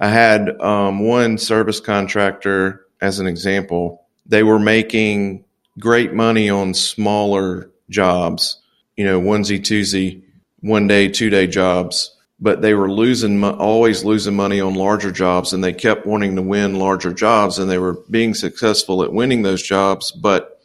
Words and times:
I 0.00 0.08
had 0.08 0.58
um, 0.60 1.00
one 1.00 1.36
service 1.36 1.78
contractor 1.78 2.86
as 3.02 3.18
an 3.18 3.26
example. 3.26 4.06
They 4.24 4.42
were 4.42 4.58
making 4.58 5.44
great 5.78 6.14
money 6.14 6.48
on 6.48 6.72
smaller 6.72 7.70
jobs, 7.90 8.60
you 8.96 9.04
know, 9.04 9.20
onesie, 9.20 9.60
twosie, 9.60 10.22
one 10.60 10.86
day, 10.86 11.08
two 11.08 11.28
day 11.28 11.46
jobs, 11.46 12.16
but 12.40 12.62
they 12.62 12.72
were 12.72 12.90
losing, 12.90 13.44
always 13.44 14.02
losing 14.02 14.34
money 14.34 14.60
on 14.60 14.72
larger 14.72 15.12
jobs 15.12 15.52
and 15.52 15.62
they 15.62 15.72
kept 15.72 16.06
wanting 16.06 16.34
to 16.36 16.42
win 16.42 16.78
larger 16.78 17.12
jobs 17.12 17.58
and 17.58 17.70
they 17.70 17.78
were 17.78 17.98
being 18.10 18.32
successful 18.32 19.02
at 19.02 19.12
winning 19.12 19.42
those 19.42 19.62
jobs, 19.62 20.12
but 20.12 20.62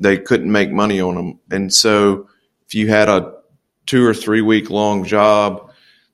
they 0.00 0.16
couldn't 0.16 0.50
make 0.50 0.70
money 0.70 1.00
on 1.00 1.14
them. 1.14 1.38
And 1.50 1.72
so 1.72 2.28
if 2.66 2.74
you 2.74 2.88
had 2.88 3.10
a 3.10 3.34
two 3.86 4.06
or 4.06 4.14
three 4.14 4.40
week 4.40 4.70
long 4.70 5.04
job 5.04 5.70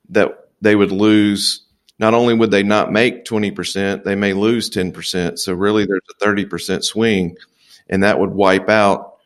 that 0.08 0.48
they 0.60 0.74
would 0.74 0.92
lose, 0.92 1.62
not 2.00 2.14
only 2.14 2.32
would 2.32 2.50
they 2.50 2.62
not 2.62 2.90
make 2.90 3.26
20%, 3.26 4.04
they 4.04 4.14
may 4.14 4.32
lose 4.32 4.70
10%. 4.70 5.38
So 5.38 5.52
really 5.52 5.84
there's 5.84 6.00
a 6.10 6.24
30% 6.24 6.82
swing 6.82 7.36
and 7.91 8.02
that 8.02 8.18
would 8.18 8.30
wipe 8.30 8.70
out 8.70 9.18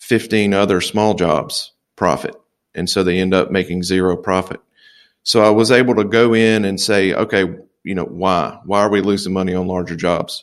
15 0.00 0.54
other 0.54 0.80
small 0.80 1.12
jobs 1.12 1.72
profit. 1.94 2.34
And 2.74 2.88
so 2.88 3.04
they 3.04 3.18
end 3.18 3.34
up 3.34 3.50
making 3.50 3.82
zero 3.82 4.16
profit. 4.16 4.60
So 5.24 5.44
I 5.44 5.50
was 5.50 5.70
able 5.70 5.94
to 5.96 6.04
go 6.04 6.34
in 6.34 6.64
and 6.64 6.80
say, 6.80 7.12
okay, 7.12 7.44
you 7.84 7.94
know, 7.94 8.06
why? 8.06 8.58
Why 8.64 8.80
are 8.80 8.90
we 8.90 9.02
losing 9.02 9.34
money 9.34 9.54
on 9.54 9.66
larger 9.66 9.94
jobs? 9.94 10.42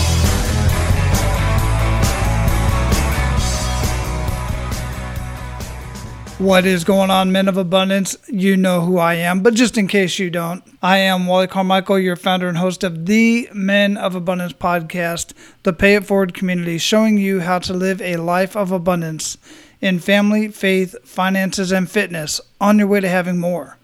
What 6.41 6.65
is 6.65 6.83
going 6.83 7.11
on, 7.11 7.31
Men 7.31 7.47
of 7.47 7.55
Abundance? 7.55 8.17
You 8.27 8.57
know 8.57 8.81
who 8.81 8.97
I 8.97 9.13
am, 9.13 9.43
but 9.43 9.53
just 9.53 9.77
in 9.77 9.87
case 9.87 10.17
you 10.17 10.31
don't, 10.31 10.63
I 10.81 10.97
am 10.97 11.27
Wally 11.27 11.45
Carmichael, 11.45 11.99
your 11.99 12.15
founder 12.15 12.47
and 12.47 12.57
host 12.57 12.83
of 12.83 13.05
the 13.05 13.47
Men 13.53 13.95
of 13.95 14.15
Abundance 14.15 14.53
podcast, 14.53 15.33
the 15.61 15.71
Pay 15.71 15.93
It 15.93 16.05
Forward 16.07 16.33
community, 16.33 16.79
showing 16.79 17.19
you 17.19 17.41
how 17.41 17.59
to 17.59 17.73
live 17.73 18.01
a 18.01 18.15
life 18.15 18.57
of 18.57 18.71
abundance 18.71 19.37
in 19.81 19.99
family, 19.99 20.47
faith, 20.47 20.95
finances, 21.03 21.71
and 21.71 21.87
fitness 21.87 22.41
on 22.59 22.79
your 22.79 22.87
way 22.87 23.01
to 23.01 23.07
having 23.07 23.37
more. 23.37 23.77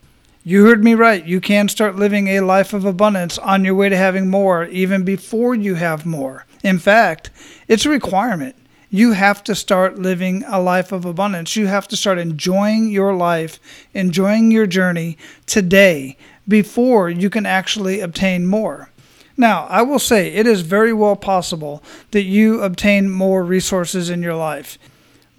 You 0.44 0.66
heard 0.66 0.84
me 0.84 0.96
right. 0.96 1.24
You 1.24 1.40
can 1.40 1.70
start 1.70 1.96
living 1.96 2.28
a 2.28 2.40
life 2.40 2.74
of 2.74 2.86
abundance 2.86 3.38
on 3.38 3.66
your 3.66 3.76
way 3.76 3.90
to 3.90 3.98
having 3.98 4.32
more 4.32 4.66
even 4.66 5.04
before 5.04 5.54
you 5.54 5.76
have 5.76 6.08
more. 6.08 6.48
In 6.64 6.80
fact, 6.80 7.30
it's 7.68 7.86
a 7.86 7.90
requirement 7.92 8.56
you 8.90 9.12
have 9.12 9.44
to 9.44 9.56
start 9.56 10.00
living 10.00 10.44
a 10.48 10.62
life 10.62 10.92
of 10.92 11.06
abundance. 11.06 11.56
You 11.56 11.68
have 11.68 11.88
to 11.90 11.98
start 11.98 12.18
enjoying 12.18 12.90
your 12.90 13.14
life, 13.14 13.60
enjoying 13.94 14.52
your 14.52 14.68
journey 14.68 15.18
today 15.46 16.18
before 16.48 17.10
you 17.10 17.30
can 17.30 17.46
actually 17.46 18.00
obtain 18.00 18.48
more. 18.48 18.90
Now, 19.36 19.68
I 19.70 19.84
will 19.84 20.00
say 20.00 20.34
it 20.34 20.48
is 20.48 20.62
very 20.62 20.94
well 20.94 21.16
possible 21.16 21.84
that 22.12 22.24
you 22.24 22.62
obtain 22.62 23.10
more 23.10 23.44
resources 23.44 24.10
in 24.10 24.24
your 24.24 24.36
life. 24.36 24.80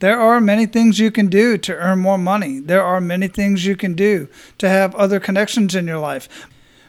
There 0.01 0.21
are 0.21 0.41
many 0.41 0.67
things 0.67 1.01
you 1.01 1.11
can 1.11 1.27
do 1.27 1.59
to 1.59 1.75
earn 1.75 1.99
more 1.99 2.19
money. 2.19 2.61
There 2.61 2.85
are 2.85 3.01
many 3.01 3.27
things 3.27 3.67
you 3.67 3.75
can 3.75 3.95
do 3.95 4.29
to 4.59 4.69
have 4.69 4.95
other 4.95 5.19
connections 5.19 5.75
in 5.75 5.89
your 5.89 5.99
life. 5.99 6.29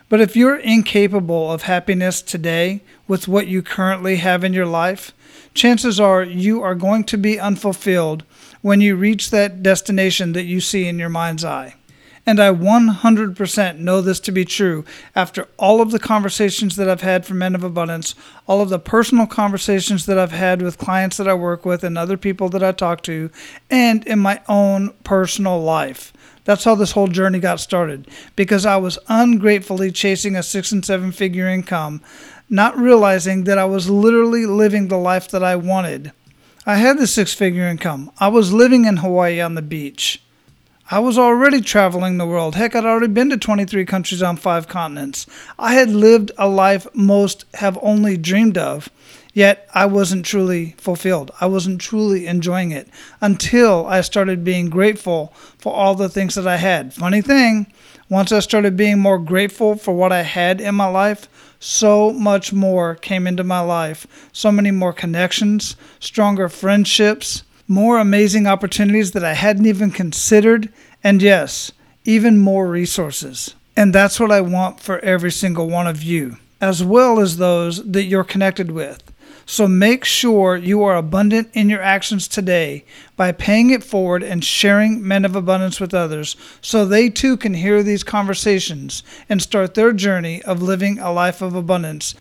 But 0.09 0.21
if 0.21 0.35
you're 0.35 0.57
incapable 0.57 1.51
of 1.51 1.63
happiness 1.63 2.21
today 2.21 2.81
with 3.07 3.27
what 3.27 3.47
you 3.47 3.63
currently 3.63 4.17
have 4.17 4.43
in 4.43 4.53
your 4.53 4.67
life, 4.67 5.13
chances 5.59 5.99
are 5.99 6.23
you 6.23 6.63
are 6.63 6.73
going 6.73 7.03
to 7.03 7.17
be 7.17 7.37
unfulfilled 7.37 8.23
when 8.61 8.79
you 8.79 8.95
reach 8.95 9.29
that 9.29 9.61
destination 9.61 10.31
that 10.31 10.45
you 10.45 10.61
see 10.61 10.87
in 10.87 10.97
your 10.97 11.09
mind's 11.09 11.43
eye. 11.43 11.75
And 12.25 12.39
I 12.39 12.53
100% 12.53 13.79
know 13.79 14.01
this 14.01 14.21
to 14.21 14.31
be 14.31 14.45
true 14.45 14.85
after 15.15 15.49
all 15.57 15.81
of 15.81 15.91
the 15.91 15.99
conversations 15.99 16.77
that 16.77 16.89
I've 16.89 17.01
had 17.01 17.25
for 17.25 17.33
Men 17.33 17.55
of 17.55 17.63
Abundance, 17.63 18.15
all 18.47 18.61
of 18.61 18.69
the 18.69 18.79
personal 18.79 19.27
conversations 19.27 20.05
that 20.05 20.17
I've 20.17 20.31
had 20.31 20.61
with 20.61 20.77
clients 20.77 21.17
that 21.17 21.27
I 21.27 21.33
work 21.33 21.65
with 21.65 21.83
and 21.83 21.97
other 21.97 22.17
people 22.17 22.47
that 22.49 22.63
I 22.63 22.71
talk 22.71 23.01
to, 23.03 23.29
and 23.69 24.07
in 24.07 24.19
my 24.19 24.41
own 24.47 24.93
personal 25.03 25.61
life. 25.61 26.13
That's 26.45 26.63
how 26.63 26.75
this 26.75 26.91
whole 26.91 27.07
journey 27.07 27.39
got 27.39 27.59
started 27.59 28.07
because 28.35 28.65
I 28.65 28.77
was 28.77 28.97
ungratefully 29.07 29.91
chasing 29.91 30.35
a 30.35 30.43
six 30.43 30.71
and 30.71 30.85
seven 30.85 31.11
figure 31.11 31.47
income 31.47 32.01
not 32.49 32.77
realizing 32.77 33.43
that 33.43 33.57
I 33.57 33.65
was 33.65 33.89
literally 33.89 34.45
living 34.45 34.87
the 34.87 34.97
life 34.97 35.29
that 35.29 35.43
I 35.43 35.55
wanted. 35.55 36.11
I 36.65 36.75
had 36.75 36.97
the 36.97 37.07
six 37.07 37.33
figure 37.33 37.67
income. 37.67 38.11
I 38.19 38.27
was 38.27 38.53
living 38.53 38.85
in 38.85 38.97
Hawaii 38.97 39.39
on 39.39 39.55
the 39.55 39.61
beach. 39.61 40.21
I 40.91 40.97
was 40.97 41.19
already 41.19 41.61
traveling 41.61 42.17
the 42.17 42.25
world. 42.25 42.55
Heck, 42.55 42.75
I'd 42.75 42.83
already 42.83 43.13
been 43.13 43.29
to 43.29 43.37
23 43.37 43.85
countries 43.85 44.23
on 44.23 44.37
five 44.37 44.67
continents. 44.67 45.27
I 45.59 45.75
had 45.75 45.91
lived 45.91 46.31
a 46.37 46.47
life 46.47 46.87
most 46.95 47.45
have 47.55 47.77
only 47.83 48.17
dreamed 48.17 48.57
of, 48.57 48.89
yet 49.31 49.69
I 49.75 49.85
wasn't 49.85 50.25
truly 50.25 50.73
fulfilled. 50.79 51.29
I 51.39 51.45
wasn't 51.45 51.79
truly 51.79 52.25
enjoying 52.25 52.71
it 52.71 52.87
until 53.21 53.85
I 53.85 54.01
started 54.01 54.43
being 54.43 54.71
grateful 54.71 55.31
for 55.59 55.71
all 55.71 55.93
the 55.93 56.09
things 56.09 56.33
that 56.33 56.47
I 56.47 56.57
had. 56.57 56.91
Funny 56.91 57.21
thing, 57.21 57.67
once 58.09 58.31
I 58.31 58.39
started 58.39 58.75
being 58.75 58.99
more 58.99 59.19
grateful 59.19 59.75
for 59.75 59.93
what 59.93 60.11
I 60.11 60.23
had 60.23 60.59
in 60.59 60.75
my 60.75 60.87
life, 60.87 61.29
so 61.59 62.11
much 62.11 62.51
more 62.51 62.95
came 62.95 63.27
into 63.27 63.43
my 63.43 63.59
life. 63.59 64.07
So 64.31 64.51
many 64.51 64.71
more 64.71 64.93
connections, 64.93 65.75
stronger 65.99 66.49
friendships, 66.49 67.43
more 67.67 67.99
amazing 67.99 68.47
opportunities 68.47 69.11
that 69.11 69.23
I 69.23 69.33
hadn't 69.33 69.67
even 69.67 69.91
considered, 69.91 70.73
and 71.03 71.21
yes, 71.21 71.71
even 72.03 72.39
more 72.39 72.67
resources. 72.67 73.53
And 73.77 73.93
that's 73.93 74.19
what 74.19 74.31
I 74.31 74.41
want 74.41 74.79
for 74.79 74.99
every 74.99 75.31
single 75.31 75.69
one 75.69 75.85
of 75.85 76.01
you, 76.01 76.37
as 76.59 76.83
well 76.83 77.19
as 77.19 77.37
those 77.37 77.83
that 77.91 78.03
you're 78.03 78.23
connected 78.23 78.71
with. 78.71 79.08
So 79.49 79.67
make 79.67 80.05
sure 80.05 80.55
you 80.55 80.83
are 80.83 80.95
abundant 80.95 81.49
in 81.53 81.71
your 81.71 81.81
actions 81.81 82.27
today 82.27 82.85
by 83.17 83.31
paying 83.31 83.71
it 83.71 83.83
forward 83.83 84.21
and 84.21 84.45
sharing 84.45 85.05
men 85.05 85.25
of 85.25 85.35
abundance 85.35 85.79
with 85.79 85.91
others 85.91 86.35
so 86.61 86.85
they 86.85 87.09
too 87.09 87.35
can 87.35 87.55
hear 87.55 87.81
these 87.81 88.03
conversations 88.03 89.01
and 89.27 89.41
start 89.41 89.73
their 89.73 89.91
journey 89.91 90.43
of 90.43 90.61
living 90.61 90.99
a 90.99 91.11
life 91.11 91.41
of 91.41 91.55
abundance. 91.55 92.13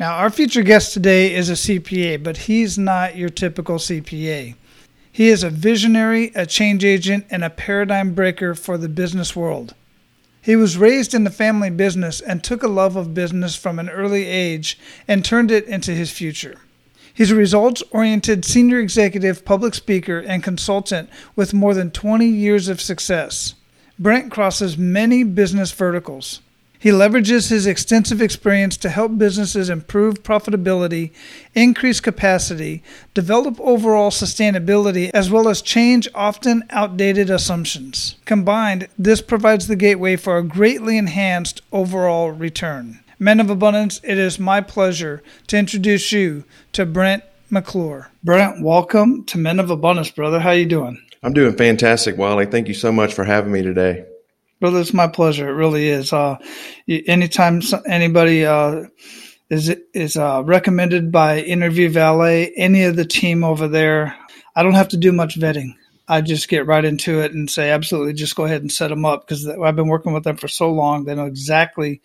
Now, 0.00 0.14
our 0.14 0.30
featured 0.30 0.64
guest 0.64 0.94
today 0.94 1.34
is 1.34 1.50
a 1.50 1.52
CPA, 1.52 2.22
but 2.22 2.38
he's 2.38 2.78
not 2.78 3.16
your 3.18 3.28
typical 3.28 3.76
CPA. 3.76 4.54
He 5.12 5.28
is 5.28 5.42
a 5.42 5.50
visionary, 5.50 6.32
a 6.34 6.46
change 6.46 6.86
agent, 6.86 7.26
and 7.28 7.44
a 7.44 7.50
paradigm 7.50 8.14
breaker 8.14 8.54
for 8.54 8.78
the 8.78 8.88
business 8.88 9.36
world. 9.36 9.74
He 10.48 10.56
was 10.56 10.78
raised 10.78 11.12
in 11.12 11.24
the 11.24 11.30
family 11.30 11.68
business 11.68 12.22
and 12.22 12.42
took 12.42 12.62
a 12.62 12.68
love 12.68 12.96
of 12.96 13.12
business 13.12 13.54
from 13.54 13.78
an 13.78 13.90
early 13.90 14.24
age 14.24 14.78
and 15.06 15.22
turned 15.22 15.50
it 15.50 15.66
into 15.66 15.90
his 15.90 16.10
future. 16.10 16.56
He's 17.12 17.30
a 17.30 17.34
results 17.34 17.82
oriented 17.90 18.46
senior 18.46 18.78
executive, 18.78 19.44
public 19.44 19.74
speaker, 19.74 20.20
and 20.20 20.42
consultant 20.42 21.10
with 21.36 21.52
more 21.52 21.74
than 21.74 21.90
20 21.90 22.24
years 22.24 22.68
of 22.68 22.80
success. 22.80 23.56
Brent 23.98 24.30
crosses 24.32 24.78
many 24.78 25.22
business 25.22 25.70
verticals. 25.70 26.40
He 26.80 26.90
leverages 26.90 27.50
his 27.50 27.66
extensive 27.66 28.22
experience 28.22 28.76
to 28.78 28.88
help 28.88 29.18
businesses 29.18 29.68
improve 29.68 30.22
profitability, 30.22 31.10
increase 31.52 31.98
capacity, 31.98 32.84
develop 33.14 33.58
overall 33.60 34.10
sustainability, 34.10 35.10
as 35.12 35.28
well 35.28 35.48
as 35.48 35.60
change 35.60 36.08
often 36.14 36.62
outdated 36.70 37.30
assumptions. 37.30 38.14
Combined, 38.26 38.86
this 38.96 39.20
provides 39.20 39.66
the 39.66 39.74
gateway 39.74 40.14
for 40.14 40.38
a 40.38 40.44
greatly 40.44 40.96
enhanced 40.96 41.62
overall 41.72 42.30
return. 42.30 43.00
Men 43.18 43.40
of 43.40 43.50
Abundance, 43.50 44.00
it 44.04 44.16
is 44.16 44.38
my 44.38 44.60
pleasure 44.60 45.20
to 45.48 45.58
introduce 45.58 46.12
you 46.12 46.44
to 46.72 46.86
Brent 46.86 47.24
McClure. 47.50 48.12
Brent, 48.22 48.62
welcome 48.62 49.24
to 49.24 49.38
Men 49.38 49.58
of 49.58 49.70
Abundance, 49.70 50.10
brother. 50.10 50.38
How 50.38 50.52
you 50.52 50.66
doing? 50.66 51.02
I'm 51.24 51.32
doing 51.32 51.56
fantastic, 51.56 52.16
Wally. 52.16 52.46
Thank 52.46 52.68
you 52.68 52.74
so 52.74 52.92
much 52.92 53.14
for 53.14 53.24
having 53.24 53.50
me 53.50 53.62
today. 53.62 54.04
Brother, 54.60 54.80
it's 54.80 54.94
my 54.94 55.06
pleasure. 55.06 55.48
It 55.48 55.52
really 55.52 55.88
is. 55.88 56.12
Uh, 56.12 56.36
anytime 56.88 57.60
anybody 57.86 58.44
uh, 58.44 58.84
is 59.50 59.74
is 59.94 60.16
uh, 60.16 60.42
recommended 60.44 61.12
by 61.12 61.40
Interview 61.40 61.88
Valet, 61.90 62.52
any 62.56 62.82
of 62.82 62.96
the 62.96 63.04
team 63.04 63.44
over 63.44 63.68
there, 63.68 64.16
I 64.56 64.62
don't 64.62 64.74
have 64.74 64.88
to 64.88 64.96
do 64.96 65.12
much 65.12 65.38
vetting. 65.38 65.74
I 66.10 66.22
just 66.22 66.48
get 66.48 66.66
right 66.66 66.84
into 66.84 67.20
it 67.20 67.34
and 67.34 67.50
say, 67.50 67.70
absolutely, 67.70 68.14
just 68.14 68.34
go 68.34 68.46
ahead 68.46 68.62
and 68.62 68.72
set 68.72 68.88
them 68.88 69.04
up 69.04 69.26
because 69.26 69.46
I've 69.46 69.76
been 69.76 69.88
working 69.88 70.14
with 70.14 70.24
them 70.24 70.38
for 70.38 70.48
so 70.48 70.72
long. 70.72 71.04
They 71.04 71.14
know 71.14 71.26
exactly 71.26 72.00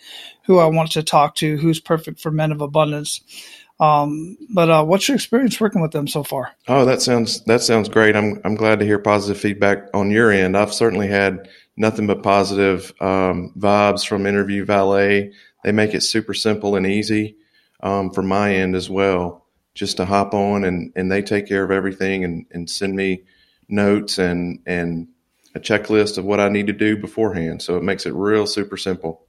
who 0.45 0.59
I 0.59 0.65
want 0.65 0.91
to 0.91 1.03
talk 1.03 1.35
to, 1.35 1.57
who's 1.57 1.79
perfect 1.79 2.19
for 2.19 2.29
men 2.29 2.51
of 2.51 2.59
abundance. 2.59 3.21
Um, 3.79 4.37
but 4.53 4.69
uh, 4.69 4.83
what's 4.83 5.07
your 5.07 5.15
experience 5.15 5.59
working 5.59 5.81
with 5.81 5.91
them 5.91 6.07
so 6.07 6.23
far? 6.23 6.51
Oh, 6.67 6.85
that 6.85 7.01
sounds 7.01 7.43
that 7.45 7.61
sounds 7.61 7.89
great. 7.89 8.15
I'm 8.15 8.39
I'm 8.45 8.55
glad 8.55 8.79
to 8.79 8.85
hear 8.85 8.99
positive 8.99 9.41
feedback 9.41 9.87
on 9.93 10.11
your 10.11 10.31
end. 10.31 10.55
I've 10.55 10.73
certainly 10.73 11.07
had 11.07 11.49
nothing 11.75 12.07
but 12.07 12.23
positive 12.23 12.93
um, 13.01 13.53
vibes 13.57 14.05
from 14.05 14.25
Interview 14.25 14.65
Valet. 14.65 15.33
They 15.63 15.71
make 15.71 15.93
it 15.93 16.03
super 16.03 16.33
simple 16.33 16.75
and 16.75 16.85
easy 16.85 17.37
um, 17.81 18.11
from 18.11 18.27
my 18.27 18.53
end 18.53 18.75
as 18.75 18.89
well. 18.89 19.45
Just 19.73 19.97
to 19.97 20.05
hop 20.05 20.33
on 20.35 20.63
and, 20.65 20.93
and 20.95 21.11
they 21.11 21.23
take 21.23 21.47
care 21.47 21.63
of 21.63 21.71
everything 21.71 22.23
and, 22.23 22.45
and 22.51 22.69
send 22.69 22.95
me 22.95 23.23
notes 23.67 24.19
and 24.19 24.59
and 24.67 25.07
a 25.55 25.59
checklist 25.59 26.17
of 26.17 26.25
what 26.25 26.39
I 26.39 26.49
need 26.49 26.67
to 26.67 26.73
do 26.73 26.97
beforehand. 26.97 27.61
So 27.61 27.77
it 27.77 27.83
makes 27.83 28.05
it 28.05 28.13
real 28.13 28.45
super 28.45 28.77
simple. 28.77 29.25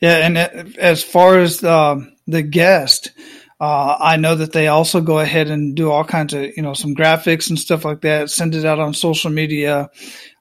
Yeah, 0.00 0.26
and 0.26 0.38
as 0.78 1.02
far 1.02 1.38
as 1.38 1.60
the, 1.60 2.10
the 2.26 2.42
guest, 2.42 3.12
uh, 3.60 3.96
I 3.98 4.16
know 4.16 4.34
that 4.34 4.52
they 4.52 4.68
also 4.68 5.00
go 5.00 5.18
ahead 5.18 5.50
and 5.50 5.74
do 5.74 5.90
all 5.90 6.04
kinds 6.04 6.34
of, 6.34 6.44
you 6.56 6.62
know, 6.62 6.74
some 6.74 6.94
graphics 6.94 7.48
and 7.48 7.58
stuff 7.58 7.84
like 7.84 8.02
that, 8.02 8.30
send 8.30 8.54
it 8.54 8.64
out 8.64 8.78
on 8.78 8.94
social 8.94 9.30
media, 9.30 9.90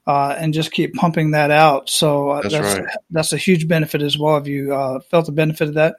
uh, 0.07 0.35
and 0.37 0.53
just 0.53 0.71
keep 0.71 0.93
pumping 0.93 1.31
that 1.31 1.51
out. 1.51 1.89
So 1.89 2.29
uh, 2.29 2.41
that's, 2.41 2.53
that's, 2.53 2.79
right. 2.79 2.89
that's, 3.09 3.33
a 3.33 3.37
huge 3.37 3.67
benefit 3.67 4.01
as 4.01 4.17
well. 4.17 4.35
Have 4.35 4.47
you 4.47 4.73
uh, 4.73 4.99
felt 4.99 5.25
the 5.25 5.31
benefit 5.31 5.69
of 5.69 5.73
that? 5.75 5.95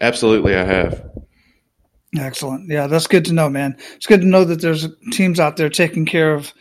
Absolutely, 0.00 0.54
I 0.54 0.64
have. 0.64 1.10
Excellent. 2.18 2.68
Yeah, 2.68 2.86
that's 2.86 3.06
good 3.06 3.24
to 3.26 3.32
know, 3.32 3.48
man. 3.48 3.76
It's 3.94 4.06
good 4.06 4.20
to 4.20 4.26
know 4.26 4.44
that 4.44 4.60
there's 4.60 4.86
teams 5.12 5.40
out 5.40 5.56
there 5.56 5.70
taking 5.70 6.04
care 6.04 6.34
of 6.34 6.52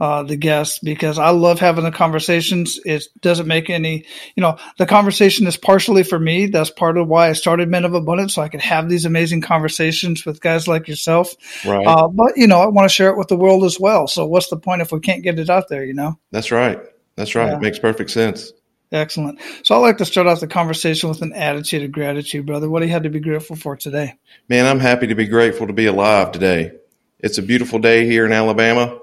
uh, 0.00 0.22
the 0.22 0.36
guests 0.36 0.78
because 0.78 1.18
I 1.18 1.30
love 1.30 1.60
having 1.60 1.84
the 1.84 1.90
conversations. 1.90 2.80
It 2.84 3.04
doesn't 3.20 3.46
make 3.46 3.68
any, 3.68 4.06
you 4.34 4.40
know, 4.40 4.56
the 4.78 4.86
conversation 4.86 5.46
is 5.46 5.56
partially 5.56 6.02
for 6.02 6.18
me. 6.18 6.46
That's 6.46 6.70
part 6.70 6.96
of 6.96 7.06
why 7.06 7.28
I 7.28 7.34
started 7.34 7.68
Men 7.68 7.84
of 7.84 7.94
Abundance, 7.94 8.34
so 8.34 8.42
I 8.42 8.48
could 8.48 8.62
have 8.62 8.88
these 8.88 9.04
amazing 9.04 9.42
conversations 9.42 10.24
with 10.24 10.40
guys 10.40 10.66
like 10.66 10.88
yourself. 10.88 11.34
Right. 11.66 11.86
Uh, 11.86 12.08
but 12.08 12.32
you 12.36 12.46
know, 12.46 12.60
I 12.60 12.68
want 12.68 12.88
to 12.88 12.94
share 12.94 13.10
it 13.10 13.18
with 13.18 13.28
the 13.28 13.36
world 13.36 13.64
as 13.64 13.78
well. 13.78 14.06
So 14.06 14.26
what's 14.26 14.48
the 14.48 14.56
point 14.56 14.82
if 14.82 14.90
we 14.90 15.00
can't 15.00 15.22
get 15.22 15.38
it 15.38 15.50
out 15.50 15.68
there? 15.68 15.84
You 15.84 15.94
know. 15.94 16.18
That's 16.30 16.50
right. 16.50 16.80
That's 17.16 17.34
right. 17.34 17.48
Yeah. 17.48 17.56
It 17.56 17.60
makes 17.60 17.78
perfect 17.78 18.10
sense. 18.10 18.52
Excellent. 18.92 19.38
So 19.62 19.74
I 19.74 19.78
like 19.78 19.98
to 19.98 20.04
start 20.04 20.26
off 20.26 20.40
the 20.40 20.48
conversation 20.48 21.08
with 21.08 21.22
an 21.22 21.32
attitude 21.32 21.84
of 21.84 21.92
gratitude, 21.92 22.46
brother. 22.46 22.68
What 22.68 22.80
do 22.80 22.86
you 22.86 22.92
have 22.92 23.04
to 23.04 23.10
be 23.10 23.20
grateful 23.20 23.54
for 23.54 23.76
today? 23.76 24.14
Man, 24.48 24.66
I'm 24.66 24.80
happy 24.80 25.06
to 25.08 25.14
be 25.14 25.28
grateful 25.28 25.68
to 25.68 25.72
be 25.72 25.86
alive 25.86 26.32
today. 26.32 26.72
It's 27.20 27.38
a 27.38 27.42
beautiful 27.42 27.78
day 27.78 28.06
here 28.06 28.26
in 28.26 28.32
Alabama. 28.32 28.98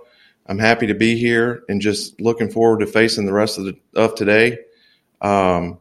I'm 0.48 0.60
happy 0.60 0.88
to 0.88 0.94
be 0.94 1.18
here 1.18 1.64
and 1.68 1.82
just 1.82 2.22
looking 2.22 2.50
forward 2.50 2.80
to 2.80 2.88
facing 2.88 3.26
the 3.26 3.34
rest 3.34 3.58
of 3.58 3.66
the, 3.66 3.78
of 3.96 4.16
today. 4.16 4.60
Um, 5.22 5.80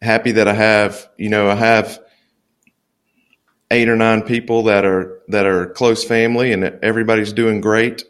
happy 0.00 0.32
that 0.32 0.48
I 0.48 0.54
have, 0.54 1.08
you 1.16 1.28
know, 1.28 1.48
I 1.48 1.54
have 1.54 1.98
eight 3.70 3.88
or 3.88 3.96
nine 3.96 4.22
people 4.22 4.64
that 4.64 4.84
are 4.84 5.20
that 5.28 5.46
are 5.46 5.66
close 5.66 6.04
family, 6.04 6.52
and 6.52 6.64
everybody's 6.82 7.32
doing 7.32 7.60
great. 7.60 8.04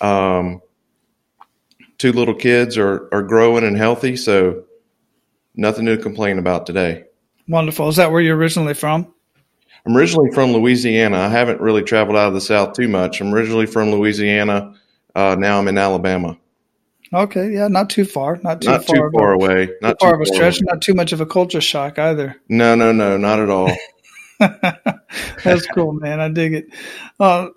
Um, 0.00 0.62
two 1.98 2.12
little 2.12 2.34
kids 2.34 2.76
are 2.76 3.08
are 3.12 3.22
growing 3.22 3.64
and 3.64 3.76
healthy, 3.76 4.16
so 4.16 4.64
nothing 5.54 5.86
to 5.86 5.96
complain 5.96 6.38
about 6.38 6.66
today. 6.66 7.04
Wonderful. 7.48 7.88
Is 7.88 7.96
that 7.96 8.10
where 8.10 8.20
you're 8.20 8.36
originally 8.36 8.74
from? 8.74 9.12
I'm 9.84 9.96
originally 9.96 10.30
from 10.30 10.52
Louisiana. 10.52 11.18
I 11.18 11.28
haven't 11.28 11.60
really 11.60 11.82
traveled 11.82 12.16
out 12.16 12.28
of 12.28 12.34
the 12.34 12.40
South 12.40 12.74
too 12.74 12.88
much. 12.88 13.20
I'm 13.20 13.34
originally 13.34 13.66
from 13.66 13.90
Louisiana. 13.90 14.74
Uh, 15.14 15.36
now 15.38 15.58
I'm 15.58 15.68
in 15.68 15.78
Alabama. 15.78 16.38
Okay, 17.14 17.52
yeah, 17.52 17.68
not 17.68 17.90
too 17.90 18.06
far, 18.06 18.40
not 18.42 18.62
too 18.62 18.70
not 18.70 18.86
far, 18.86 18.96
too 18.96 19.10
far 19.12 19.32
away, 19.32 19.68
not 19.82 19.98
too 20.00 20.06
far, 20.06 20.14
of 20.14 20.22
a 20.22 20.26
stretch, 20.26 20.60
away. 20.60 20.66
not 20.72 20.80
too 20.80 20.94
much 20.94 21.12
of 21.12 21.20
a 21.20 21.26
culture 21.26 21.60
shock 21.60 21.98
either. 21.98 22.36
No, 22.48 22.74
no, 22.74 22.90
no, 22.90 23.18
not 23.18 23.38
at 23.38 23.50
all. 23.50 23.70
That's 25.44 25.66
cool, 25.66 25.92
man. 25.92 26.20
I 26.20 26.28
dig 26.28 26.54
it. 26.54 26.66
Uh, 27.20 27.48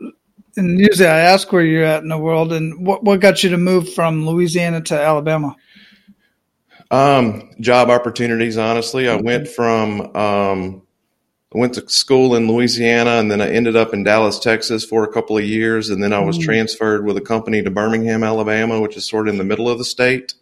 and 0.58 0.78
usually, 0.80 1.08
I 1.08 1.20
ask 1.20 1.52
where 1.54 1.64
you're 1.64 1.86
at 1.86 2.04
in 2.04 2.10
the 2.10 2.18
world, 2.18 2.52
and 2.52 2.86
what 2.86 3.04
what 3.04 3.22
got 3.22 3.44
you 3.44 3.52
to 3.52 3.58
move 3.58 3.94
from 3.94 4.28
Louisiana 4.28 4.82
to 4.82 5.00
Alabama? 5.00 5.56
Um, 6.92 7.52
job 7.62 7.90
opportunities. 7.90 8.58
Honestly, 8.58 9.08
I 9.08 9.16
went 9.16 9.48
from 9.48 10.16
um, 10.16 10.82
I 11.56 11.58
went 11.58 11.76
to 11.76 11.88
school 11.88 12.36
in 12.36 12.50
Louisiana 12.50 13.12
and 13.12 13.32
then 13.32 13.40
I 13.40 13.50
ended 13.50 13.78
up 13.78 13.94
in 13.94 14.04
Dallas, 14.04 14.40
Texas 14.40 14.84
for 14.84 15.06
a 15.06 15.12
couple 15.12 15.38
of 15.38 15.46
years. 15.46 15.90
And 15.90 16.04
then 16.04 16.12
I 16.12 16.20
was 16.20 16.38
mm. 16.38 16.44
transferred 16.44 17.06
with 17.06 17.16
a 17.16 17.22
company 17.22 17.64
to 17.64 17.72
Birmingham, 17.72 18.26
Alabama, 18.26 18.82
which 18.82 18.98
is 18.98 19.08
sort 19.08 19.30
of 19.30 19.34
in 19.34 19.38
the 19.38 19.46
middle 19.46 19.70
of 19.70 19.78
the 19.78 19.86
state. 19.86 20.34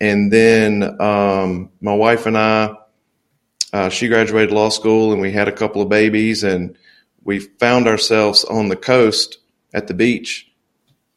And 0.00 0.32
then 0.32 1.00
um, 1.00 1.70
my 1.80 1.94
wife 1.94 2.26
and 2.26 2.38
I, 2.38 2.76
uh, 3.72 3.88
she 3.88 4.06
graduated 4.06 4.52
law 4.54 4.68
school 4.68 5.12
and 5.12 5.20
we 5.20 5.32
had 5.32 5.48
a 5.48 5.52
couple 5.52 5.82
of 5.82 5.88
babies 5.88 6.44
and 6.44 6.78
we 7.24 7.40
found 7.40 7.88
ourselves 7.88 8.44
on 8.44 8.68
the 8.68 8.76
coast 8.76 9.38
at 9.74 9.88
the 9.88 9.94
beach 9.94 10.52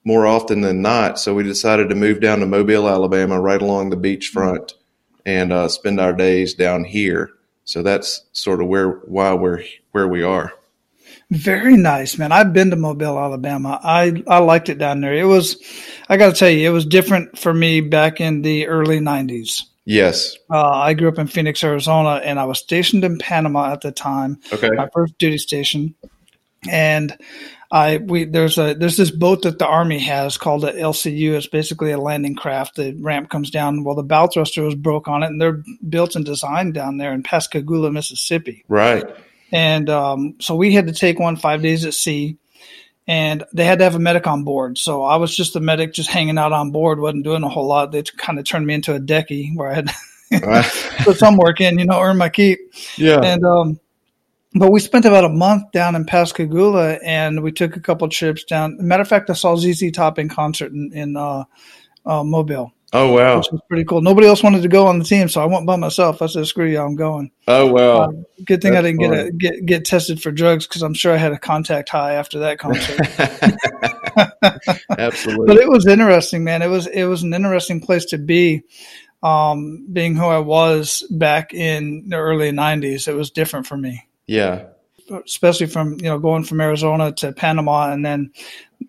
more 0.04 0.26
often 0.26 0.62
than 0.62 0.82
not. 0.82 1.20
So 1.20 1.36
we 1.36 1.44
decided 1.44 1.90
to 1.90 1.96
move 1.96 2.22
down 2.22 2.40
to 2.40 2.48
Mobile, 2.48 2.90
Alabama, 2.90 3.40
right 3.40 3.62
along 3.62 3.92
the 3.92 3.98
beachfront 3.98 4.74
and 5.28 5.54
uh, 5.54 5.68
spend 5.68 6.00
our 6.00 6.12
days 6.12 6.56
down 6.56 6.86
here. 6.86 7.30
So 7.66 7.84
that's 7.84 8.26
sort 8.34 8.62
of 8.62 8.68
where 8.68 8.90
why 8.90 9.34
we're 9.34 9.64
where 9.92 10.08
we 10.08 10.24
are. 10.24 10.54
Very 11.30 11.78
nice, 11.78 12.18
man. 12.18 12.34
I've 12.34 12.52
been 12.52 12.70
to 12.72 12.76
Mobile, 12.76 13.18
Alabama. 13.18 13.80
I 13.82 14.22
I 14.28 14.40
liked 14.40 14.68
it 14.68 14.78
down 14.78 15.00
there. 15.00 15.14
It 15.14 15.24
was, 15.24 15.58
I 16.10 16.18
got 16.18 16.34
to 16.34 16.38
tell 16.38 16.50
you, 16.50 16.68
it 16.70 16.74
was 16.74 16.86
different 16.86 17.38
for 17.38 17.54
me 17.54 17.80
back 17.80 18.20
in 18.20 18.42
the 18.42 18.68
early 18.68 19.00
'90s. 19.00 19.64
Yes. 19.86 20.38
Uh, 20.50 20.70
I 20.70 20.94
grew 20.94 21.08
up 21.08 21.18
in 21.18 21.28
Phoenix, 21.28 21.64
Arizona, 21.64 22.22
and 22.24 22.40
I 22.40 22.46
was 22.46 22.60
stationed 22.60 23.04
in 23.04 23.18
Panama 23.18 23.72
at 23.72 23.82
the 23.82 23.92
time. 23.92 24.40
Okay. 24.52 24.70
My 24.72 24.90
first 24.94 25.18
duty 25.18 25.38
station, 25.38 25.96
and 26.70 27.18
I 27.72 27.98
we 27.98 28.26
there's 28.26 28.58
a 28.58 28.74
there's 28.74 28.98
this 28.98 29.12
boat 29.12 29.44
that 29.44 29.58
the 29.58 29.66
army 29.66 30.00
has 30.00 30.38
called 30.38 30.66
a 30.66 30.74
LCU. 30.74 31.34
It's 31.34 31.48
basically 31.48 31.92
a 31.92 31.98
landing 31.98 32.36
craft. 32.36 32.76
The 32.76 32.94
ramp 33.00 33.30
comes 33.30 33.50
down. 33.50 33.86
Well, 33.86 33.96
the 33.96 34.04
bow 34.04 34.28
thruster 34.28 34.64
was 34.64 34.76
broke 34.76 35.08
on 35.08 35.24
it, 35.24 35.28
and 35.28 35.40
they're 35.40 35.64
built 35.88 36.16
and 36.16 36.26
designed 36.26 36.74
down 36.74 36.98
there 36.98 37.14
in 37.14 37.24
Pascagoula, 37.24 37.92
Mississippi. 37.92 38.66
Right. 38.68 39.06
And 39.54 39.90
um, 39.90 40.36
so 40.40 40.56
we 40.56 40.74
had 40.74 40.88
to 40.88 40.94
take 40.94 41.18
one 41.18 41.38
five 41.38 41.62
days 41.62 41.86
at 41.86 41.94
sea, 41.94 42.38
and 43.08 43.46
they 43.54 43.64
had 43.64 43.80
to 43.80 43.86
have 43.86 43.96
a 43.96 44.00
medic 44.00 44.28
on 44.28 44.44
board. 44.44 44.78
So 44.78 45.04
I 45.04 45.16
was 45.16 45.34
just 45.34 45.54
the 45.54 45.62
medic, 45.62 45.94
just 45.94 46.10
hanging 46.10 46.38
out 46.38 46.52
on 46.52 46.72
board, 46.72 47.00
wasn't 47.00 47.24
doing 47.24 47.44
a 47.44 47.50
whole 47.50 47.68
lot. 47.68 47.94
They 47.94 48.04
kind 48.04 48.38
of 48.38 48.44
turned 48.44 48.68
me 48.68 48.74
into 48.74 48.96
a 48.96 49.00
decky 49.00 49.56
where 49.56 49.72
I 49.72 49.76
had 49.76 49.92
put 51.04 51.18
some 51.18 51.38
work 51.38 51.62
in, 51.62 51.80
you 51.80 51.86
know, 51.86 52.02
earn 52.02 52.18
my 52.18 52.30
keep. 52.30 52.60
Yeah. 52.98 53.22
And 53.22 53.46
um, 53.46 53.80
but 54.56 54.72
we 54.72 54.80
spent 54.80 55.06
about 55.06 55.24
a 55.24 55.30
month 55.30 55.72
down 55.72 55.96
in 55.96 56.06
Pascagoula, 56.06 57.00
and 57.06 57.42
we 57.42 57.52
took 57.52 57.76
a 57.76 57.80
couple 57.80 58.08
trips 58.10 58.44
down. 58.44 58.78
Matter 58.80 59.02
of 59.02 59.08
fact, 59.08 59.30
I 59.30 59.34
saw 59.34 59.56
ZZ 59.56 59.92
Top 59.92 60.20
in 60.20 60.30
concert 60.30 60.72
in, 60.72 60.92
in 60.94 61.16
uh, 61.16 61.46
uh, 62.06 62.24
Mobile. 62.24 62.74
Oh 62.94 63.14
wow, 63.14 63.38
which 63.38 63.48
was 63.54 63.62
pretty 63.70 63.86
cool. 63.86 64.02
Nobody 64.02 64.28
else 64.28 64.44
wanted 64.44 64.64
to 64.64 64.68
go 64.68 64.86
on 64.86 65.00
the 65.00 65.06
team, 65.06 65.30
so 65.30 65.42
I 65.42 65.46
went 65.46 65.66
by 65.66 65.78
myself. 65.78 66.22
I 66.22 66.26
said, 66.26 66.46
"Screw 66.46 66.66
you, 66.66 66.82
I'm 66.82 66.98
going." 66.98 67.32
Oh 67.48 67.72
wow, 67.72 68.02
uh, 68.02 68.12
good 68.44 68.62
thing 68.62 68.74
That's 68.74 68.84
I 68.86 68.92
didn't 68.92 69.00
get 69.00 69.14
a, 69.14 69.32
get 69.32 69.66
get 69.66 69.86
tested 69.86 70.22
for 70.22 70.30
drugs 70.30 70.68
because 70.68 70.82
I'm 70.82 70.94
sure 70.94 71.14
I 71.14 71.18
had 71.18 71.32
a 71.32 71.40
contact 71.40 71.88
high 71.88 72.16
after 72.16 72.40
that 72.40 72.60
concert. 72.60 73.00
Absolutely, 74.98 75.48
but 75.48 75.56
it 75.56 75.70
was 75.70 75.88
interesting, 75.88 76.44
man. 76.44 76.62
It 76.62 76.68
was 76.68 76.88
it 76.88 77.06
was 77.06 77.24
an 77.24 77.34
interesting 77.34 77.80
place 77.80 78.06
to 78.06 78.18
be. 78.18 78.64
Um, 79.24 79.86
being 79.94 80.16
who 80.16 80.26
I 80.26 80.40
was 80.40 81.06
back 81.12 81.54
in 81.54 82.10
the 82.10 82.18
early 82.18 82.52
'90s, 82.52 83.08
it 83.08 83.14
was 83.14 83.30
different 83.30 83.68
for 83.68 83.78
me. 83.78 84.08
Yeah. 84.28 84.68
Especially 85.26 85.68
from 85.68 85.94
you 85.94 86.06
know 86.06 86.20
going 86.20 86.44
from 86.44 86.62
Arizona 86.62 87.12
to 87.14 87.34
Panama 87.34 87.92
and 87.92 88.06
then 88.06 88.32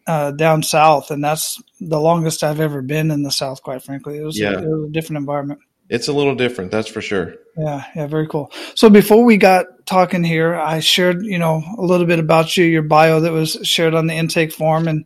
uh, 0.07 0.31
down 0.33 0.63
south, 0.63 1.11
and 1.11 1.23
that's 1.23 1.61
the 1.81 2.01
longest 2.01 2.45
I've 2.45 2.61
ever 2.61 2.81
been 2.81 3.11
in 3.11 3.23
the 3.23 3.31
South. 3.31 3.63
Quite 3.63 3.83
frankly, 3.83 4.19
it 4.19 4.23
was, 4.23 4.39
yeah. 4.39 4.53
a, 4.53 4.59
it 4.59 4.69
was 4.69 4.89
a 4.89 4.93
different 4.93 5.19
environment. 5.19 5.61
It's 5.89 6.09
a 6.09 6.13
little 6.13 6.35
different, 6.35 6.71
that's 6.71 6.89
for 6.89 7.03
sure. 7.03 7.35
Yeah, 7.57 7.85
yeah, 7.95 8.07
very 8.07 8.27
cool. 8.27 8.51
So 8.75 8.89
before 8.89 9.25
we 9.25 9.37
got 9.37 9.67
talking 9.85 10.25
here, 10.25 10.55
I 10.55 10.81
shared, 10.81 11.23
you 11.23 11.39
know, 11.39 11.63
a 11.77 11.83
little 11.83 12.07
bit 12.07 12.19
about 12.19 12.57
you, 12.57 12.65
your 12.65 12.83
bio 12.83 13.21
that 13.21 13.33
was 13.33 13.59
shared 13.63 13.95
on 13.95 14.07
the 14.07 14.15
intake 14.15 14.53
form, 14.53 14.89
and 14.89 15.05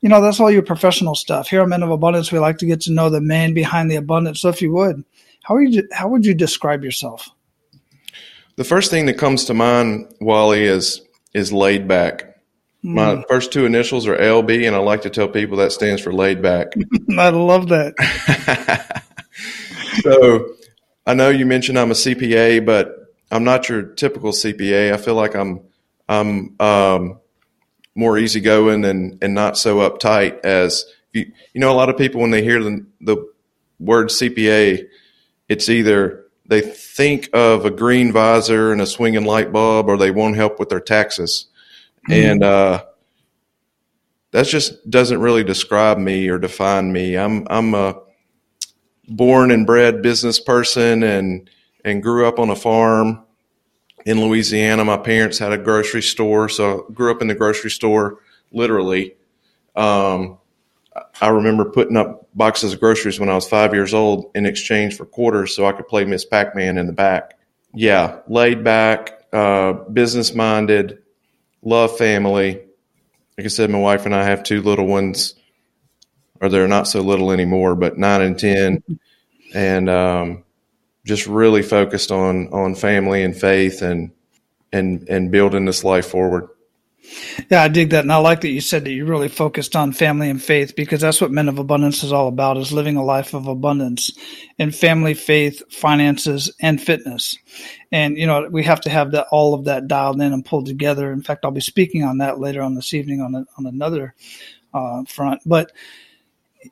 you 0.00 0.08
know, 0.08 0.20
that's 0.20 0.38
all 0.40 0.50
your 0.50 0.62
professional 0.62 1.14
stuff. 1.14 1.48
Here 1.48 1.62
at 1.62 1.68
Men 1.68 1.82
of 1.82 1.90
Abundance, 1.90 2.30
we 2.30 2.38
like 2.38 2.58
to 2.58 2.66
get 2.66 2.82
to 2.82 2.92
know 2.92 3.08
the 3.08 3.20
man 3.20 3.54
behind 3.54 3.90
the 3.90 3.96
abundance. 3.96 4.40
So 4.40 4.50
if 4.50 4.60
you 4.60 4.72
would, 4.72 5.04
how 5.42 5.54
are 5.54 5.62
you? 5.62 5.88
How 5.92 6.08
would 6.08 6.26
you 6.26 6.34
describe 6.34 6.84
yourself? 6.84 7.30
The 8.56 8.64
first 8.64 8.90
thing 8.90 9.06
that 9.06 9.18
comes 9.18 9.44
to 9.46 9.54
mind, 9.54 10.14
Wally, 10.20 10.64
is 10.64 11.02
is 11.34 11.52
laid 11.52 11.86
back. 11.86 12.36
Mm. 12.82 12.94
My 12.94 13.24
first 13.28 13.52
two 13.52 13.66
initials 13.66 14.06
are 14.06 14.16
LB, 14.16 14.66
and 14.66 14.74
I 14.74 14.78
like 14.78 15.02
to 15.02 15.10
tell 15.10 15.28
people 15.28 15.58
that 15.58 15.72
stands 15.72 16.02
for 16.02 16.12
laid 16.12 16.40
back. 16.40 16.72
I 17.18 17.28
love 17.28 17.68
that. 17.68 19.02
so 20.02 20.54
I 21.06 21.14
know 21.14 21.28
you 21.28 21.44
mentioned 21.44 21.78
I'm 21.78 21.90
a 21.90 21.94
CPA, 21.94 22.64
but 22.64 23.14
I'm 23.30 23.44
not 23.44 23.68
your 23.68 23.82
typical 23.82 24.32
CPA. 24.32 24.92
I 24.92 24.96
feel 24.96 25.14
like 25.14 25.34
I'm 25.34 25.60
I'm 26.08 26.56
um, 26.58 27.20
more 27.94 28.16
easygoing 28.16 28.86
and 28.86 29.18
and 29.22 29.34
not 29.34 29.58
so 29.58 29.78
uptight 29.88 30.40
as 30.44 30.86
you. 31.12 31.30
You 31.52 31.60
know, 31.60 31.70
a 31.72 31.76
lot 31.76 31.90
of 31.90 31.98
people 31.98 32.22
when 32.22 32.30
they 32.30 32.42
hear 32.42 32.62
the 32.62 32.86
the 33.02 33.16
word 33.78 34.08
CPA, 34.08 34.86
it's 35.48 35.68
either 35.68 36.25
they 36.48 36.60
think 36.60 37.28
of 37.32 37.64
a 37.64 37.70
green 37.70 38.12
visor 38.12 38.72
and 38.72 38.80
a 38.80 38.86
swinging 38.86 39.24
light 39.24 39.52
bulb, 39.52 39.88
or 39.88 39.96
they 39.96 40.10
won't 40.10 40.36
help 40.36 40.58
with 40.58 40.68
their 40.68 40.80
taxes, 40.80 41.46
mm-hmm. 42.08 42.12
and 42.12 42.44
uh, 42.44 42.84
that 44.30 44.46
just 44.46 44.88
doesn't 44.88 45.20
really 45.20 45.44
describe 45.44 45.98
me 45.98 46.28
or 46.28 46.38
define 46.38 46.92
me. 46.92 47.16
I'm 47.16 47.46
I'm 47.48 47.74
a 47.74 48.00
born 49.08 49.50
and 49.50 49.66
bred 49.66 50.02
business 50.02 50.40
person, 50.40 51.02
and 51.02 51.50
and 51.84 52.02
grew 52.02 52.26
up 52.26 52.38
on 52.38 52.50
a 52.50 52.56
farm 52.56 53.24
in 54.04 54.20
Louisiana. 54.20 54.84
My 54.84 54.96
parents 54.96 55.38
had 55.38 55.52
a 55.52 55.58
grocery 55.58 56.02
store, 56.02 56.48
so 56.48 56.86
I 56.88 56.92
grew 56.92 57.10
up 57.10 57.22
in 57.22 57.28
the 57.28 57.34
grocery 57.34 57.70
store 57.70 58.20
literally. 58.52 59.16
Um, 59.74 60.38
I 61.20 61.28
remember 61.28 61.64
putting 61.64 61.96
up 61.96 62.28
boxes 62.34 62.72
of 62.72 62.80
groceries 62.80 63.18
when 63.18 63.28
I 63.28 63.34
was 63.34 63.48
five 63.48 63.74
years 63.74 63.94
old 63.94 64.30
in 64.34 64.46
exchange 64.46 64.96
for 64.96 65.06
quarters 65.06 65.54
so 65.54 65.66
I 65.66 65.72
could 65.72 65.88
play 65.88 66.04
Miss 66.04 66.24
Pac 66.24 66.54
Man 66.54 66.78
in 66.78 66.86
the 66.86 66.92
back. 66.92 67.38
Yeah, 67.74 68.20
laid 68.28 68.64
back, 68.64 69.22
uh, 69.32 69.72
business 69.72 70.34
minded, 70.34 70.98
love 71.62 71.96
family. 71.98 72.60
Like 73.36 73.44
I 73.44 73.48
said, 73.48 73.70
my 73.70 73.78
wife 73.78 74.06
and 74.06 74.14
I 74.14 74.24
have 74.24 74.42
two 74.42 74.62
little 74.62 74.86
ones, 74.86 75.34
or 76.40 76.48
they're 76.48 76.68
not 76.68 76.88
so 76.88 77.00
little 77.00 77.32
anymore, 77.32 77.74
but 77.74 77.98
nine 77.98 78.22
and 78.22 78.38
10. 78.38 78.82
And 79.54 79.88
um, 79.88 80.44
just 81.06 81.26
really 81.28 81.62
focused 81.62 82.10
on 82.10 82.48
on 82.48 82.74
family 82.74 83.22
and 83.22 83.34
faith 83.34 83.80
and 83.80 84.10
and 84.72 85.08
and 85.08 85.30
building 85.30 85.64
this 85.64 85.84
life 85.84 86.06
forward. 86.08 86.48
Yeah, 87.50 87.62
I 87.62 87.68
dig 87.68 87.90
that. 87.90 88.02
And 88.04 88.12
I 88.12 88.16
like 88.16 88.40
that 88.40 88.48
you 88.50 88.60
said 88.60 88.84
that 88.84 88.92
you 88.92 89.06
really 89.06 89.28
focused 89.28 89.76
on 89.76 89.92
family 89.92 90.30
and 90.30 90.42
faith 90.42 90.74
because 90.76 91.00
that's 91.00 91.20
what 91.20 91.30
Men 91.30 91.48
of 91.48 91.58
Abundance 91.58 92.02
is 92.02 92.12
all 92.12 92.28
about 92.28 92.56
is 92.56 92.72
living 92.72 92.96
a 92.96 93.04
life 93.04 93.34
of 93.34 93.46
abundance 93.46 94.10
in 94.58 94.70
family, 94.70 95.14
faith, 95.14 95.62
finances, 95.72 96.52
and 96.60 96.80
fitness. 96.80 97.36
And, 97.92 98.16
you 98.16 98.26
know, 98.26 98.48
we 98.50 98.64
have 98.64 98.80
to 98.82 98.90
have 98.90 99.12
that, 99.12 99.26
all 99.30 99.54
of 99.54 99.64
that 99.64 99.88
dialed 99.88 100.20
in 100.20 100.32
and 100.32 100.44
pulled 100.44 100.66
together. 100.66 101.12
In 101.12 101.22
fact, 101.22 101.44
I'll 101.44 101.50
be 101.50 101.60
speaking 101.60 102.04
on 102.04 102.18
that 102.18 102.38
later 102.40 102.62
on 102.62 102.74
this 102.74 102.94
evening 102.94 103.20
on, 103.20 103.34
a, 103.34 103.46
on 103.58 103.66
another 103.66 104.14
uh, 104.74 105.04
front. 105.04 105.42
But 105.46 105.72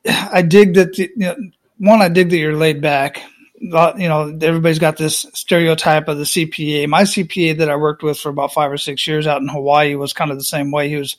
I 0.07 0.41
dig 0.41 0.73
that, 0.75 0.93
the, 0.93 1.11
you 1.15 1.25
know, 1.25 1.35
one, 1.77 2.01
I 2.01 2.09
dig 2.09 2.29
that 2.29 2.37
you're 2.37 2.55
laid 2.55 2.81
back 2.81 3.21
you 3.59 4.09
know, 4.09 4.37
everybody's 4.41 4.79
got 4.79 4.97
this 4.97 5.25
stereotype 5.33 6.07
of 6.07 6.17
the 6.17 6.23
CPA. 6.23 6.87
My 6.87 7.03
CPA 7.03 7.57
that 7.59 7.69
I 7.69 7.75
worked 7.75 8.03
with 8.03 8.19
for 8.19 8.29
about 8.29 8.53
five 8.53 8.71
or 8.71 8.77
six 8.77 9.07
years 9.07 9.27
out 9.27 9.41
in 9.41 9.47
Hawaii 9.47 9.95
was 9.95 10.13
kind 10.13 10.31
of 10.31 10.37
the 10.37 10.43
same 10.43 10.71
way. 10.71 10.89
He 10.89 10.97
was 10.97 11.15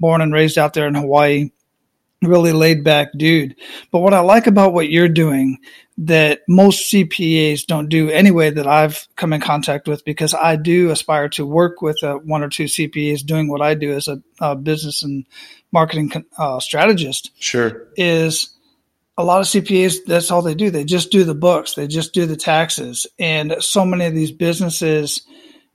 born 0.00 0.20
and 0.20 0.32
raised 0.32 0.58
out 0.58 0.74
there 0.74 0.86
in 0.86 0.94
Hawaii, 0.94 1.50
really 2.22 2.52
laid 2.52 2.84
back 2.84 3.08
dude. 3.16 3.56
But 3.90 4.00
what 4.00 4.14
I 4.14 4.20
like 4.20 4.46
about 4.46 4.72
what 4.72 4.88
you're 4.88 5.08
doing 5.08 5.58
that 5.96 6.40
most 6.48 6.92
CPAs 6.92 7.66
don't 7.66 7.88
do 7.88 8.10
anyway 8.10 8.50
that 8.50 8.66
I've 8.66 9.06
come 9.14 9.32
in 9.32 9.40
contact 9.40 9.86
with 9.86 10.04
because 10.04 10.34
I 10.34 10.56
do 10.56 10.90
aspire 10.90 11.28
to 11.30 11.46
work 11.46 11.82
with 11.82 12.02
uh, 12.02 12.14
one 12.16 12.42
or 12.42 12.48
two 12.48 12.64
CPAs 12.64 13.24
doing 13.24 13.48
what 13.48 13.62
I 13.62 13.74
do 13.74 13.92
as 13.92 14.08
a, 14.08 14.20
a 14.40 14.56
business 14.56 15.02
and 15.04 15.24
marketing 15.70 16.12
uh, 16.36 16.58
strategist. 16.58 17.30
Sure. 17.38 17.86
Is 17.96 18.53
a 19.16 19.24
lot 19.24 19.40
of 19.40 19.46
CPAs, 19.46 20.04
that's 20.06 20.30
all 20.30 20.42
they 20.42 20.54
do. 20.54 20.70
They 20.70 20.84
just 20.84 21.10
do 21.10 21.24
the 21.24 21.34
books, 21.34 21.74
they 21.74 21.86
just 21.86 22.14
do 22.14 22.26
the 22.26 22.36
taxes. 22.36 23.06
And 23.18 23.56
so 23.60 23.84
many 23.84 24.06
of 24.06 24.14
these 24.14 24.32
businesses 24.32 25.22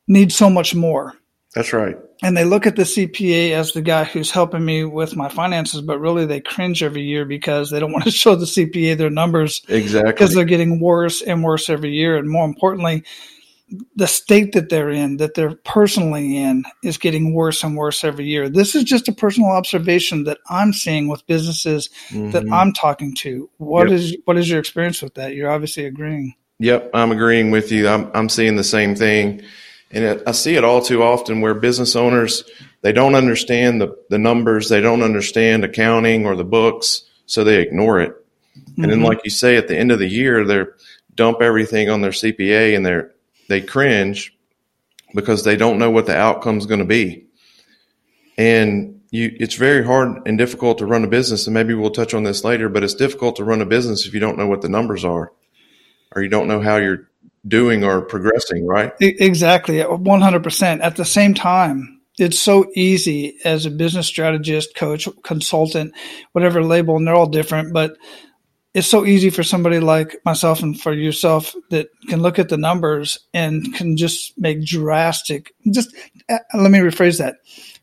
need 0.08 0.32
so 0.32 0.50
much 0.50 0.76
more. 0.76 1.14
That's 1.56 1.74
right. 1.74 1.98
And 2.22 2.36
they 2.36 2.44
look 2.44 2.68
at 2.68 2.76
the 2.76 2.84
CPA 2.84 3.52
as 3.52 3.72
the 3.72 3.82
guy 3.82 4.04
who's 4.04 4.30
helping 4.30 4.64
me 4.64 4.84
with 4.84 5.16
my 5.16 5.30
finances, 5.30 5.82
but 5.82 6.00
really 6.00 6.26
they 6.26 6.42
cringe 6.42 6.84
every 6.84 7.04
year 7.04 7.26
because 7.26 7.70
they 7.70 7.80
don't 7.80 7.92
want 7.94 8.04
to 8.04 8.12
show 8.12 8.36
the 8.36 8.46
CPA 8.46 8.98
their 8.98 9.10
numbers. 9.10 9.62
Exactly. 9.68 10.12
Because 10.12 10.34
they're 10.34 10.46
getting 10.46 10.80
worse 10.80 11.22
and 11.22 11.44
worse 11.44 11.70
every 11.70 11.92
year. 11.92 12.18
And 12.18 12.30
more 12.30 12.46
importantly, 12.46 13.04
the 13.96 14.08
state 14.08 14.54
that 14.54 14.70
they're 14.70 14.90
in, 14.90 15.18
that 15.18 15.36
they're 15.36 15.56
personally 15.64 16.38
in, 16.38 16.64
is 16.84 16.98
getting 16.98 17.34
worse 17.34 17.64
and 17.64 17.78
worse 17.78 18.04
every 18.04 18.26
year. 18.26 18.50
This 18.50 18.76
is 18.76 18.84
just 18.84 19.08
a 19.08 19.14
personal 19.14 19.50
observation 19.52 20.24
that 20.24 20.40
I'm 20.50 20.74
seeing 20.74 21.08
with 21.08 21.26
businesses 21.28 21.90
mm-hmm. 22.10 22.32
that 22.32 22.52
I'm 22.52 22.74
talking 22.74 23.14
to. 23.16 23.50
What 23.58 23.90
yep. 23.90 24.00
is 24.00 24.18
what 24.26 24.38
is 24.38 24.50
your 24.50 24.60
experience 24.60 25.02
with 25.02 25.16
that? 25.16 25.36
You're 25.36 25.52
obviously 25.52 25.86
agreeing. 25.86 26.36
Yep, 26.60 26.92
I'm 26.94 27.12
agreeing 27.12 27.52
with 27.52 27.72
you. 27.72 27.88
I'm 27.88 28.10
I'm 28.14 28.30
seeing 28.30 28.56
the 28.56 28.64
same 28.64 28.96
thing, 28.96 29.42
and 29.92 30.04
it, 30.04 30.24
I 30.26 30.32
see 30.32 30.56
it 30.56 30.64
all 30.64 30.82
too 30.82 31.04
often 31.04 31.42
where 31.42 31.54
business 31.54 31.96
owners 31.96 32.44
they 32.82 32.92
don't 32.92 33.16
understand 33.16 33.82
the 33.82 33.96
the 34.10 34.18
numbers, 34.18 34.70
they 34.70 34.82
don't 34.82 35.04
understand 35.04 35.64
accounting 35.64 36.26
or 36.26 36.36
the 36.36 36.44
books, 36.44 37.04
so 37.26 37.44
they 37.44 37.62
ignore 37.62 38.02
it. 38.02 38.16
Mm-hmm. 38.58 38.84
And 38.84 38.92
then, 38.92 39.00
mm-hmm. 39.00 39.08
like 39.08 39.22
you 39.24 39.30
say, 39.30 39.58
at 39.58 39.68
the 39.68 39.78
end 39.78 39.92
of 39.92 40.00
the 40.00 40.08
year, 40.08 40.46
they 40.46 40.64
dump 41.16 41.42
everything 41.42 41.90
on 41.90 42.02
their 42.02 42.12
CPA 42.12 42.76
and 42.76 42.86
they're 42.86 43.12
they 43.50 43.62
cringe 43.62 44.36
because 45.14 45.44
they 45.44 45.58
don't 45.58 45.80
know 45.80 45.90
what 45.90 46.06
the 46.06 46.16
outcome 46.16 46.58
is 46.58 46.66
going 46.66 46.80
to 46.80 46.86
be. 46.86 47.26
And 48.38 49.02
you, 49.12 49.36
it's 49.40 49.56
very 49.56 49.86
hard 49.86 50.26
and 50.26 50.38
difficult 50.38 50.78
to 50.78 50.86
run 50.86 51.04
a 51.04 51.08
business. 51.08 51.48
And 51.48 51.54
maybe 51.54 51.74
we'll 51.74 51.90
touch 51.90 52.14
on 52.14 52.24
this 52.24 52.44
later, 52.44 52.70
but 52.70 52.84
it's 52.84 52.94
difficult 52.94 53.36
to 53.38 53.44
run 53.44 53.62
a 53.62 53.66
business 53.66 54.06
if 54.06 54.14
you 54.14 54.20
don't 54.20 54.38
know 54.38 54.48
what 54.48 54.62
the 54.62 54.70
numbers 54.70 55.04
are 55.04 55.34
or 56.16 56.22
you 56.22 56.30
don't 56.30 56.48
know 56.48 56.62
how 56.62 56.78
you're 56.78 57.10
doing 57.48 57.84
or 57.84 58.02
progressing, 58.02 58.66
right? 58.66 58.94
Exactly. 59.00 59.78
100%. 59.78 60.82
At 60.82 60.96
the 60.96 61.06
same 61.06 61.34
time, 61.34 62.02
it's 62.18 62.40
so 62.40 62.70
easy 62.76 63.38
as 63.46 63.66
a 63.66 63.72
business 63.72 64.08
strategist, 64.08 64.76
coach, 64.76 65.08
consultant, 65.24 65.94
whatever 66.34 66.64
label, 66.64 66.98
and 66.98 67.08
they're 67.08 67.16
all 67.16 67.28
different, 67.28 67.74
but 67.74 67.98
it's 68.74 68.88
so 68.88 69.06
easy 69.06 69.30
for 69.30 69.44
somebody 69.44 69.80
like 69.80 70.18
myself 70.26 70.62
and 70.62 70.80
for 70.80 70.94
yourself 70.94 71.56
that 71.72 71.90
can 72.08 72.22
look 72.22 72.38
at 72.38 72.50
the 72.50 72.58
numbers 72.58 73.18
and 73.34 73.74
can 73.74 73.98
just 73.98 74.38
make 74.38 74.64
drastic 74.64 75.54
just 75.72 75.96
uh, 76.30 76.38
let 76.54 76.72
me 76.72 76.80
rephrase 76.80 77.18
that 77.18 77.38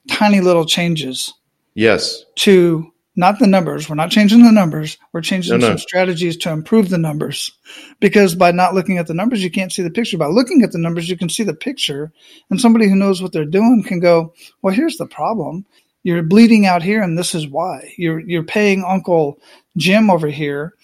tiny 0.08 0.40
little 0.40 0.64
changes. 0.64 1.32
Yes. 1.74 2.24
To 2.36 2.92
not 3.16 3.38
the 3.38 3.46
numbers. 3.46 3.88
We're 3.88 3.96
not 3.96 4.10
changing 4.10 4.42
the 4.42 4.52
numbers. 4.52 4.98
We're 5.12 5.22
changing 5.22 5.58
no, 5.58 5.66
some 5.66 5.78
strategies 5.78 6.36
to 6.38 6.50
improve 6.50 6.90
the 6.90 6.98
numbers. 6.98 7.50
Because 7.98 8.34
by 8.34 8.52
not 8.52 8.74
looking 8.74 8.98
at 8.98 9.06
the 9.06 9.14
numbers 9.14 9.42
you 9.42 9.50
can't 9.50 9.72
see 9.72 9.82
the 9.82 9.90
picture. 9.90 10.18
By 10.18 10.26
looking 10.26 10.62
at 10.62 10.72
the 10.72 10.78
numbers 10.78 11.08
you 11.08 11.16
can 11.16 11.28
see 11.28 11.42
the 11.42 11.54
picture. 11.54 12.12
And 12.50 12.60
somebody 12.60 12.88
who 12.88 12.94
knows 12.94 13.22
what 13.22 13.32
they're 13.32 13.44
doing 13.44 13.82
can 13.86 14.00
go 14.00 14.34
well 14.62 14.74
here's 14.74 14.96
the 14.96 15.06
problem 15.06 15.66
you're 16.06 16.22
bleeding 16.22 16.66
out 16.66 16.84
here 16.84 17.02
and 17.02 17.18
this 17.18 17.34
is 17.34 17.48
why. 17.48 17.92
You're 17.98 18.20
you're 18.20 18.44
paying 18.44 18.84
uncle 18.84 19.40
jim 19.76 20.08
over 20.08 20.28
here. 20.28 20.74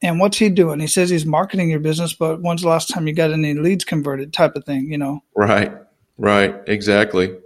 And 0.00 0.18
what's 0.18 0.38
he 0.38 0.48
doing? 0.48 0.80
He 0.80 0.86
says 0.86 1.10
he's 1.10 1.26
marketing 1.26 1.68
your 1.68 1.80
business 1.80 2.14
but 2.14 2.40
when's 2.40 2.62
the 2.62 2.68
last 2.68 2.88
time 2.88 3.06
you 3.06 3.12
got 3.12 3.30
any 3.30 3.52
leads 3.52 3.84
converted 3.84 4.32
type 4.32 4.56
of 4.56 4.64
thing 4.64 4.90
you 4.90 4.96
know? 4.96 5.20
Right. 5.36 5.70
Right. 6.16 6.54
Exactly. 6.66 7.36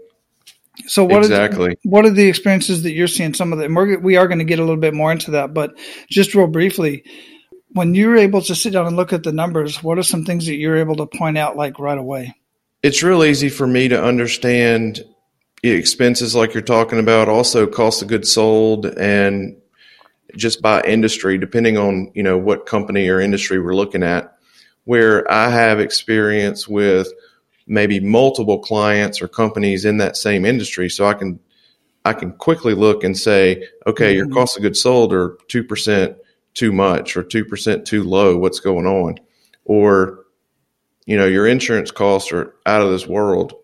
So 0.87 1.05
what 1.05 1.25
exactly. 1.25 1.73
are, 1.73 1.77
what 1.83 2.05
are 2.05 2.11
the 2.11 2.29
experiences 2.29 2.85
that 2.85 2.93
you're 2.93 3.09
seeing? 3.09 3.35
Some 3.35 3.53
of 3.53 3.59
them 3.59 3.75
we're, 3.75 3.99
we 3.99 4.15
are 4.15 4.29
going 4.29 4.39
to 4.39 4.45
get 4.45 4.61
a 4.61 4.63
little 4.63 4.77
bit 4.77 4.95
more 4.95 5.11
into 5.11 5.33
that 5.33 5.53
but 5.53 5.77
just 6.09 6.37
real 6.37 6.47
briefly 6.47 7.03
when 7.73 7.97
you're 7.97 8.17
able 8.17 8.43
to 8.43 8.55
sit 8.55 8.73
down 8.73 8.87
and 8.87 8.95
look 8.95 9.13
at 9.13 9.25
the 9.25 9.33
numbers 9.33 9.83
what 9.83 9.99
are 9.99 10.05
some 10.05 10.25
things 10.25 10.47
that 10.47 10.55
you're 10.55 10.77
able 10.77 10.95
to 10.97 11.07
point 11.07 11.37
out 11.37 11.57
like 11.57 11.81
right 11.81 11.99
away? 11.99 12.33
It's 12.85 13.03
real 13.03 13.25
easy 13.25 13.49
for 13.49 13.67
me 13.67 13.89
to 13.89 14.01
understand 14.01 15.03
expenses 15.71 16.35
like 16.35 16.53
you're 16.53 16.63
talking 16.63 16.99
about, 16.99 17.29
also 17.29 17.67
cost 17.67 18.03
of 18.03 18.09
goods 18.09 18.33
sold, 18.33 18.87
and 18.87 19.57
just 20.37 20.61
by 20.61 20.83
industry, 20.83 21.39
depending 21.39 21.79
on 21.79 22.11
you 22.15 22.23
know 22.23 22.37
what 22.39 22.67
company 22.67 23.09
or 23.09 23.21
industry 23.21 23.59
we're 23.59 23.75
looking 23.75 24.03
at. 24.03 24.37
Where 24.85 25.31
I 25.33 25.49
have 25.49 25.81
experience 25.81 26.69
with 26.69 27.09
maybe 27.67 27.99
multiple 28.01 28.59
clients 28.59 29.23
or 29.23 29.29
companies 29.29 29.87
in 29.87 29.97
that 29.99 30.17
same 30.17 30.45
industry, 30.45 30.91
so 30.91 31.07
I 31.07 31.15
can 31.15 31.41
I 32.05 32.13
can 32.13 32.33
quickly 32.33 32.75
look 32.75 33.03
and 33.03 33.17
say, 33.17 33.67
okay, 33.87 34.11
mm-hmm. 34.11 34.17
your 34.17 34.29
cost 34.29 34.57
of 34.57 34.63
goods 34.63 34.83
sold 34.83 35.15
are 35.15 35.39
two 35.49 35.65
percent 35.65 36.17
too 36.53 36.73
much 36.73 37.17
or 37.17 37.23
two 37.23 37.45
percent 37.45 37.87
too 37.87 38.05
low. 38.05 38.37
What's 38.37 38.61
going 38.61 38.87
on? 38.87 39.19
Or 39.65 40.27
you 41.07 41.17
know 41.17 41.27
your 41.27 41.47
insurance 41.47 41.91
costs 41.91 42.33
are 42.33 42.55
out 42.67 42.83
of 42.83 42.91
this 42.91 43.07
world 43.07 43.55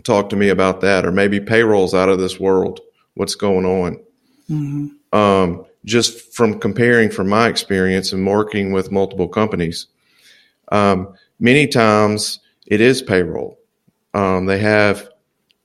talk 0.00 0.30
to 0.30 0.36
me 0.36 0.48
about 0.48 0.80
that, 0.80 1.04
or 1.04 1.12
maybe 1.12 1.40
payroll's 1.40 1.94
out 1.94 2.08
of 2.08 2.18
this 2.18 2.38
world. 2.38 2.80
What's 3.14 3.34
going 3.34 3.64
on? 3.64 4.00
Mm-hmm. 4.48 5.18
Um, 5.18 5.66
just 5.84 6.34
from 6.34 6.60
comparing 6.60 7.10
from 7.10 7.28
my 7.28 7.48
experience 7.48 8.12
and 8.12 8.26
working 8.26 8.72
with 8.72 8.92
multiple 8.92 9.28
companies, 9.28 9.86
um, 10.70 11.14
many 11.38 11.66
times 11.66 12.40
it 12.66 12.80
is 12.80 13.02
payroll. 13.02 13.58
Um, 14.14 14.46
they 14.46 14.58
have 14.58 15.08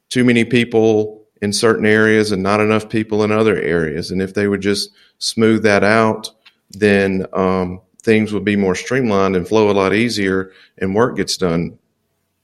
too 0.09 0.23
many 0.23 0.45
people 0.45 1.25
in 1.41 1.51
certain 1.51 1.85
areas 1.85 2.31
and 2.31 2.41
not 2.41 2.59
enough 2.59 2.89
people 2.89 3.23
in 3.23 3.31
other 3.31 3.57
areas. 3.57 4.11
And 4.11 4.21
if 4.21 4.33
they 4.33 4.47
would 4.47 4.61
just 4.61 4.91
smooth 5.17 5.63
that 5.63 5.83
out, 5.83 6.31
then 6.71 7.25
um, 7.33 7.81
things 8.01 8.31
would 8.31 8.45
be 8.45 8.55
more 8.55 8.75
streamlined 8.75 9.35
and 9.35 9.47
flow 9.47 9.69
a 9.69 9.73
lot 9.73 9.93
easier, 9.93 10.51
and 10.77 10.95
work 10.95 11.17
gets 11.17 11.37
done 11.37 11.77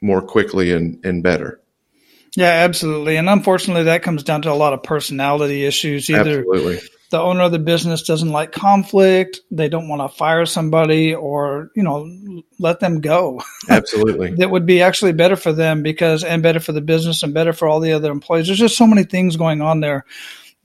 more 0.02 0.22
quickly 0.22 0.72
and, 0.72 1.04
and 1.06 1.24
better. 1.24 1.61
Yeah, 2.36 2.50
absolutely. 2.50 3.18
And 3.18 3.30
unfortunately, 3.30 3.84
that 3.84 4.04
comes 4.04 4.24
down 4.24 4.44
to 4.44 4.52
a 4.52 4.56
lot 4.56 4.74
of 4.74 4.84
personality 4.84 5.66
issues. 5.66 6.10
Either, 6.10 6.40
absolutely. 6.40 6.80
the 7.10 7.20
owner 7.20 7.44
of 7.44 7.52
the 7.52 7.60
business 7.60 8.04
doesn't 8.04 8.32
like 8.32 8.54
conflict. 8.54 9.42
They 9.52 9.68
don't 9.68 9.90
want 9.90 10.02
to 10.02 10.18
fire 10.18 10.46
somebody 10.46 11.14
or, 11.14 11.72
you 11.76 11.84
know, 11.84 12.44
let 12.58 12.80
them 12.80 13.02
go. 13.02 13.42
Absolutely. 13.70 14.36
that 14.36 14.50
would 14.50 14.66
be 14.66 14.82
actually 14.82 15.12
better 15.12 15.36
for 15.36 15.52
them 15.52 15.84
because, 15.84 16.24
and 16.24 16.42
better 16.42 16.62
for 16.62 16.72
the 16.72 16.82
business 16.82 17.22
and 17.22 17.34
better 17.34 17.52
for 17.52 17.68
all 17.68 17.82
the 17.82 17.92
other 17.92 18.12
employees. 18.12 18.48
There's 18.48 18.60
just 18.60 18.78
so 18.78 18.88
many 18.88 19.04
things 19.04 19.36
going 19.36 19.62
on 19.62 19.82
there 19.82 20.06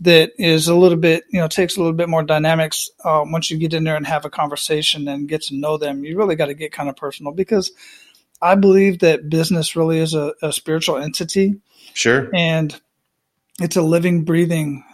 that 0.01 0.33
is 0.39 0.69
a 0.69 0.75
little 0.75 0.99
bit, 0.99 1.25
you 1.31 1.41
know, 1.41 1.49
takes 1.49 1.77
a 1.77 1.81
little 1.81 1.95
bit 1.95 2.09
more 2.09 2.23
dynamics 2.23 2.91
um, 3.05 3.33
once 3.33 3.51
you 3.51 3.59
get 3.59 3.75
in 3.75 3.83
there 3.83 3.97
and 3.97 4.07
have 4.07 4.25
a 4.25 4.31
conversation 4.31 5.09
and 5.09 5.29
get 5.29 5.43
to 5.43 5.57
know 5.57 5.79
them. 5.79 6.05
You 6.05 6.17
really 6.17 6.37
got 6.37 6.47
to 6.47 6.55
get 6.55 6.71
kind 6.71 6.89
of 6.89 6.97
personal 6.97 7.33
because 7.33 7.73
I 8.41 8.55
believe 8.55 9.01
that 9.01 9.29
business 9.29 9.77
really 9.77 9.99
is 9.99 10.15
a, 10.15 10.35
a 10.43 10.53
spiritual 10.53 10.99
entity. 10.99 11.57
Sure. 11.95 12.29
And 12.35 12.79
it's 13.61 13.77
a 13.77 13.83
living, 13.83 14.25
breathing 14.25 14.85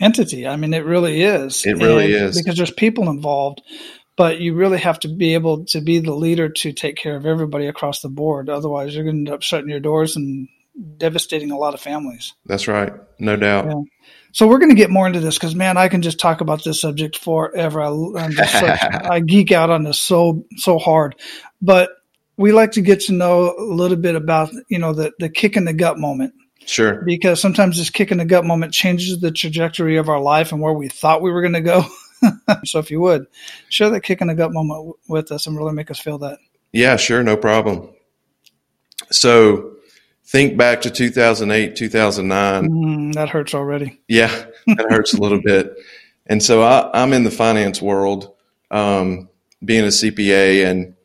entity. 0.00 0.46
I 0.46 0.56
mean, 0.56 0.74
it 0.74 0.84
really 0.84 1.22
is. 1.22 1.64
It 1.64 1.78
really 1.78 2.14
and 2.14 2.24
is. 2.26 2.40
because 2.40 2.56
there's 2.56 2.70
people 2.70 3.08
involved, 3.08 3.62
but 4.16 4.40
you 4.40 4.54
really 4.54 4.78
have 4.78 4.98
to 5.00 5.08
be 5.08 5.34
able 5.34 5.64
to 5.66 5.80
be 5.80 6.00
the 6.00 6.14
leader 6.14 6.48
to 6.48 6.72
take 6.72 6.96
care 6.96 7.16
of 7.16 7.26
everybody 7.26 7.66
across 7.66 8.00
the 8.00 8.08
board. 8.08 8.48
Otherwise, 8.48 8.94
you're 8.94 9.04
going 9.04 9.24
to 9.24 9.30
end 9.30 9.34
up 9.34 9.42
shutting 9.42 9.70
your 9.70 9.80
doors 9.80 10.16
and 10.16 10.48
devastating 10.98 11.50
a 11.50 11.56
lot 11.56 11.74
of 11.74 11.80
families. 11.80 12.34
That's 12.44 12.68
right. 12.68 12.92
No 13.18 13.36
doubt. 13.36 13.66
Yeah. 13.66 13.82
So 14.32 14.46
we're 14.46 14.58
going 14.58 14.70
to 14.70 14.76
get 14.76 14.90
more 14.90 15.06
into 15.06 15.20
this 15.20 15.36
because, 15.36 15.54
man, 15.54 15.78
I 15.78 15.88
can 15.88 16.02
just 16.02 16.18
talk 16.18 16.42
about 16.42 16.62
this 16.62 16.80
subject 16.80 17.16
forever. 17.16 17.80
I, 17.80 17.88
I'm 17.88 18.32
just 18.32 18.52
such, 18.52 18.80
I 18.82 19.20
geek 19.20 19.50
out 19.50 19.70
on 19.70 19.84
this 19.84 19.98
so 19.98 20.44
so 20.56 20.78
hard, 20.78 21.16
but 21.62 21.90
we 22.36 22.52
like 22.52 22.72
to 22.72 22.80
get 22.80 23.00
to 23.02 23.12
know 23.12 23.54
a 23.58 23.62
little 23.62 23.96
bit 23.96 24.14
about 24.14 24.50
you 24.68 24.78
know 24.78 24.92
the 24.92 25.12
the 25.18 25.28
kick 25.28 25.56
in 25.56 25.64
the 25.64 25.72
gut 25.72 25.98
moment 25.98 26.34
Sure. 26.66 27.02
because 27.06 27.40
sometimes 27.40 27.78
this 27.78 27.90
kick 27.90 28.10
in 28.10 28.18
the 28.18 28.24
gut 28.24 28.44
moment 28.44 28.72
changes 28.72 29.20
the 29.20 29.30
trajectory 29.30 29.98
of 29.98 30.08
our 30.08 30.20
life 30.20 30.50
and 30.50 30.60
where 30.60 30.72
we 30.72 30.88
thought 30.88 31.22
we 31.22 31.30
were 31.30 31.40
going 31.40 31.54
to 31.54 31.60
go. 31.60 31.84
so 32.64 32.80
if 32.80 32.90
you 32.90 33.00
would 33.00 33.26
share 33.68 33.90
that 33.90 34.00
kick 34.00 34.20
in 34.20 34.26
the 34.26 34.34
gut 34.34 34.52
moment 34.52 34.96
with 35.08 35.30
us 35.30 35.46
and 35.46 35.56
really 35.56 35.72
make 35.72 35.92
us 35.92 36.00
feel 36.00 36.18
that. 36.18 36.38
Yeah, 36.72 36.96
sure. 36.96 37.22
No 37.22 37.36
problem. 37.36 37.90
So 39.12 39.76
think 40.24 40.56
back 40.56 40.80
to 40.82 40.90
2008, 40.90 41.76
2009. 41.76 42.68
Mm, 42.68 43.14
that 43.14 43.28
hurts 43.28 43.54
already. 43.54 44.00
Yeah, 44.08 44.34
that 44.66 44.86
hurts 44.90 45.14
a 45.14 45.20
little 45.20 45.40
bit. 45.40 45.72
And 46.26 46.42
so 46.42 46.62
I, 46.62 46.90
I'm 46.92 47.12
in 47.12 47.22
the 47.22 47.30
finance 47.30 47.80
world, 47.80 48.34
um, 48.72 49.28
being 49.64 49.84
a 49.84 49.88
CPA, 49.88 50.66
and 50.66 50.96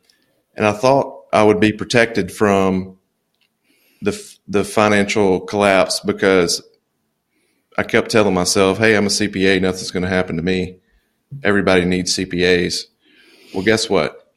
and 0.56 0.66
I 0.66 0.72
thought 0.72 1.11
I 1.32 1.42
would 1.42 1.60
be 1.60 1.72
protected 1.72 2.32
from 2.32 2.98
the 4.02 4.12
the 4.46 4.64
financial 4.64 5.40
collapse 5.40 6.00
because 6.00 6.62
I 7.78 7.84
kept 7.84 8.10
telling 8.10 8.34
myself, 8.34 8.78
"Hey, 8.78 8.96
I'm 8.96 9.06
a 9.06 9.10
CPA. 9.10 9.60
Nothing's 9.60 9.90
going 9.90 10.02
to 10.02 10.08
happen 10.08 10.36
to 10.36 10.42
me. 10.42 10.78
Everybody 11.42 11.84
needs 11.84 12.14
CPAs." 12.14 12.84
Well, 13.54 13.64
guess 13.64 13.88
what? 13.88 14.32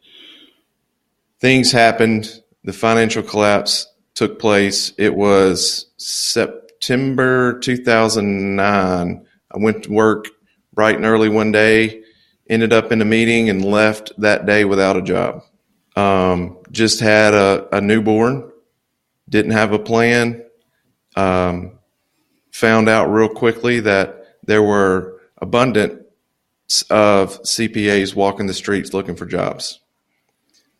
Things 1.39 1.71
happened. 1.71 2.41
The 2.63 2.73
financial 2.73 3.23
collapse 3.23 3.87
took 4.13 4.39
place. 4.39 4.93
It 4.97 5.15
was 5.15 5.87
September 5.97 7.59
2009. 7.59 9.25
I 9.51 9.57
went 9.57 9.83
to 9.83 9.91
work 9.91 10.27
bright 10.73 10.95
and 10.95 11.05
early 11.05 11.29
one 11.29 11.51
day, 11.51 12.01
ended 12.49 12.73
up 12.73 12.91
in 12.91 13.01
a 13.01 13.05
meeting, 13.05 13.49
and 13.49 13.63
left 13.63 14.11
that 14.17 14.45
day 14.45 14.65
without 14.65 14.97
a 14.97 15.01
job. 15.01 15.41
Um, 15.95 16.57
just 16.75 16.99
had 16.99 17.33
a, 17.33 17.67
a 17.75 17.81
newborn, 17.81 18.51
didn't 19.27 19.51
have 19.51 19.71
a 19.71 19.79
plan. 19.79 20.43
Um, 21.15 21.79
found 22.51 22.89
out 22.89 23.07
real 23.07 23.29
quickly 23.29 23.79
that 23.79 24.37
there 24.43 24.61
were 24.61 25.21
abundant 25.41 26.01
of 26.89 27.41
CPAs 27.43 28.15
walking 28.15 28.47
the 28.47 28.53
streets 28.53 28.93
looking 28.93 29.15
for 29.15 29.25
jobs. 29.25 29.79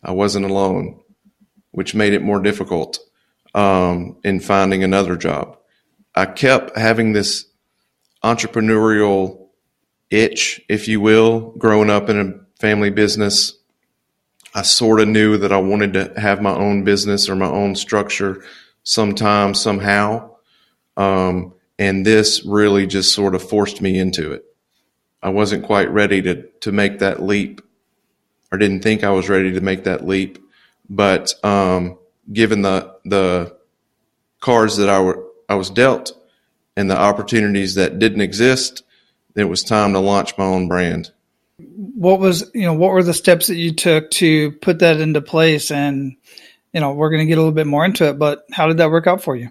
I 0.02 0.12
wasn't 0.12 0.46
alone, 0.46 1.00
which 1.72 1.94
made 1.94 2.12
it 2.12 2.22
more 2.22 2.40
difficult 2.40 2.98
um, 3.54 4.18
in 4.22 4.40
finding 4.40 4.84
another 4.84 5.16
job. 5.16 5.58
I 6.14 6.26
kept 6.26 6.76
having 6.76 7.12
this 7.12 7.46
entrepreneurial 8.22 9.48
itch, 10.10 10.60
if 10.68 10.88
you 10.88 11.00
will, 11.00 11.52
growing 11.58 11.90
up 11.90 12.08
in 12.08 12.18
a 12.18 12.60
family 12.60 12.90
business. 12.90 13.54
I 14.56 14.62
sort 14.62 15.00
of 15.00 15.08
knew 15.08 15.36
that 15.36 15.52
I 15.52 15.58
wanted 15.58 15.92
to 15.92 16.18
have 16.18 16.40
my 16.40 16.54
own 16.54 16.82
business 16.82 17.28
or 17.28 17.36
my 17.36 17.46
own 17.46 17.74
structure 17.74 18.42
sometime, 18.84 19.52
somehow. 19.52 20.30
Um, 20.96 21.52
and 21.78 22.06
this 22.06 22.42
really 22.42 22.86
just 22.86 23.12
sort 23.14 23.34
of 23.34 23.46
forced 23.46 23.82
me 23.82 23.98
into 23.98 24.32
it. 24.32 24.46
I 25.22 25.28
wasn't 25.28 25.66
quite 25.66 25.90
ready 25.90 26.22
to, 26.22 26.48
to 26.60 26.72
make 26.72 27.00
that 27.00 27.22
leap 27.22 27.60
or 28.50 28.56
didn't 28.56 28.80
think 28.80 29.04
I 29.04 29.10
was 29.10 29.28
ready 29.28 29.52
to 29.52 29.60
make 29.60 29.84
that 29.84 30.06
leap. 30.06 30.38
But, 30.88 31.34
um, 31.44 31.98
given 32.32 32.62
the, 32.62 32.96
the 33.04 33.58
cards 34.40 34.78
that 34.78 34.88
I 34.88 35.00
were, 35.00 35.22
I 35.50 35.56
was 35.56 35.68
dealt 35.68 36.18
and 36.78 36.90
the 36.90 36.98
opportunities 36.98 37.74
that 37.74 37.98
didn't 37.98 38.22
exist, 38.22 38.84
it 39.34 39.44
was 39.44 39.62
time 39.62 39.92
to 39.92 39.98
launch 39.98 40.38
my 40.38 40.46
own 40.46 40.66
brand. 40.66 41.10
What 41.58 42.20
was, 42.20 42.50
you 42.54 42.62
know, 42.62 42.74
what 42.74 42.92
were 42.92 43.02
the 43.02 43.14
steps 43.14 43.46
that 43.46 43.56
you 43.56 43.74
took 43.74 44.10
to 44.12 44.52
put 44.52 44.80
that 44.80 45.00
into 45.00 45.22
place? 45.22 45.70
And, 45.70 46.16
you 46.72 46.80
know, 46.80 46.92
we're 46.92 47.10
going 47.10 47.20
to 47.20 47.26
get 47.26 47.38
a 47.38 47.40
little 47.40 47.52
bit 47.52 47.66
more 47.66 47.84
into 47.84 48.08
it, 48.08 48.18
but 48.18 48.44
how 48.52 48.66
did 48.66 48.76
that 48.78 48.90
work 48.90 49.06
out 49.06 49.22
for 49.22 49.34
you? 49.34 49.50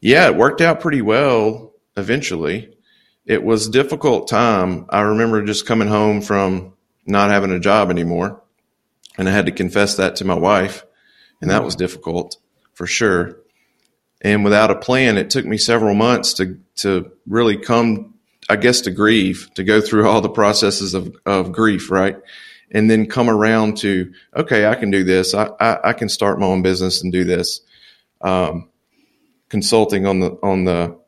Yeah, 0.00 0.26
it 0.26 0.36
worked 0.36 0.60
out 0.60 0.80
pretty 0.80 1.02
well 1.02 1.72
eventually. 1.96 2.76
It 3.24 3.42
was 3.42 3.66
a 3.66 3.72
difficult 3.72 4.28
time. 4.28 4.86
I 4.90 5.00
remember 5.00 5.42
just 5.42 5.66
coming 5.66 5.88
home 5.88 6.20
from 6.20 6.74
not 7.06 7.30
having 7.30 7.50
a 7.50 7.58
job 7.58 7.90
anymore, 7.90 8.42
and 9.18 9.28
I 9.28 9.32
had 9.32 9.46
to 9.46 9.52
confess 9.52 9.96
that 9.96 10.16
to 10.16 10.24
my 10.24 10.34
wife, 10.34 10.84
and 11.40 11.50
that 11.50 11.64
was 11.64 11.74
mm-hmm. 11.74 11.84
difficult 11.84 12.36
for 12.74 12.86
sure. 12.86 13.38
And 14.20 14.44
without 14.44 14.70
a 14.70 14.76
plan, 14.76 15.16
it 15.16 15.30
took 15.30 15.44
me 15.44 15.56
several 15.56 15.94
months 15.94 16.34
to 16.34 16.60
to 16.76 17.10
really 17.26 17.56
come, 17.56 18.14
I 18.48 18.56
guess, 18.56 18.80
to 18.82 18.90
grieve, 18.90 19.50
to 19.54 19.64
go 19.64 19.80
through 19.80 20.08
all 20.08 20.20
the 20.20 20.28
processes 20.28 20.94
of, 20.94 21.16
of 21.26 21.52
grief, 21.52 21.90
right? 21.90 22.16
And 22.70 22.90
then 22.90 23.06
come 23.06 23.28
around 23.28 23.78
to, 23.78 24.12
okay, 24.36 24.66
I 24.66 24.74
can 24.74 24.90
do 24.90 25.04
this. 25.04 25.34
I, 25.34 25.50
I, 25.60 25.90
I 25.90 25.92
can 25.92 26.08
start 26.08 26.38
my 26.38 26.46
own 26.46 26.62
business 26.62 27.02
and 27.02 27.12
do 27.12 27.24
this. 27.24 27.60
Um, 28.20 28.68
consulting 29.48 30.06
on 30.06 30.20
the 30.20 30.30
on 30.42 30.64
the 30.64 30.98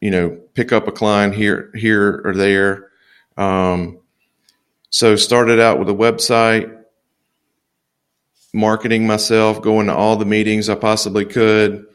you 0.00 0.10
know 0.10 0.30
pick 0.54 0.72
up 0.72 0.88
a 0.88 0.92
client 0.92 1.34
here 1.34 1.70
here 1.74 2.22
or 2.24 2.34
there 2.34 2.90
um, 3.36 3.98
so 4.90 5.16
started 5.16 5.60
out 5.60 5.78
with 5.78 5.88
a 5.88 5.94
website 5.94 6.82
marketing 8.52 9.06
myself 9.06 9.62
going 9.62 9.86
to 9.86 9.94
all 9.94 10.16
the 10.16 10.24
meetings 10.24 10.68
i 10.68 10.74
possibly 10.74 11.24
could 11.24 11.86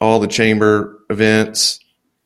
all 0.00 0.20
the 0.20 0.28
chamber 0.28 1.00
events 1.10 1.80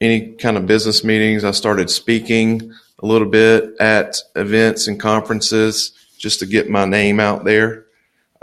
any 0.04 0.32
kind 0.34 0.56
of 0.56 0.66
business 0.66 1.02
meetings 1.04 1.44
i 1.44 1.50
started 1.50 1.90
speaking 1.90 2.72
a 3.00 3.06
little 3.06 3.28
bit 3.28 3.74
at 3.80 4.16
events 4.36 4.86
and 4.86 5.00
conferences 5.00 5.92
just 6.18 6.40
to 6.40 6.46
get 6.46 6.70
my 6.70 6.84
name 6.84 7.20
out 7.20 7.44
there 7.44 7.84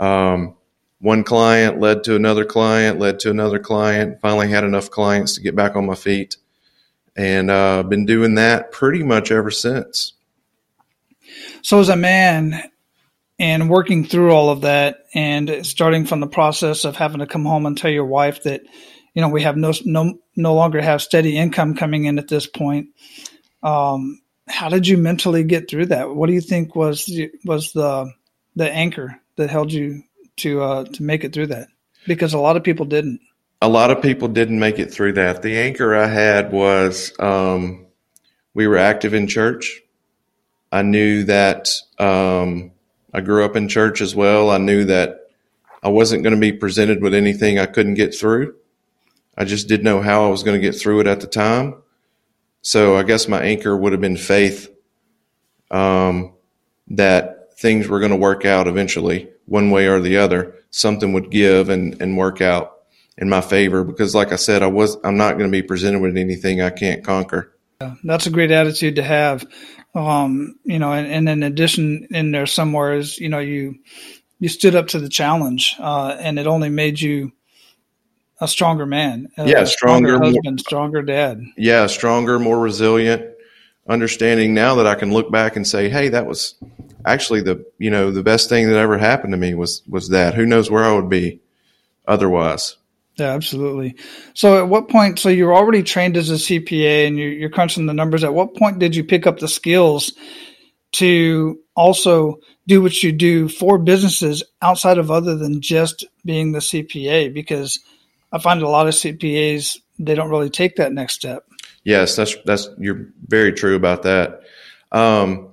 um, 0.00 0.56
one 1.02 1.24
client 1.24 1.80
led 1.80 2.04
to 2.04 2.14
another 2.14 2.44
client, 2.44 3.00
led 3.00 3.18
to 3.20 3.30
another 3.30 3.58
client. 3.58 4.20
Finally, 4.20 4.48
had 4.48 4.64
enough 4.64 4.88
clients 4.88 5.34
to 5.34 5.40
get 5.40 5.56
back 5.56 5.74
on 5.74 5.84
my 5.84 5.96
feet, 5.96 6.36
and 7.16 7.50
uh, 7.50 7.82
been 7.82 8.06
doing 8.06 8.36
that 8.36 8.70
pretty 8.70 9.02
much 9.02 9.32
ever 9.32 9.50
since. 9.50 10.12
So, 11.60 11.80
as 11.80 11.88
a 11.88 11.96
man 11.96 12.70
and 13.38 13.68
working 13.68 14.04
through 14.04 14.30
all 14.30 14.50
of 14.50 14.60
that, 14.60 15.06
and 15.12 15.66
starting 15.66 16.06
from 16.06 16.20
the 16.20 16.28
process 16.28 16.84
of 16.84 16.96
having 16.96 17.18
to 17.18 17.26
come 17.26 17.44
home 17.44 17.66
and 17.66 17.76
tell 17.76 17.90
your 17.90 18.06
wife 18.06 18.44
that, 18.44 18.62
you 19.14 19.22
know, 19.22 19.28
we 19.28 19.42
have 19.42 19.56
no 19.56 19.72
no 19.84 20.18
no 20.36 20.54
longer 20.54 20.80
have 20.80 21.02
steady 21.02 21.36
income 21.36 21.74
coming 21.74 22.04
in 22.04 22.18
at 22.18 22.28
this 22.28 22.46
point. 22.46 22.88
Um, 23.62 24.20
how 24.48 24.68
did 24.68 24.86
you 24.86 24.98
mentally 24.98 25.44
get 25.44 25.68
through 25.68 25.86
that? 25.86 26.14
What 26.14 26.26
do 26.26 26.32
you 26.32 26.40
think 26.40 26.74
was 26.74 27.10
was 27.44 27.72
the 27.72 28.10
the 28.56 28.70
anchor 28.70 29.20
that 29.36 29.50
held 29.50 29.72
you 29.72 30.02
to 30.38 30.62
uh, 30.62 30.84
to 30.84 31.02
make 31.02 31.24
it 31.24 31.32
through 31.32 31.48
that? 31.48 31.68
Because 32.06 32.34
a 32.34 32.38
lot 32.38 32.56
of 32.56 32.64
people 32.64 32.86
didn't. 32.86 33.20
A 33.60 33.68
lot 33.68 33.90
of 33.92 34.02
people 34.02 34.26
didn't 34.26 34.58
make 34.58 34.78
it 34.80 34.92
through 34.92 35.12
that. 35.12 35.42
The 35.42 35.56
anchor 35.58 35.94
I 35.94 36.08
had 36.08 36.50
was 36.50 37.12
um, 37.20 37.86
we 38.54 38.66
were 38.66 38.78
active 38.78 39.14
in 39.14 39.28
church. 39.28 39.80
I 40.72 40.82
knew 40.82 41.24
that 41.24 41.68
um, 41.98 42.72
I 43.12 43.20
grew 43.20 43.44
up 43.44 43.54
in 43.54 43.68
church 43.68 44.00
as 44.00 44.16
well. 44.16 44.50
I 44.50 44.58
knew 44.58 44.86
that 44.86 45.20
I 45.82 45.90
wasn't 45.90 46.22
going 46.22 46.34
to 46.34 46.40
be 46.40 46.52
presented 46.52 47.02
with 47.02 47.14
anything 47.14 47.58
I 47.58 47.66
couldn't 47.66 47.94
get 47.94 48.14
through. 48.14 48.54
I 49.36 49.44
just 49.44 49.68
didn't 49.68 49.84
know 49.84 50.00
how 50.02 50.24
I 50.24 50.28
was 50.28 50.42
going 50.42 50.60
to 50.60 50.66
get 50.66 50.78
through 50.78 51.00
it 51.00 51.06
at 51.06 51.20
the 51.20 51.26
time. 51.26 51.76
So 52.60 52.96
I 52.96 53.02
guess 53.02 53.28
my 53.28 53.42
anchor 53.42 53.76
would 53.76 53.92
have 53.92 54.00
been 54.00 54.16
faith 54.16 54.70
um, 55.70 56.34
that 56.88 57.58
things 57.58 57.88
were 57.88 57.98
going 57.98 58.10
to 58.10 58.16
work 58.16 58.44
out 58.44 58.68
eventually, 58.68 59.30
one 59.46 59.70
way 59.70 59.88
or 59.88 60.00
the 60.00 60.18
other. 60.18 60.54
Something 60.70 61.12
would 61.12 61.30
give 61.30 61.68
and, 61.68 62.00
and 62.00 62.16
work 62.16 62.40
out 62.40 62.82
in 63.18 63.28
my 63.28 63.40
favor 63.40 63.84
because, 63.84 64.14
like 64.14 64.32
I 64.32 64.36
said, 64.36 64.62
I 64.62 64.68
was 64.68 64.96
I'm 65.04 65.16
not 65.16 65.38
going 65.38 65.50
to 65.50 65.52
be 65.52 65.62
presented 65.62 66.00
with 66.00 66.16
anything 66.16 66.60
I 66.60 66.70
can't 66.70 67.04
conquer. 67.04 67.52
That's 68.04 68.26
a 68.26 68.30
great 68.30 68.50
attitude 68.50 68.96
to 68.96 69.02
have. 69.02 69.44
Um, 69.94 70.56
you 70.64 70.78
know, 70.78 70.92
and, 70.92 71.06
and 71.06 71.28
in 71.28 71.42
addition, 71.42 72.06
in 72.10 72.30
there 72.30 72.46
somewhere 72.46 72.94
is 72.94 73.18
you 73.18 73.28
know 73.28 73.40
you 73.40 73.76
you 74.38 74.48
stood 74.48 74.74
up 74.74 74.88
to 74.88 75.00
the 75.00 75.08
challenge, 75.08 75.76
uh, 75.78 76.16
and 76.18 76.38
it 76.38 76.46
only 76.46 76.68
made 76.68 77.00
you 77.00 77.32
a 78.42 78.48
stronger 78.48 78.86
man. 78.86 79.28
Yeah, 79.38 79.64
stronger, 79.64 80.08
stronger 80.08 80.18
husband, 80.18 80.44
more, 80.44 80.58
stronger 80.58 81.02
dad. 81.02 81.42
Yeah, 81.56 81.86
stronger, 81.86 82.38
more 82.38 82.58
resilient. 82.60 83.22
Understanding 83.88 84.52
now 84.52 84.74
that 84.76 84.86
I 84.86 84.94
can 84.94 85.12
look 85.12 85.30
back 85.30 85.56
and 85.56 85.66
say, 85.66 85.88
"Hey, 85.88 86.08
that 86.08 86.26
was 86.26 86.54
actually 87.04 87.42
the 87.42 87.64
you 87.78 87.90
know 87.90 88.10
the 88.10 88.22
best 88.22 88.48
thing 88.48 88.68
that 88.68 88.76
ever 88.76 88.98
happened 88.98 89.32
to 89.32 89.36
me 89.36 89.54
was 89.54 89.82
was 89.88 90.08
that. 90.10 90.34
Who 90.34 90.44
knows 90.44 90.70
where 90.70 90.84
I 90.84 90.92
would 90.92 91.08
be 91.08 91.40
otherwise." 92.06 92.76
Yeah, 93.16 93.34
absolutely. 93.34 93.96
So, 94.34 94.58
at 94.58 94.68
what 94.68 94.88
point? 94.88 95.18
So, 95.18 95.28
you're 95.28 95.54
already 95.54 95.82
trained 95.82 96.16
as 96.16 96.30
a 96.30 96.34
CPA, 96.34 97.06
and 97.06 97.18
you're, 97.18 97.32
you're 97.32 97.50
crunching 97.50 97.86
the 97.86 97.94
numbers. 97.94 98.24
At 98.24 98.34
what 98.34 98.56
point 98.56 98.78
did 98.78 98.96
you 98.96 99.04
pick 99.04 99.26
up 99.26 99.38
the 99.38 99.48
skills 99.48 100.12
to 100.92 101.58
also 101.76 102.40
do 102.66 102.80
what 102.80 103.02
you 103.02 103.12
do 103.12 103.48
for 103.48 103.78
businesses 103.78 104.42
outside 104.62 104.98
of 104.98 105.10
other 105.10 105.36
than 105.36 105.60
just 105.60 106.06
being 106.24 106.52
the 106.52 106.60
CPA? 106.60 107.34
Because 107.34 107.78
I 108.32 108.38
find 108.38 108.62
a 108.62 108.68
lot 108.68 108.88
of 108.88 108.94
CPAs 108.94 109.78
they 109.98 110.14
don't 110.14 110.30
really 110.30 110.50
take 110.50 110.76
that 110.76 110.92
next 110.92 111.14
step. 111.14 111.46
Yes, 111.84 112.16
that's 112.16 112.36
that's 112.44 112.68
you're 112.78 113.08
very 113.26 113.52
true 113.52 113.76
about 113.76 114.02
that. 114.02 114.40
Um, 114.90 115.50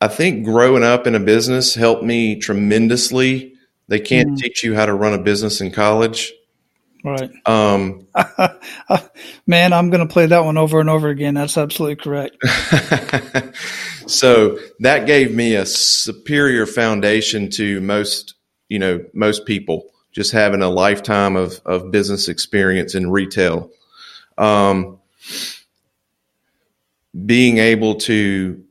I 0.00 0.08
think 0.08 0.44
growing 0.44 0.82
up 0.82 1.06
in 1.06 1.14
a 1.14 1.20
business 1.20 1.74
helped 1.74 2.02
me 2.02 2.36
tremendously. 2.36 3.54
They 3.88 4.00
can't 4.00 4.30
mm. 4.30 4.38
teach 4.38 4.64
you 4.64 4.74
how 4.74 4.86
to 4.86 4.94
run 4.94 5.12
a 5.12 5.18
business 5.18 5.60
in 5.60 5.70
college. 5.70 6.32
Right. 7.04 7.30
Um, 7.46 8.06
Man, 9.46 9.72
I'm 9.72 9.90
going 9.90 10.06
to 10.06 10.12
play 10.12 10.26
that 10.26 10.44
one 10.44 10.58
over 10.58 10.80
and 10.80 10.90
over 10.90 11.08
again. 11.08 11.34
That's 11.34 11.56
absolutely 11.56 11.96
correct. 11.96 12.36
so 14.06 14.58
that 14.80 15.06
gave 15.06 15.34
me 15.34 15.54
a 15.54 15.64
superior 15.64 16.66
foundation 16.66 17.50
to 17.52 17.80
most, 17.80 18.34
you 18.68 18.78
know, 18.78 19.04
most 19.14 19.46
people 19.46 19.90
just 20.12 20.32
having 20.32 20.62
a 20.62 20.68
lifetime 20.68 21.36
of, 21.36 21.60
of 21.64 21.90
business 21.90 22.28
experience 22.28 22.94
in 22.94 23.10
retail. 23.10 23.70
Um, 24.38 24.98
being 27.26 27.58
able 27.58 27.96
to 27.96 28.62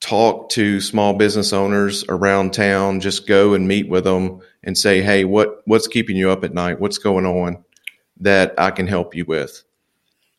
talk 0.00 0.50
to 0.50 0.80
small 0.80 1.14
business 1.14 1.52
owners 1.52 2.04
around 2.08 2.52
town, 2.52 3.00
just 3.00 3.26
go 3.26 3.54
and 3.54 3.66
meet 3.66 3.88
with 3.88 4.04
them 4.04 4.40
and 4.62 4.76
say, 4.76 5.00
Hey, 5.00 5.24
what, 5.24 5.62
what's 5.64 5.88
keeping 5.88 6.16
you 6.16 6.30
up 6.30 6.44
at 6.44 6.54
night? 6.54 6.80
What's 6.80 6.98
going 6.98 7.26
on 7.26 7.64
that 8.20 8.54
I 8.58 8.70
can 8.70 8.86
help 8.86 9.14
you 9.14 9.24
with? 9.24 9.62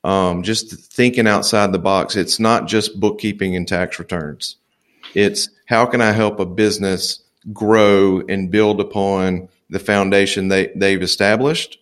Um, 0.03 0.43
just 0.43 0.71
thinking 0.93 1.27
outside 1.27 1.71
the 1.71 1.79
box. 1.79 2.15
It's 2.15 2.39
not 2.39 2.67
just 2.67 2.99
bookkeeping 2.99 3.55
and 3.55 3.67
tax 3.67 3.97
returns. 3.97 4.57
It's 5.15 5.49
how 5.65 5.87
can 5.87 5.99
I 5.99 6.11
help 6.11 6.39
a 6.39 6.45
business 6.45 7.23
grow 7.51 8.21
and 8.27 8.51
build 8.51 8.79
upon 8.79 9.49
the 9.69 9.79
foundation 9.79 10.47
they, 10.47 10.71
they've 10.75 11.01
established? 11.01 11.79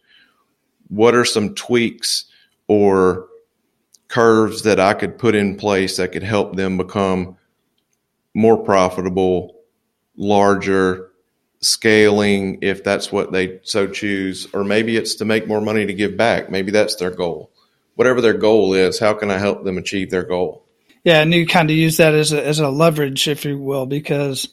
What 0.88 1.16
are 1.16 1.26
some 1.26 1.56
tweaks 1.56 2.26
or 2.68 3.28
curves 4.08 4.64
that 4.64 4.80
I 4.80 4.94
could 4.94 5.18
put 5.18 5.36
in 5.36 5.56
place 5.56 5.98
that 5.98 6.12
could 6.12 6.24
help 6.24 6.56
them 6.56 6.78
become 6.78 7.38
more 8.34 8.58
profitable, 8.58 9.56
larger, 10.16 11.12
scaling 11.62 12.60
if 12.62 12.84
that's 12.84 13.12
what 13.12 13.32
they 13.32 13.60
so 13.64 13.88
choose, 13.88 14.48
or 14.54 14.64
maybe 14.64 14.98
it's 14.98 15.16
to 15.16 15.26
make 15.26 15.48
more 15.48 15.62
money 15.62 15.86
to 15.86 15.94
give 15.94 16.18
back. 16.18 16.50
Maybe 16.50 16.72
that's 16.72 16.96
their 16.96 17.12
goal. 17.12 17.52
Whatever 17.96 18.22
their 18.22 18.34
goal 18.34 18.74
is, 18.74 19.00
how 19.00 19.14
can 19.14 19.32
I 19.32 19.38
help 19.38 19.64
them 19.64 19.78
achieve 19.78 20.10
their 20.10 20.24
goal? 20.24 20.66
Yeah, 21.04 21.22
and 21.22 21.34
you 21.34 21.46
kind 21.46 21.70
of 21.70 21.76
use 21.76 21.98
that 21.98 22.14
as 22.14 22.34
a, 22.34 22.46
as 22.46 22.60
a 22.60 22.70
leverage, 22.70 23.28
if 23.28 23.46
you 23.46 23.58
will, 23.58 23.86
because 23.86 24.48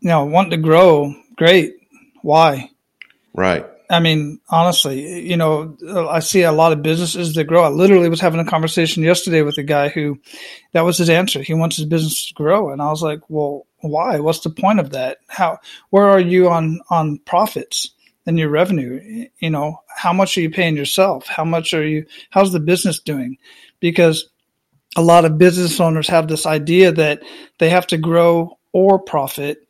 you 0.00 0.08
know 0.08 0.24
want 0.24 0.50
to 0.50 0.56
grow, 0.56 1.14
great. 1.36 1.79
Why? 2.22 2.70
Right. 3.34 3.66
I 3.90 3.98
mean, 3.98 4.40
honestly, 4.48 5.28
you 5.28 5.36
know, 5.36 5.76
I 6.08 6.20
see 6.20 6.42
a 6.42 6.52
lot 6.52 6.72
of 6.72 6.82
businesses 6.82 7.34
that 7.34 7.44
grow. 7.44 7.64
I 7.64 7.68
literally 7.68 8.08
was 8.08 8.20
having 8.20 8.38
a 8.38 8.44
conversation 8.44 9.02
yesterday 9.02 9.42
with 9.42 9.58
a 9.58 9.64
guy 9.64 9.88
who 9.88 10.20
that 10.72 10.82
was 10.84 10.98
his 10.98 11.10
answer. 11.10 11.42
He 11.42 11.54
wants 11.54 11.76
his 11.76 11.86
business 11.86 12.28
to 12.28 12.34
grow. 12.34 12.70
And 12.70 12.80
I 12.80 12.88
was 12.90 13.02
like, 13.02 13.18
well, 13.28 13.66
why? 13.80 14.20
What's 14.20 14.40
the 14.40 14.50
point 14.50 14.78
of 14.78 14.90
that? 14.90 15.18
How, 15.26 15.58
where 15.90 16.08
are 16.08 16.20
you 16.20 16.48
on, 16.50 16.80
on 16.88 17.18
profits 17.18 17.90
and 18.26 18.38
your 18.38 18.48
revenue? 18.48 19.26
You 19.40 19.50
know, 19.50 19.80
how 19.88 20.12
much 20.12 20.38
are 20.38 20.40
you 20.40 20.50
paying 20.50 20.76
yourself? 20.76 21.26
How 21.26 21.44
much 21.44 21.74
are 21.74 21.86
you, 21.86 22.06
how's 22.30 22.52
the 22.52 22.60
business 22.60 23.00
doing? 23.00 23.38
Because 23.80 24.28
a 24.96 25.02
lot 25.02 25.24
of 25.24 25.38
business 25.38 25.80
owners 25.80 26.06
have 26.08 26.28
this 26.28 26.46
idea 26.46 26.92
that 26.92 27.22
they 27.58 27.70
have 27.70 27.88
to 27.88 27.98
grow 27.98 28.56
or 28.72 29.00
profit 29.00 29.66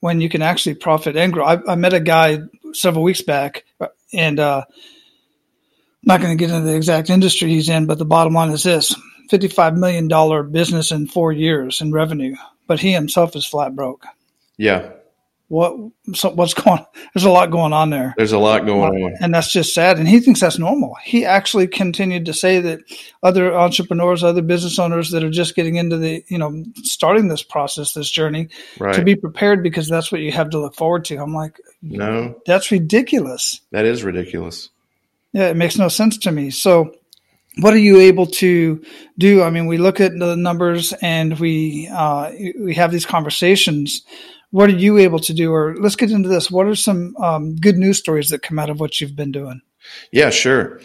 when 0.00 0.20
you 0.20 0.28
can 0.28 0.42
actually 0.42 0.74
profit 0.74 1.16
and 1.16 1.32
grow. 1.32 1.44
I, 1.44 1.72
I 1.72 1.74
met 1.74 1.92
a 1.92 2.00
guy 2.00 2.38
several 2.72 3.04
weeks 3.04 3.22
back, 3.22 3.64
and 4.12 4.38
uh, 4.38 4.64
I'm 4.66 6.02
not 6.04 6.20
going 6.20 6.36
to 6.36 6.42
get 6.42 6.54
into 6.54 6.66
the 6.66 6.76
exact 6.76 7.10
industry 7.10 7.50
he's 7.50 7.68
in, 7.68 7.86
but 7.86 7.98
the 7.98 8.04
bottom 8.04 8.34
line 8.34 8.50
is 8.50 8.62
this: 8.62 8.94
$55 9.30 9.76
million 9.76 10.52
business 10.52 10.92
in 10.92 11.06
four 11.06 11.32
years 11.32 11.80
in 11.80 11.92
revenue, 11.92 12.36
but 12.66 12.80
he 12.80 12.92
himself 12.92 13.34
is 13.36 13.44
flat 13.44 13.74
broke. 13.74 14.04
Yeah 14.56 14.90
what 15.48 15.74
so 16.14 16.30
what's 16.30 16.54
going 16.62 16.84
there's 17.14 17.24
a 17.24 17.30
lot 17.30 17.50
going 17.50 17.72
on 17.72 17.90
there. 17.90 18.14
There's 18.16 18.32
a 18.32 18.38
lot 18.38 18.66
going 18.66 19.02
on. 19.02 19.16
and 19.20 19.34
that's 19.34 19.50
just 19.50 19.74
sad. 19.74 19.98
And 19.98 20.06
he 20.06 20.20
thinks 20.20 20.40
that's 20.40 20.58
normal. 20.58 20.96
He 21.02 21.24
actually 21.24 21.66
continued 21.66 22.26
to 22.26 22.34
say 22.34 22.60
that 22.60 22.80
other 23.22 23.54
entrepreneurs 23.54 24.22
other 24.22 24.42
business 24.42 24.78
owners 24.78 25.10
that 25.10 25.24
are 25.24 25.30
just 25.30 25.56
getting 25.56 25.76
into 25.76 25.96
the 25.96 26.24
you 26.28 26.38
know 26.38 26.64
starting 26.82 27.28
this 27.28 27.42
process 27.42 27.92
this 27.92 28.10
journey 28.10 28.48
right. 28.78 28.94
to 28.94 29.02
be 29.02 29.16
prepared 29.16 29.62
because 29.62 29.88
that's 29.88 30.12
what 30.12 30.20
you 30.20 30.32
have 30.32 30.50
to 30.50 30.58
look 30.58 30.74
forward 30.74 31.04
to. 31.06 31.16
I'm 31.16 31.34
like 31.34 31.58
no. 31.82 32.40
that's 32.46 32.70
ridiculous. 32.70 33.60
That 33.72 33.84
is 33.84 34.04
ridiculous. 34.04 34.68
Yeah 35.32 35.48
it 35.48 35.56
makes 35.56 35.78
no 35.78 35.88
sense 35.88 36.18
to 36.18 36.32
me. 36.32 36.50
So 36.50 36.94
what 37.60 37.74
are 37.74 37.78
you 37.78 37.98
able 38.00 38.26
to 38.26 38.84
do? 39.16 39.42
I 39.42 39.48
mean 39.48 39.66
we 39.66 39.78
look 39.78 39.98
at 39.98 40.16
the 40.18 40.36
numbers 40.36 40.92
and 41.00 41.38
we 41.40 41.88
uh, 41.90 42.32
we 42.60 42.74
have 42.74 42.92
these 42.92 43.06
conversations 43.06 44.02
what 44.50 44.70
are 44.70 44.74
you 44.74 44.98
able 44.98 45.18
to 45.20 45.34
do? 45.34 45.52
Or 45.52 45.76
let's 45.76 45.96
get 45.96 46.10
into 46.10 46.28
this. 46.28 46.50
What 46.50 46.66
are 46.66 46.74
some 46.74 47.16
um, 47.18 47.56
good 47.56 47.76
news 47.76 47.98
stories 47.98 48.30
that 48.30 48.42
come 48.42 48.58
out 48.58 48.70
of 48.70 48.80
what 48.80 49.00
you've 49.00 49.16
been 49.16 49.32
doing? 49.32 49.60
Yeah, 50.10 50.30
sure. 50.30 50.80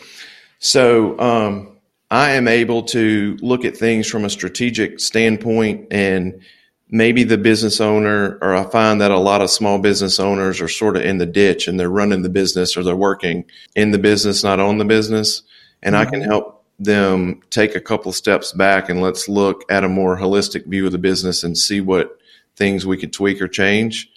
So 0.60 1.20
um, 1.20 1.78
I 2.12 2.32
am 2.32 2.48
able 2.48 2.84
to 2.84 3.38
look 3.42 3.66
at 3.66 3.78
things 3.78 4.08
from 4.08 4.26
a 4.26 4.30
strategic 4.30 5.00
standpoint 5.00 5.88
and 5.92 6.42
maybe 6.90 7.24
the 7.24 7.38
business 7.38 7.82
owner, 7.82 8.38
or 8.42 8.54
I 8.54 8.64
find 8.66 9.02
that 9.02 9.12
a 9.12 9.18
lot 9.18 9.42
of 9.42 9.50
small 9.50 9.80
business 9.80 10.20
owners 10.20 10.62
are 10.62 10.68
sort 10.68 10.96
of 10.96 11.02
in 11.02 11.18
the 11.18 11.26
ditch 11.26 11.68
and 11.68 11.80
they're 11.80 11.90
running 11.90 12.22
the 12.22 12.30
business 12.30 12.78
or 12.78 12.84
they're 12.84 12.96
working 12.96 13.46
in 13.76 13.92
the 13.92 13.98
business, 13.98 14.44
not 14.44 14.60
on 14.60 14.78
the 14.78 14.86
business. 14.86 15.42
And 15.82 15.96
mm-hmm. 15.96 16.08
I 16.08 16.10
can 16.10 16.20
mm-hmm. 16.20 16.30
help 16.30 16.64
them 16.80 17.42
take 17.50 17.76
a 17.76 17.82
couple 17.82 18.12
steps 18.12 18.52
back 18.52 18.90
and 18.90 19.02
let's 19.02 19.28
look 19.28 19.64
at 19.70 19.84
a 19.84 19.90
more 19.90 20.18
holistic 20.18 20.68
view 20.68 20.86
of 20.86 20.92
the 20.92 20.98
business 20.98 21.44
and 21.44 21.58
see 21.58 21.82
what 21.82 22.20
things 22.56 22.86
we 22.86 22.98
could 22.98 23.14
tweak 23.14 23.42
or 23.42 23.48
change. 23.48 24.10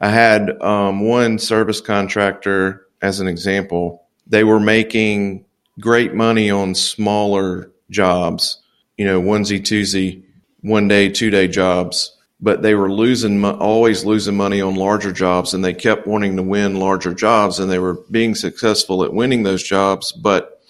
I 0.00 0.10
had 0.10 0.60
um, 0.62 1.00
one 1.06 1.38
service 1.38 1.80
contractor 1.80 2.86
as 3.02 3.20
an 3.20 3.28
example. 3.28 4.06
They 4.26 4.44
were 4.44 4.60
making 4.60 5.44
great 5.80 6.14
money 6.14 6.50
on 6.50 6.74
smaller 6.74 7.70
jobs, 7.90 8.60
you 8.96 9.04
know, 9.04 9.20
onesie, 9.20 9.60
twosie, 9.60 10.24
one 10.60 10.88
day, 10.88 11.08
two 11.08 11.30
day 11.30 11.48
jobs, 11.48 12.16
but 12.40 12.62
they 12.62 12.74
were 12.74 12.92
losing, 12.92 13.44
always 13.44 14.04
losing 14.04 14.36
money 14.36 14.60
on 14.60 14.74
larger 14.74 15.12
jobs 15.12 15.54
and 15.54 15.64
they 15.64 15.74
kept 15.74 16.06
wanting 16.06 16.36
to 16.36 16.42
win 16.42 16.78
larger 16.78 17.14
jobs 17.14 17.58
and 17.58 17.70
they 17.70 17.78
were 17.78 17.94
being 18.10 18.34
successful 18.34 19.04
at 19.04 19.12
winning 19.12 19.42
those 19.42 19.62
jobs, 19.62 20.12
but 20.12 20.60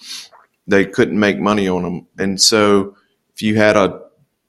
they 0.67 0.85
couldn't 0.85 1.19
make 1.19 1.39
money 1.39 1.67
on 1.67 1.83
them. 1.83 2.07
And 2.17 2.41
so 2.41 2.95
if 3.33 3.41
you 3.41 3.57
had 3.57 3.75
a 3.75 4.01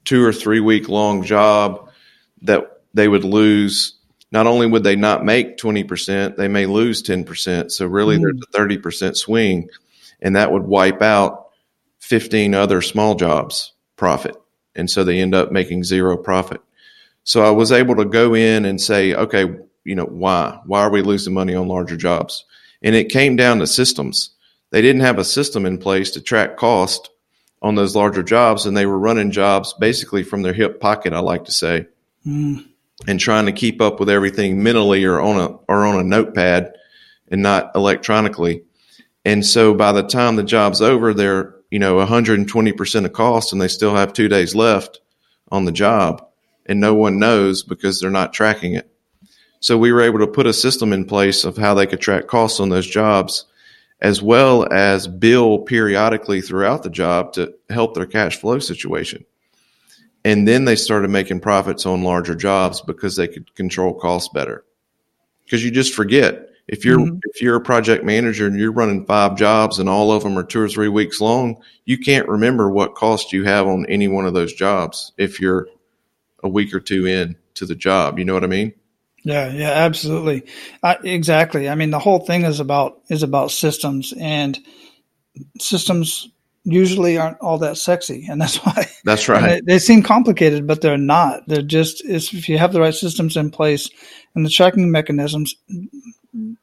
two 0.05 0.25
or 0.25 0.33
three 0.33 0.61
week 0.61 0.89
long 0.89 1.23
job 1.23 1.90
that 2.43 2.83
they 2.95 3.09
would 3.09 3.25
lose. 3.25 3.97
Not 4.33 4.47
only 4.47 4.67
would 4.67 4.85
they 4.85 4.97
not 4.97 5.25
make 5.25 5.57
20%, 5.57 6.37
they 6.37 6.49
may 6.49 6.67
lose 6.67 7.03
10%. 7.03 7.71
So 7.71 7.87
really 7.87 8.17
mm. 8.17 8.23
there's 8.23 8.41
a 8.55 8.79
30% 8.79 9.17
swing 9.17 9.69
and 10.23 10.37
that 10.37 10.53
would 10.53 10.63
wipe 10.63 11.03
out 11.03 11.49
15 12.01 12.55
other 12.55 12.83
small 12.83 13.15
jobs 13.15 13.73
profit. 13.97 14.37
And 14.75 14.89
so 14.89 15.05
they 15.05 15.21
end 15.21 15.35
up 15.35 15.51
making 15.51 15.85
zero 15.85 16.17
profit. 16.17 16.61
So 17.25 17.43
I 17.43 17.51
was 17.51 17.73
able 17.73 17.97
to 17.97 18.05
go 18.05 18.35
in 18.35 18.65
and 18.65 18.81
say, 18.81 19.15
okay, 19.15 19.47
you 19.85 19.95
know, 19.95 20.07
why? 20.07 20.61
Why 20.67 20.81
are 20.81 20.91
we 20.91 21.03
losing 21.03 21.35
money 21.35 21.55
on 21.55 21.69
larger 21.69 21.97
jobs? 21.97 22.45
And 22.83 22.95
it 22.95 23.11
came 23.11 23.37
down 23.37 23.59
to 23.59 23.67
systems. 23.67 24.31
They 24.71 24.81
didn't 24.81 25.03
have 25.03 25.19
a 25.19 25.25
system 25.25 25.67
in 25.67 25.79
place 25.79 26.13
to 26.13 26.21
track 26.21 26.57
cost 26.57 27.11
on 27.63 27.75
those 27.75 27.95
larger 27.95 28.23
jobs, 28.23 28.65
and 28.65 28.75
they 28.75 28.87
were 28.87 28.99
running 28.99 29.31
jobs 29.31 29.75
basically 29.79 30.23
from 30.23 30.43
their 30.43 30.55
hip 30.55 30.81
pocket, 30.81 31.13
I 31.13 31.19
like 31.21 31.45
to 31.45 31.53
say 31.53 31.87
mm. 32.27 32.65
and 33.07 33.21
trying 33.21 33.47
to 33.47 33.53
keep 33.53 33.81
up 33.81 34.01
with 34.01 34.09
everything 34.09 34.63
mentally 34.63 35.05
or 35.05 35.21
on 35.21 35.41
a 35.41 35.47
or 35.69 35.87
on 35.87 35.99
a 35.99 36.05
notepad 36.05 36.73
and 37.29 37.43
not 37.43 37.71
electronically. 37.75 38.63
And 39.25 39.45
so 39.45 39.75
by 39.75 39.93
the 39.93 40.03
time 40.03 40.37
the 40.37 40.43
job's 40.43 40.81
over, 40.81 41.15
they're 41.15 41.55
you 41.71 41.79
know 41.79 41.97
120% 41.97 43.05
of 43.05 43.13
cost 43.13 43.53
and 43.53 43.61
they 43.61 43.69
still 43.69 43.95
have 43.95 44.13
two 44.13 44.29
days 44.29 44.55
left 44.55 45.01
on 45.51 45.65
the 45.65 45.73
job 45.73 46.27
and 46.67 46.81
no 46.81 46.95
one 46.95 47.19
knows 47.19 47.63
because 47.63 48.01
they're 48.01 48.11
not 48.11 48.33
tracking 48.33 48.75
it 48.75 48.91
so 49.61 49.77
we 49.77 49.93
were 49.93 50.03
able 50.03 50.19
to 50.19 50.27
put 50.27 50.47
a 50.47 50.53
system 50.53 50.93
in 50.93 51.05
place 51.05 51.45
of 51.45 51.57
how 51.57 51.75
they 51.75 51.87
could 51.87 52.01
track 52.01 52.27
costs 52.27 52.61
on 52.61 52.69
those 52.69 52.87
jobs 52.87 53.47
as 54.01 54.23
well 54.23 54.71
as 54.73 55.07
bill 55.07 55.61
periodically 55.61 56.41
throughout 56.41 56.83
the 56.83 56.91
job 56.91 57.33
to 57.33 57.55
help 57.69 57.95
their 57.95 58.07
cash 58.07 58.37
flow 58.39 58.59
situation 58.59 59.25
and 60.25 60.47
then 60.47 60.65
they 60.65 60.77
started 60.77 61.09
making 61.09 61.41
profits 61.41 61.87
on 61.87 62.03
larger 62.03 62.35
jobs 62.35 62.81
because 62.81 63.17
they 63.17 63.29
could 63.29 63.55
control 63.55 63.95
costs 63.95 64.29
better 64.33 64.65
because 65.45 65.65
you 65.65 65.71
just 65.71 65.95
forget 65.95 66.51
if 66.71 66.85
you're 66.85 66.99
mm-hmm. 66.99 67.19
if 67.25 67.43
you're 67.43 67.57
a 67.57 67.61
project 67.61 68.05
manager 68.05 68.47
and 68.47 68.59
you're 68.59 68.71
running 68.71 69.05
five 69.05 69.37
jobs 69.37 69.81
and 69.81 69.89
all 69.89 70.13
of 70.13 70.23
them 70.23 70.39
are 70.39 70.45
two 70.45 70.61
or 70.61 70.69
three 70.69 70.89
weeks 70.89 71.21
long, 71.21 71.61
you 71.85 71.99
can't 71.99 72.29
remember 72.29 72.71
what 72.71 72.95
cost 72.95 73.33
you 73.33 73.43
have 73.45 73.67
on 73.67 73.87
any 73.87 74.07
one 74.07 74.25
of 74.25 74.35
those 74.35 74.53
jobs 74.53 75.13
if 75.19 75.41
you're 75.41 75.67
a 76.45 76.49
week 76.49 76.73
or 76.73 76.79
two 76.79 77.07
in 77.07 77.37
to 77.55 77.67
the 77.67 77.75
job. 77.75 78.21
You 78.21 78.25
know 78.25 78.35
what 78.35 78.45
I 78.45 78.49
mean? 78.49 78.73
Yeah, 79.25 79.51
yeah, 79.51 79.71
absolutely, 79.71 80.47
uh, 80.83 80.95
exactly. 81.03 81.69
I 81.69 81.75
mean, 81.75 81.91
the 81.91 81.99
whole 81.99 82.21
thing 82.21 82.45
is 82.45 82.61
about 82.61 83.01
is 83.09 83.25
about 83.25 83.51
systems, 83.51 84.15
and 84.19 84.57
systems 85.59 86.29
usually 86.65 87.19
aren't 87.19 87.41
all 87.41 87.59
that 87.59 87.79
sexy, 87.79 88.27
and 88.29 88.41
that's 88.41 88.57
why. 88.65 88.87
That's 89.05 89.29
right. 89.29 89.63
They, 89.67 89.75
they, 89.75 89.79
seem 89.79 90.03
complicated, 90.03 90.67
but 90.67 90.81
they're 90.81 90.99
not. 90.99 91.47
They're 91.47 91.63
just 91.63 92.05
if 92.05 92.49
you 92.49 92.59
have 92.59 92.73
the 92.73 92.81
right 92.81 92.95
systems 92.95 93.37
in 93.37 93.51
place 93.51 93.91
and 94.35 94.45
the 94.45 94.51
tracking 94.51 94.91
mechanisms, 94.91 95.55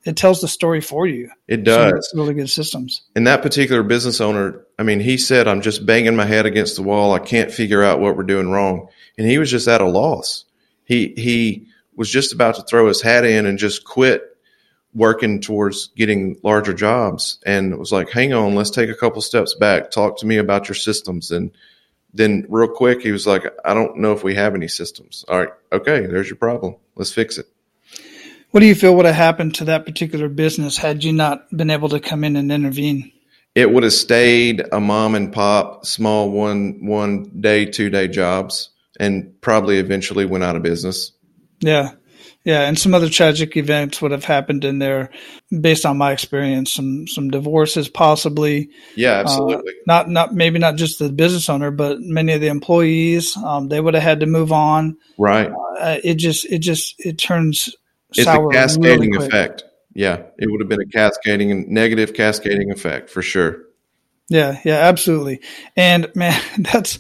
it 0.05 0.15
tells 0.15 0.41
the 0.41 0.47
story 0.47 0.81
for 0.81 1.07
you. 1.07 1.29
It 1.47 1.63
does. 1.63 2.12
So 2.12 2.17
really 2.17 2.33
good 2.33 2.49
systems. 2.49 3.01
And 3.15 3.27
that 3.27 3.41
particular 3.41 3.83
business 3.83 4.21
owner, 4.21 4.65
I 4.79 4.83
mean, 4.83 4.99
he 4.99 5.17
said, 5.17 5.47
I'm 5.47 5.62
just 5.62 5.86
banging 5.86 6.15
my 6.15 6.25
head 6.25 6.45
against 6.45 6.75
the 6.75 6.83
wall. 6.83 7.13
I 7.13 7.19
can't 7.19 7.51
figure 7.51 7.83
out 7.83 7.99
what 7.99 8.15
we're 8.15 8.23
doing 8.23 8.49
wrong. 8.49 8.88
And 9.17 9.27
he 9.27 9.38
was 9.38 9.51
just 9.51 9.67
at 9.67 9.81
a 9.81 9.86
loss. 9.86 10.45
He, 10.86 11.13
he 11.17 11.67
was 11.95 12.10
just 12.10 12.31
about 12.31 12.55
to 12.55 12.63
throw 12.63 12.88
his 12.88 13.01
hat 13.01 13.25
in 13.25 13.45
and 13.45 13.57
just 13.57 13.83
quit 13.83 14.37
working 14.93 15.41
towards 15.41 15.88
getting 15.95 16.38
larger 16.43 16.73
jobs. 16.73 17.39
And 17.45 17.71
it 17.71 17.80
was 17.80 17.91
like, 17.91 18.10
hang 18.10 18.34
on, 18.34 18.56
let's 18.56 18.71
take 18.71 18.89
a 18.89 18.95
couple 18.95 19.21
steps 19.21 19.54
back. 19.56 19.91
Talk 19.91 20.19
to 20.19 20.26
me 20.26 20.38
about 20.38 20.67
your 20.67 20.76
systems. 20.76 21.32
And 21.32 21.52
then 22.13 22.45
real 22.50 22.69
quick, 22.69 23.02
he 23.02 23.12
was 23.12 23.28
like, 23.28 23.43
I 23.63 23.73
don't 23.73 23.97
know 23.97 24.13
if 24.13 24.23
we 24.23 24.36
have 24.36 24.56
any 24.56 24.67
systems. 24.67 25.23
All 25.28 25.39
right. 25.39 25.50
Okay. 25.71 26.06
There's 26.06 26.28
your 26.28 26.38
problem. 26.38 26.76
Let's 26.95 27.13
fix 27.13 27.38
it. 27.38 27.47
What 28.52 28.62
do 28.62 28.65
you 28.65 28.76
feel 28.76 28.95
would 28.95 29.06
have 29.06 29.13
happened 29.15 29.56
to 29.56 29.65
that 29.65 29.86
particular 29.86 30.30
business 30.30 30.78
had 30.78 31.04
you 31.04 31.12
not 31.13 31.50
been 31.56 31.69
able 31.69 31.89
to 31.89 32.00
come 32.00 32.23
in 32.23 32.36
and 32.36 32.52
intervene? 32.52 33.12
It 33.54 33.71
would 33.71 33.84
have 33.84 33.93
stayed 33.93 34.63
a 34.71 34.80
mom 34.80 35.15
and 35.15 35.34
pop, 35.34 35.86
small 35.86 36.32
one 36.32 36.86
one 36.86 37.23
day, 37.41 37.65
two 37.65 37.89
day 37.89 38.08
jobs, 38.08 38.69
and 39.00 39.39
probably 39.41 39.80
eventually 39.80 40.26
went 40.26 40.43
out 40.43 40.56
of 40.56 40.63
business. 40.63 41.12
Yeah. 41.60 41.91
Yeah, 42.47 42.62
and 42.62 42.79
some 42.79 42.93
other 42.93 43.10
tragic 43.10 43.57
events 43.57 44.01
would 44.01 44.12
have 44.12 44.23
happened 44.23 44.63
in 44.63 44.79
there, 44.79 45.10
based 45.51 45.86
on 45.86 45.97
my 45.97 46.13
experience. 46.13 46.71
Some 46.71 47.05
some 47.05 47.29
divorces, 47.29 47.89
possibly. 47.89 48.69
Yeah, 48.95 49.15
absolutely. 49.15 49.73
Uh, 49.73 49.83
not 49.86 50.10
not 50.10 50.33
maybe 50.33 50.57
not 50.57 50.77
just 50.77 50.97
the 50.97 51.12
business 51.12 51.49
owner, 51.49 51.71
but 51.71 51.99
many 51.99 52.31
of 52.31 52.39
the 52.39 52.47
employees. 52.47 53.36
Um, 53.36 53.67
they 53.67 53.81
would 53.81 53.95
have 53.95 54.03
had 54.03 54.21
to 54.21 54.27
move 54.27 54.53
on. 54.53 54.95
Right. 55.17 55.51
Uh, 55.77 55.97
it 56.05 56.13
just 56.13 56.45
it 56.45 56.60
just 56.60 56.95
it 56.99 57.17
turns 57.17 57.75
it's 58.15 58.25
a 58.25 58.47
cascading 58.49 59.12
really 59.12 59.27
effect. 59.27 59.65
Yeah, 59.93 60.21
it 60.38 60.49
would 60.49 60.62
have 60.62 60.69
been 60.69 60.79
a 60.79 60.86
cascading 60.86 61.51
and 61.51 61.67
negative 61.67 62.13
cascading 62.13 62.71
effect 62.71 63.10
for 63.10 63.21
sure. 63.21 63.63
Yeah, 64.29 64.62
yeah, 64.63 64.75
absolutely. 64.75 65.41
And 65.75 66.10
man, 66.15 66.41
that's 66.60 66.99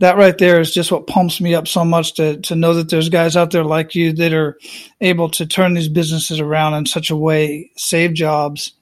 that 0.00 0.16
right 0.16 0.36
there 0.38 0.60
is 0.60 0.72
just 0.72 0.92
what 0.92 1.06
pumps 1.06 1.40
me 1.40 1.54
up 1.54 1.66
so 1.66 1.84
much 1.84 2.14
to 2.14 2.40
to 2.42 2.54
know 2.54 2.74
that 2.74 2.88
there's 2.88 3.08
guys 3.08 3.36
out 3.36 3.50
there 3.50 3.64
like 3.64 3.94
you 3.94 4.12
that 4.12 4.32
are 4.32 4.58
able 5.00 5.28
to 5.30 5.46
turn 5.46 5.74
these 5.74 5.88
businesses 5.88 6.40
around 6.40 6.74
in 6.74 6.86
such 6.86 7.10
a 7.10 7.16
way, 7.16 7.70
save 7.76 8.14
jobs, 8.14 8.72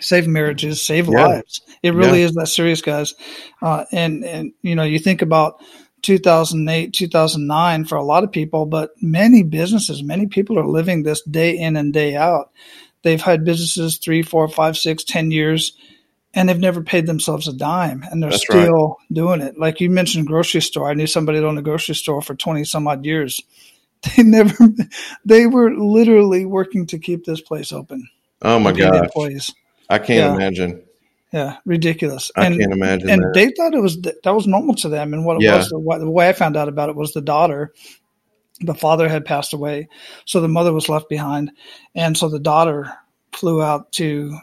save 0.00 0.26
marriages, 0.26 0.84
save 0.84 1.06
yeah. 1.08 1.26
lives. 1.26 1.60
It 1.82 1.94
really 1.94 2.20
yeah. 2.20 2.26
is 2.26 2.34
that 2.34 2.48
serious, 2.48 2.80
guys. 2.80 3.14
Uh, 3.60 3.84
and 3.92 4.24
and 4.24 4.52
you 4.62 4.74
know, 4.74 4.84
you 4.84 4.98
think 4.98 5.22
about 5.22 5.60
2008, 6.02 6.92
2009 6.92 7.84
for 7.84 7.96
a 7.96 8.04
lot 8.04 8.24
of 8.24 8.32
people, 8.32 8.66
but 8.66 8.90
many 9.02 9.42
businesses, 9.42 10.02
many 10.02 10.26
people 10.26 10.58
are 10.58 10.66
living 10.66 11.02
this 11.02 11.22
day 11.22 11.58
in 11.58 11.76
and 11.76 11.92
day 11.92 12.14
out. 12.16 12.50
They've 13.02 13.20
had 13.20 13.44
businesses 13.44 13.98
three, 13.98 14.22
four, 14.22 14.48
five, 14.48 14.76
six, 14.76 15.04
ten 15.04 15.30
years, 15.30 15.76
and 16.34 16.48
they've 16.48 16.58
never 16.58 16.82
paid 16.82 17.06
themselves 17.06 17.48
a 17.48 17.52
dime, 17.52 18.04
and 18.10 18.22
they're 18.22 18.30
That's 18.30 18.44
still 18.44 18.88
right. 18.88 18.96
doing 19.12 19.40
it. 19.40 19.58
Like 19.58 19.80
you 19.80 19.90
mentioned, 19.90 20.26
grocery 20.26 20.60
store. 20.60 20.88
I 20.88 20.94
knew 20.94 21.06
somebody 21.06 21.38
that 21.38 21.46
owned 21.46 21.58
a 21.58 21.62
grocery 21.62 21.94
store 21.94 22.22
for 22.22 22.34
twenty 22.34 22.64
some 22.64 22.86
odd 22.86 23.04
years. 23.04 23.40
They 24.16 24.22
never, 24.22 24.54
they 25.24 25.46
were 25.46 25.74
literally 25.74 26.46
working 26.46 26.86
to 26.86 27.00
keep 27.00 27.24
this 27.24 27.40
place 27.40 27.72
open. 27.72 28.08
Oh 28.42 28.60
my 28.60 28.70
god! 28.70 29.08
I 29.90 29.98
can't 29.98 30.08
yeah. 30.08 30.34
imagine. 30.34 30.84
Yeah, 31.32 31.56
ridiculous. 31.66 32.30
I 32.36 32.46
and, 32.46 32.58
can't 32.58 32.72
imagine. 32.72 33.10
And 33.10 33.22
that. 33.22 33.34
they 33.34 33.50
thought 33.50 33.74
it 33.74 33.82
was 33.82 34.00
that 34.00 34.34
was 34.34 34.46
normal 34.46 34.74
to 34.76 34.88
them. 34.88 35.12
And 35.12 35.24
what 35.24 35.36
it 35.36 35.42
yeah. 35.42 35.56
was, 35.56 35.68
the, 35.68 35.98
the 35.98 36.10
way 36.10 36.28
I 36.28 36.32
found 36.32 36.56
out 36.56 36.68
about 36.68 36.88
it 36.88 36.96
was 36.96 37.12
the 37.12 37.20
daughter. 37.20 37.72
The 38.60 38.74
father 38.74 39.08
had 39.08 39.24
passed 39.24 39.52
away, 39.52 39.88
so 40.24 40.40
the 40.40 40.48
mother 40.48 40.72
was 40.72 40.88
left 40.88 41.08
behind, 41.08 41.52
and 41.94 42.16
so 42.16 42.28
the 42.28 42.40
daughter 42.40 42.92
flew 43.32 43.62
out 43.62 43.92
to, 43.92 44.36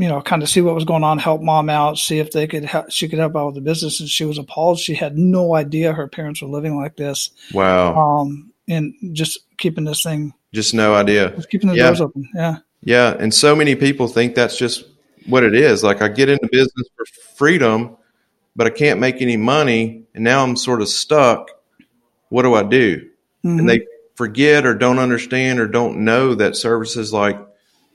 you 0.00 0.08
know, 0.08 0.22
kind 0.22 0.42
of 0.42 0.48
see 0.48 0.62
what 0.62 0.74
was 0.74 0.84
going 0.84 1.04
on, 1.04 1.18
help 1.18 1.42
mom 1.42 1.68
out, 1.68 1.98
see 1.98 2.18
if 2.18 2.30
they 2.32 2.46
could 2.46 2.64
help, 2.64 2.90
she 2.90 3.06
could 3.06 3.18
help 3.18 3.36
out 3.36 3.46
with 3.46 3.54
the 3.54 3.60
business. 3.60 4.00
And 4.00 4.08
she 4.08 4.24
was 4.24 4.38
appalled. 4.38 4.78
She 4.78 4.94
had 4.94 5.18
no 5.18 5.54
idea 5.54 5.92
her 5.92 6.08
parents 6.08 6.40
were 6.40 6.48
living 6.48 6.76
like 6.76 6.96
this. 6.96 7.30
Wow. 7.52 7.94
Um, 7.96 8.52
and 8.66 8.94
just 9.12 9.40
keeping 9.58 9.84
this 9.84 10.02
thing. 10.02 10.32
Just 10.52 10.72
no 10.72 10.94
idea. 10.94 11.30
Just 11.36 11.50
keeping 11.50 11.68
the 11.68 11.76
yeah. 11.76 11.86
doors 11.86 12.00
open. 12.00 12.28
Yeah. 12.34 12.56
Yeah, 12.82 13.14
and 13.18 13.32
so 13.34 13.54
many 13.54 13.76
people 13.76 14.08
think 14.08 14.34
that's 14.34 14.56
just 14.56 14.86
what 15.26 15.44
it 15.44 15.54
is. 15.54 15.84
Like 15.84 16.00
I 16.00 16.08
get 16.08 16.30
into 16.30 16.48
business 16.50 16.88
for 16.96 17.04
freedom, 17.36 17.96
but 18.56 18.66
I 18.66 18.70
can't 18.70 19.00
make 19.00 19.20
any 19.20 19.36
money, 19.36 20.04
and 20.14 20.24
now 20.24 20.42
I'm 20.42 20.56
sort 20.56 20.80
of 20.80 20.88
stuck. 20.88 21.50
What 22.30 22.42
do 22.42 22.54
I 22.54 22.62
do? 22.62 23.00
Mm-hmm. 23.44 23.58
And 23.58 23.68
they 23.68 23.86
forget 24.14 24.64
or 24.64 24.74
don't 24.74 24.98
understand 24.98 25.60
or 25.60 25.66
don't 25.66 26.04
know 26.04 26.34
that 26.34 26.56
services 26.56 27.12
like 27.12 27.38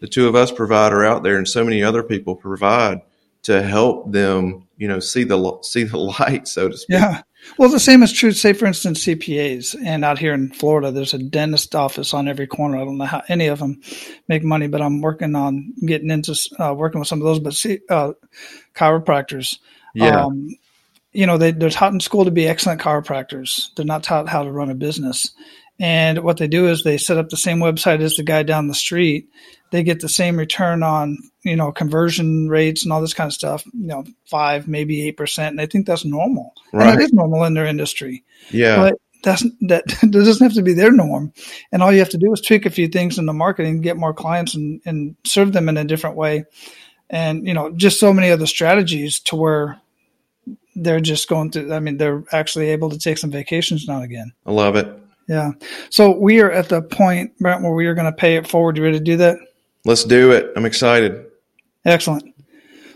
the 0.05 0.11
two 0.11 0.27
of 0.27 0.35
us 0.35 0.51
provide 0.51 0.93
are 0.93 1.03
out 1.03 1.23
there, 1.23 1.35
and 1.35 1.47
so 1.47 1.63
many 1.63 1.81
other 1.81 2.03
people 2.03 2.35
provide 2.35 3.01
to 3.41 3.63
help 3.63 4.11
them, 4.11 4.67
you 4.77 4.87
know, 4.87 4.99
see 4.99 5.23
the 5.23 5.57
see 5.63 5.83
the 5.83 5.97
light, 5.97 6.47
so 6.47 6.69
to 6.69 6.77
speak. 6.77 6.93
Yeah. 6.93 7.23
Well, 7.57 7.69
the 7.69 7.79
same 7.79 8.03
is 8.03 8.11
true, 8.11 8.31
say, 8.31 8.53
for 8.53 8.67
instance, 8.67 9.03
CPAs. 9.03 9.75
And 9.83 10.05
out 10.05 10.19
here 10.19 10.33
in 10.33 10.51
Florida, 10.51 10.91
there's 10.91 11.15
a 11.15 11.19
dentist 11.19 11.73
office 11.73 12.13
on 12.13 12.27
every 12.27 12.45
corner. 12.45 12.77
I 12.77 12.85
don't 12.85 12.99
know 12.99 13.05
how 13.05 13.23
any 13.27 13.47
of 13.47 13.57
them 13.57 13.81
make 14.27 14.43
money, 14.43 14.67
but 14.67 14.81
I'm 14.81 15.01
working 15.01 15.35
on 15.35 15.73
getting 15.83 16.11
into 16.11 16.35
uh, 16.59 16.75
working 16.75 16.99
with 16.99 17.07
some 17.07 17.19
of 17.19 17.25
those. 17.25 17.39
But 17.39 17.55
see, 17.55 17.79
uh, 17.89 18.13
chiropractors, 18.75 19.57
yeah. 19.95 20.25
Um, 20.25 20.55
you 21.13 21.25
know, 21.25 21.39
they, 21.39 21.51
they're 21.51 21.69
taught 21.71 21.93
in 21.93 21.99
school 21.99 22.25
to 22.25 22.31
be 22.31 22.47
excellent 22.47 22.81
chiropractors. 22.81 23.69
They're 23.75 23.85
not 23.85 24.03
taught 24.03 24.29
how 24.29 24.43
to 24.43 24.51
run 24.51 24.69
a 24.69 24.75
business. 24.75 25.31
And 25.79 26.23
what 26.23 26.37
they 26.37 26.47
do 26.47 26.67
is 26.67 26.83
they 26.83 26.97
set 26.97 27.17
up 27.17 27.29
the 27.29 27.37
same 27.37 27.59
website 27.59 28.01
as 28.01 28.15
the 28.15 28.23
guy 28.23 28.43
down 28.43 28.67
the 28.67 28.73
street. 28.73 29.29
They 29.71 29.83
get 29.83 29.99
the 29.99 30.09
same 30.09 30.37
return 30.37 30.83
on, 30.83 31.17
you 31.43 31.55
know, 31.55 31.71
conversion 31.71 32.49
rates 32.49 32.83
and 32.83 32.93
all 32.93 33.01
this 33.01 33.13
kind 33.13 33.27
of 33.27 33.33
stuff, 33.33 33.65
you 33.65 33.87
know, 33.87 34.05
five, 34.29 34.67
maybe 34.67 35.07
eight 35.07 35.17
percent. 35.17 35.51
And 35.51 35.59
they 35.59 35.65
think 35.65 35.85
that's 35.85 36.05
normal. 36.05 36.53
Right. 36.71 36.89
And 36.89 37.01
it 37.01 37.03
is 37.03 37.13
normal 37.13 37.43
in 37.43 37.53
their 37.53 37.65
industry. 37.65 38.23
Yeah. 38.51 38.77
But 38.77 38.95
that's 39.23 39.43
that, 39.61 39.85
that 40.01 40.11
doesn't 40.11 40.45
have 40.45 40.53
to 40.53 40.61
be 40.61 40.73
their 40.73 40.91
norm. 40.91 41.33
And 41.71 41.83
all 41.83 41.91
you 41.91 41.99
have 41.99 42.09
to 42.09 42.17
do 42.17 42.31
is 42.31 42.41
tweak 42.41 42.65
a 42.65 42.69
few 42.69 42.87
things 42.87 43.17
in 43.17 43.25
the 43.25 43.33
marketing, 43.33 43.81
get 43.81 43.97
more 43.97 44.13
clients 44.13 44.55
and, 44.55 44.81
and 44.85 45.15
serve 45.25 45.51
them 45.51 45.67
in 45.67 45.77
a 45.77 45.83
different 45.83 46.15
way. 46.15 46.45
And, 47.09 47.45
you 47.47 47.53
know, 47.53 47.71
just 47.71 47.99
so 47.99 48.13
many 48.13 48.31
other 48.31 48.47
strategies 48.47 49.19
to 49.21 49.35
where 49.35 49.79
they're 50.75 50.99
just 50.99 51.27
going 51.27 51.51
to 51.51 51.73
I 51.73 51.79
mean, 51.79 51.97
they're 51.97 52.23
actually 52.31 52.69
able 52.69 52.89
to 52.89 52.99
take 52.99 53.17
some 53.17 53.31
vacations 53.31 53.87
now 53.87 54.01
again. 54.01 54.33
I 54.45 54.51
love 54.51 54.75
it. 54.75 54.87
Yeah. 55.27 55.51
So 55.89 56.17
we 56.17 56.41
are 56.41 56.51
at 56.51 56.69
the 56.69 56.81
point, 56.81 57.37
Brent, 57.39 57.63
where 57.63 57.73
we 57.73 57.87
are 57.87 57.95
going 57.95 58.11
to 58.11 58.17
pay 58.17 58.35
it 58.35 58.47
forward. 58.47 58.77
You 58.77 58.83
ready 58.83 58.99
to 58.99 59.03
do 59.03 59.17
that? 59.17 59.39
Let's 59.85 60.03
do 60.03 60.31
it. 60.31 60.51
I'm 60.55 60.65
excited. 60.65 61.25
Excellent. 61.85 62.33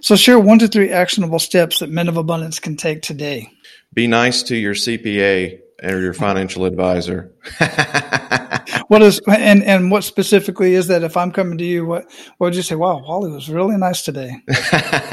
So 0.02 0.16
share 0.16 0.40
one 0.40 0.60
to 0.60 0.68
three 0.68 0.90
actionable 0.90 1.40
steps 1.40 1.80
that 1.80 1.90
men 1.90 2.08
of 2.08 2.18
abundance 2.18 2.60
can 2.60 2.76
take 2.78 3.02
today. 3.02 3.52
Be 3.94 4.08
nice 4.08 4.44
to 4.44 4.56
your 4.56 4.74
CPA 4.74 5.60
or 5.84 6.00
your 6.00 6.14
financial 6.14 6.66
advisor. 6.66 7.32
what 8.88 9.02
is 9.02 9.22
and 9.28 9.64
and 9.64 9.92
what 9.92 10.04
specifically 10.04 10.74
is 10.74 10.88
that? 10.88 11.04
If 11.04 11.18
I'm 11.18 11.32
coming 11.32 11.58
to 11.58 11.64
you, 11.64 11.86
what 11.86 12.06
what 12.38 12.48
would 12.48 12.56
you 12.56 12.62
say? 12.62 12.76
Wow, 12.76 13.04
Wally 13.06 13.32
was 13.32 13.50
really 13.50 13.78
nice 13.78 14.02
today. 14.02 14.36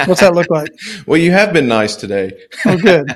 What's 0.07 0.21
that 0.21 0.35
look 0.35 0.51
like? 0.51 0.71
well, 1.07 1.21
you 1.21 1.33
have 1.33 1.53
been 1.53 1.69
nice 1.69 1.97
today. 1.97 2.33
Oh, 2.65 2.77
good. 2.77 3.13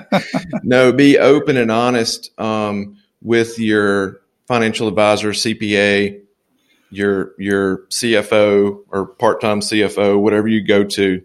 no, 0.62 0.92
be 0.92 1.18
open 1.18 1.56
and 1.56 1.70
honest. 1.70 2.30
Um, 2.38 2.98
with 3.22 3.58
your 3.58 4.20
financial 4.46 4.86
advisor, 4.86 5.30
CPA, 5.30 6.20
your 6.90 7.34
your 7.38 7.86
CFO 7.88 8.80
or 8.88 9.06
part-time 9.06 9.60
CFO, 9.60 10.20
whatever 10.20 10.48
you 10.48 10.64
go 10.64 10.84
to, 10.84 11.22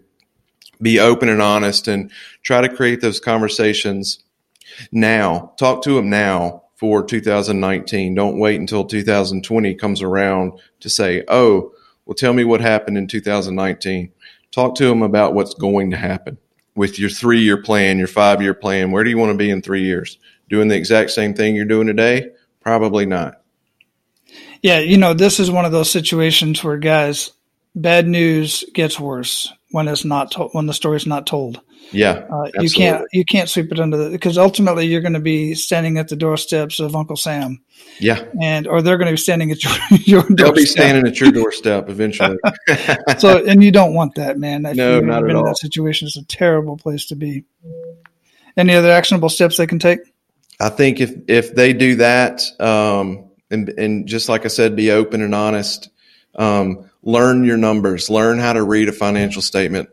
be 0.80 0.98
open 0.98 1.28
and 1.28 1.40
honest 1.40 1.88
and 1.88 2.10
try 2.42 2.60
to 2.60 2.74
create 2.74 3.00
those 3.00 3.20
conversations 3.20 4.24
now. 4.90 5.52
Talk 5.58 5.82
to 5.84 5.94
them 5.94 6.10
now 6.10 6.64
for 6.76 7.04
2019. 7.04 8.14
Don't 8.14 8.38
wait 8.38 8.58
until 8.60 8.84
2020 8.84 9.74
comes 9.76 10.02
around 10.02 10.52
to 10.80 10.90
say, 10.90 11.22
oh, 11.28 11.72
well, 12.06 12.14
tell 12.14 12.32
me 12.32 12.42
what 12.44 12.60
happened 12.60 12.98
in 12.98 13.06
2019. 13.06 14.10
Talk 14.50 14.74
to 14.76 14.86
them 14.86 15.02
about 15.02 15.34
what's 15.34 15.54
going 15.54 15.92
to 15.92 15.96
happen 15.96 16.38
with 16.74 16.98
your 16.98 17.10
three 17.10 17.40
year 17.40 17.62
plan, 17.62 17.98
your 17.98 18.08
five 18.08 18.42
year 18.42 18.54
plan. 18.54 18.90
Where 18.90 19.04
do 19.04 19.10
you 19.10 19.18
want 19.18 19.30
to 19.30 19.38
be 19.38 19.50
in 19.50 19.62
three 19.62 19.84
years? 19.84 20.18
Doing 20.48 20.68
the 20.68 20.76
exact 20.76 21.10
same 21.10 21.34
thing 21.34 21.54
you're 21.54 21.64
doing 21.64 21.86
today? 21.86 22.30
Probably 22.60 23.06
not. 23.06 23.41
Yeah, 24.62 24.78
you 24.78 24.96
know, 24.96 25.12
this 25.12 25.40
is 25.40 25.50
one 25.50 25.64
of 25.64 25.72
those 25.72 25.90
situations 25.90 26.62
where 26.62 26.78
guys, 26.78 27.32
bad 27.74 28.06
news 28.06 28.64
gets 28.72 28.98
worse 28.98 29.52
when 29.72 29.88
it's 29.88 30.04
not 30.04 30.30
told, 30.30 30.52
when 30.52 30.66
the 30.66 30.74
story's 30.74 31.06
not 31.06 31.26
told. 31.26 31.60
Yeah, 31.90 32.26
uh, 32.32 32.48
you 32.60 32.70
can't 32.70 33.06
you 33.12 33.24
can't 33.24 33.48
sweep 33.48 33.72
it 33.72 33.80
under 33.80 33.96
the 33.96 34.10
because 34.10 34.38
ultimately 34.38 34.86
you're 34.86 35.00
going 35.00 35.12
to 35.14 35.20
be 35.20 35.54
standing 35.54 35.98
at 35.98 36.08
the 36.08 36.16
doorsteps 36.16 36.78
of 36.78 36.94
Uncle 36.94 37.16
Sam. 37.16 37.60
Yeah, 37.98 38.24
and 38.40 38.66
or 38.68 38.80
they're 38.80 38.96
going 38.96 39.08
to 39.08 39.12
be 39.12 39.18
standing 39.18 39.50
at 39.50 39.62
your 39.64 39.72
your 39.90 40.22
doorstep. 40.22 40.36
They'll 40.36 40.54
be 40.54 40.64
standing 40.64 41.06
at 41.06 41.20
your 41.20 41.32
doorstep 41.32 41.90
eventually. 41.90 42.38
so, 43.18 43.44
and 43.44 43.62
you 43.62 43.72
don't 43.72 43.94
want 43.94 44.14
that, 44.14 44.38
man. 44.38 44.64
If 44.64 44.76
no, 44.76 45.00
not 45.00 45.28
at 45.28 45.34
all. 45.34 45.44
that 45.44 45.58
situation 45.58 46.06
is 46.06 46.16
a 46.16 46.24
terrible 46.24 46.76
place 46.76 47.06
to 47.06 47.16
be. 47.16 47.44
Any 48.56 48.74
other 48.74 48.90
actionable 48.90 49.28
steps 49.28 49.56
they 49.56 49.66
can 49.66 49.78
take? 49.78 50.00
I 50.60 50.68
think 50.68 51.00
if 51.00 51.12
if 51.28 51.54
they 51.54 51.72
do 51.72 51.96
that, 51.96 52.42
um, 52.60 53.31
and 53.52 53.68
and 53.70 54.06
just 54.06 54.28
like 54.28 54.44
I 54.44 54.48
said, 54.48 54.76
be 54.76 54.90
open 54.90 55.22
and 55.22 55.34
honest. 55.34 55.90
Um, 56.34 56.90
learn 57.02 57.44
your 57.44 57.58
numbers. 57.58 58.08
Learn 58.08 58.38
how 58.38 58.54
to 58.54 58.62
read 58.62 58.88
a 58.88 58.92
financial 58.92 59.42
statement. 59.42 59.90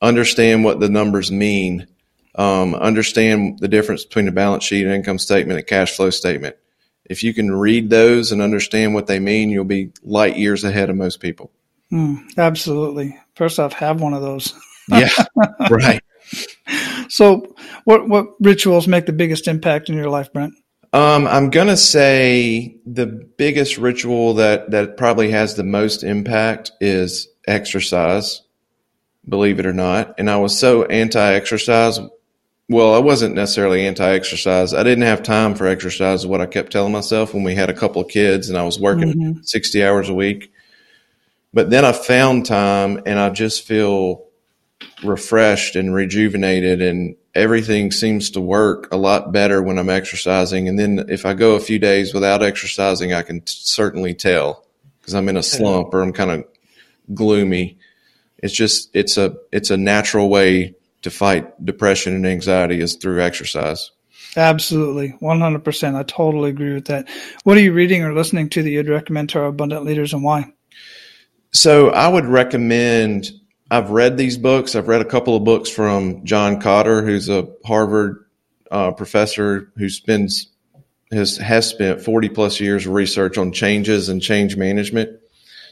Understand 0.00 0.64
what 0.64 0.80
the 0.80 0.88
numbers 0.88 1.32
mean. 1.32 1.88
Um, 2.36 2.74
understand 2.74 3.58
the 3.60 3.68
difference 3.68 4.04
between 4.04 4.28
a 4.28 4.32
balance 4.32 4.64
sheet, 4.64 4.84
and 4.84 4.94
income 4.94 5.18
statement, 5.18 5.58
and 5.58 5.66
cash 5.66 5.96
flow 5.96 6.10
statement. 6.10 6.56
If 7.04 7.22
you 7.22 7.34
can 7.34 7.50
read 7.50 7.90
those 7.90 8.32
and 8.32 8.40
understand 8.40 8.94
what 8.94 9.06
they 9.06 9.18
mean, 9.18 9.50
you'll 9.50 9.64
be 9.64 9.92
light 10.02 10.36
years 10.36 10.64
ahead 10.64 10.90
of 10.90 10.96
most 10.96 11.20
people. 11.20 11.50
Mm, 11.92 12.24
absolutely. 12.38 13.18
First 13.34 13.58
off, 13.58 13.72
have 13.74 14.00
one 14.00 14.14
of 14.14 14.22
those. 14.22 14.54
yeah, 14.88 15.08
right. 15.70 16.02
So, 17.08 17.54
what 17.84 18.08
what 18.08 18.28
rituals 18.40 18.88
make 18.88 19.06
the 19.06 19.12
biggest 19.12 19.46
impact 19.46 19.88
in 19.88 19.96
your 19.96 20.08
life, 20.08 20.32
Brent? 20.32 20.54
Um, 20.94 21.26
I'm 21.26 21.50
gonna 21.50 21.76
say 21.76 22.76
the 22.86 23.06
biggest 23.06 23.78
ritual 23.78 24.34
that 24.34 24.70
that 24.70 24.96
probably 24.96 25.32
has 25.32 25.56
the 25.56 25.64
most 25.64 26.04
impact 26.04 26.70
is 26.80 27.26
exercise. 27.48 28.42
Believe 29.28 29.58
it 29.58 29.66
or 29.66 29.72
not, 29.72 30.14
and 30.18 30.30
I 30.30 30.36
was 30.36 30.56
so 30.56 30.84
anti-exercise. 30.84 31.98
Well, 32.68 32.94
I 32.94 32.98
wasn't 32.98 33.34
necessarily 33.34 33.84
anti-exercise. 33.84 34.72
I 34.72 34.84
didn't 34.84 35.02
have 35.02 35.24
time 35.24 35.56
for 35.56 35.66
exercise. 35.66 36.20
Is 36.20 36.28
what 36.28 36.40
I 36.40 36.46
kept 36.46 36.70
telling 36.70 36.92
myself 36.92 37.34
when 37.34 37.42
we 37.42 37.56
had 37.56 37.70
a 37.70 37.74
couple 37.74 38.00
of 38.00 38.08
kids 38.08 38.48
and 38.48 38.56
I 38.56 38.62
was 38.62 38.78
working 38.78 39.12
mm-hmm. 39.14 39.42
60 39.42 39.84
hours 39.84 40.08
a 40.08 40.14
week. 40.14 40.52
But 41.52 41.70
then 41.70 41.84
I 41.84 41.90
found 41.90 42.46
time, 42.46 43.02
and 43.04 43.18
I 43.18 43.30
just 43.30 43.66
feel 43.66 44.26
refreshed 45.02 45.74
and 45.74 45.92
rejuvenated 45.92 46.80
and 46.82 47.16
everything 47.34 47.90
seems 47.90 48.30
to 48.30 48.40
work 48.40 48.92
a 48.92 48.96
lot 48.96 49.32
better 49.32 49.62
when 49.62 49.78
I'm 49.78 49.90
exercising. 49.90 50.68
And 50.68 50.78
then 50.78 51.06
if 51.08 51.26
I 51.26 51.34
go 51.34 51.54
a 51.54 51.60
few 51.60 51.78
days 51.78 52.14
without 52.14 52.42
exercising, 52.42 53.12
I 53.12 53.22
can 53.22 53.40
t- 53.40 53.56
certainly 53.58 54.14
tell 54.14 54.64
because 55.00 55.14
I'm 55.14 55.28
in 55.28 55.36
a 55.36 55.42
slump 55.42 55.92
or 55.92 56.02
I'm 56.02 56.12
kind 56.12 56.30
of 56.30 56.44
gloomy. 57.12 57.78
It's 58.38 58.54
just 58.54 58.94
it's 58.94 59.16
a 59.16 59.36
it's 59.52 59.70
a 59.70 59.76
natural 59.76 60.28
way 60.28 60.74
to 61.02 61.10
fight 61.10 61.64
depression 61.64 62.14
and 62.14 62.26
anxiety 62.26 62.80
is 62.80 62.96
through 62.96 63.22
exercise. 63.22 63.90
Absolutely, 64.36 65.10
one 65.20 65.40
hundred 65.40 65.64
percent. 65.64 65.96
I 65.96 66.02
totally 66.02 66.50
agree 66.50 66.74
with 66.74 66.86
that. 66.86 67.08
What 67.44 67.56
are 67.56 67.60
you 67.60 67.72
reading 67.72 68.02
or 68.02 68.12
listening 68.12 68.48
to 68.50 68.62
that 68.62 68.70
you'd 68.70 68.88
recommend 68.88 69.30
to 69.30 69.40
our 69.40 69.46
abundant 69.46 69.84
leaders, 69.84 70.12
and 70.12 70.24
why? 70.24 70.52
So 71.52 71.90
I 71.90 72.08
would 72.08 72.26
recommend 72.26 73.30
I've 73.70 73.90
read 73.90 74.16
these 74.16 74.36
books. 74.36 74.74
I've 74.74 74.88
read 74.88 75.00
a 75.00 75.06
couple 75.06 75.36
of 75.36 75.44
books 75.44 75.70
from 75.70 76.24
John 76.24 76.60
Kotter, 76.60 77.04
who's 77.04 77.28
a 77.28 77.48
Harvard 77.64 78.24
uh, 78.70 78.92
professor 78.92 79.72
who 79.76 79.88
spends 79.88 80.48
has 81.12 81.36
has 81.36 81.68
spent 81.68 82.02
40 82.02 82.28
plus 82.30 82.60
years 82.60 82.86
research 82.86 83.38
on 83.38 83.52
changes 83.52 84.08
and 84.08 84.20
change 84.20 84.56
management. 84.56 85.20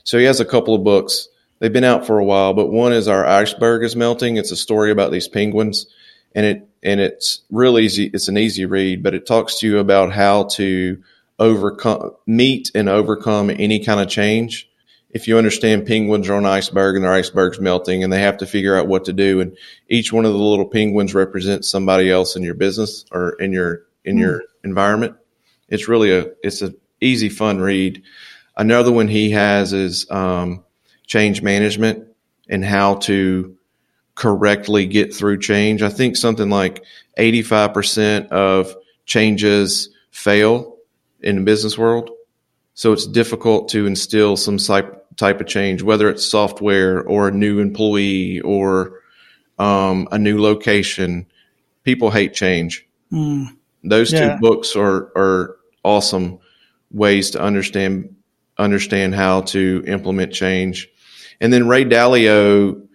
So 0.04 0.18
he 0.18 0.24
has 0.24 0.40
a 0.40 0.44
couple 0.44 0.74
of 0.74 0.84
books. 0.84 1.28
They've 1.58 1.72
been 1.72 1.84
out 1.84 2.06
for 2.06 2.18
a 2.18 2.24
while, 2.24 2.54
but 2.54 2.70
one 2.70 2.92
is 2.92 3.08
Our 3.08 3.26
Iceberg 3.26 3.84
is 3.84 3.94
Melting. 3.94 4.36
It's 4.36 4.50
a 4.50 4.56
story 4.56 4.90
about 4.90 5.12
these 5.12 5.28
penguins 5.28 5.86
and 6.34 6.46
it 6.46 6.68
and 6.82 7.00
it's 7.00 7.42
real 7.50 7.78
easy. 7.78 8.06
It's 8.12 8.28
an 8.28 8.38
easy 8.38 8.64
read, 8.64 9.02
but 9.02 9.14
it 9.14 9.26
talks 9.26 9.60
to 9.60 9.66
you 9.66 9.78
about 9.78 10.12
how 10.12 10.44
to 10.54 11.02
overcome 11.38 12.12
meet 12.26 12.70
and 12.74 12.88
overcome 12.88 13.50
any 13.50 13.84
kind 13.84 14.00
of 14.00 14.08
change 14.08 14.68
if 15.12 15.28
you 15.28 15.36
understand 15.36 15.86
penguins 15.86 16.28
are 16.28 16.34
on 16.34 16.46
an 16.46 16.50
iceberg 16.50 16.96
and 16.96 17.04
their 17.04 17.12
iceberg's 17.12 17.60
melting 17.60 18.02
and 18.02 18.12
they 18.12 18.20
have 18.20 18.38
to 18.38 18.46
figure 18.46 18.76
out 18.76 18.88
what 18.88 19.04
to 19.04 19.12
do 19.12 19.40
and 19.40 19.56
each 19.88 20.12
one 20.12 20.24
of 20.24 20.32
the 20.32 20.38
little 20.38 20.66
penguins 20.66 21.14
represents 21.14 21.68
somebody 21.68 22.10
else 22.10 22.34
in 22.34 22.42
your 22.42 22.54
business 22.54 23.04
or 23.12 23.30
in 23.40 23.52
your 23.52 23.82
in 24.04 24.16
mm. 24.16 24.20
your 24.20 24.38
hmm. 24.38 24.68
environment 24.68 25.14
it's 25.68 25.88
really 25.88 26.12
a 26.12 26.26
it's 26.42 26.62
an 26.62 26.74
easy 27.00 27.28
fun 27.28 27.60
read 27.60 28.02
another 28.56 28.92
one 28.92 29.08
he 29.08 29.30
has 29.30 29.72
is 29.72 30.10
um, 30.10 30.64
change 31.06 31.42
management 31.42 32.06
and 32.48 32.64
how 32.64 32.94
to 32.96 33.56
correctly 34.14 34.86
get 34.86 35.14
through 35.14 35.38
change 35.38 35.82
i 35.82 35.88
think 35.88 36.16
something 36.16 36.50
like 36.50 36.84
85% 37.18 38.28
of 38.28 38.74
changes 39.04 39.90
fail 40.10 40.78
in 41.20 41.36
the 41.36 41.42
business 41.42 41.76
world 41.76 42.10
so 42.74 42.92
it's 42.92 43.06
difficult 43.06 43.68
to 43.70 43.86
instill 43.86 44.36
some 44.36 44.58
type 44.58 45.01
type 45.16 45.40
of 45.40 45.46
change, 45.46 45.82
whether 45.82 46.08
it's 46.08 46.24
software 46.24 47.02
or 47.02 47.28
a 47.28 47.32
new 47.32 47.60
employee 47.60 48.40
or 48.40 49.00
um, 49.58 50.08
a 50.10 50.18
new 50.18 50.40
location. 50.40 51.26
People 51.84 52.10
hate 52.10 52.34
change. 52.34 52.86
Mm. 53.12 53.56
Those 53.84 54.12
yeah. 54.12 54.34
two 54.34 54.40
books 54.40 54.76
are 54.76 55.12
are 55.16 55.56
awesome 55.84 56.38
ways 56.90 57.30
to 57.30 57.42
understand 57.42 58.14
understand 58.58 59.14
how 59.14 59.42
to 59.42 59.82
implement 59.86 60.32
change. 60.32 60.88
And 61.40 61.52
then 61.52 61.66
Ray 61.66 61.84
Dalio 61.84 62.86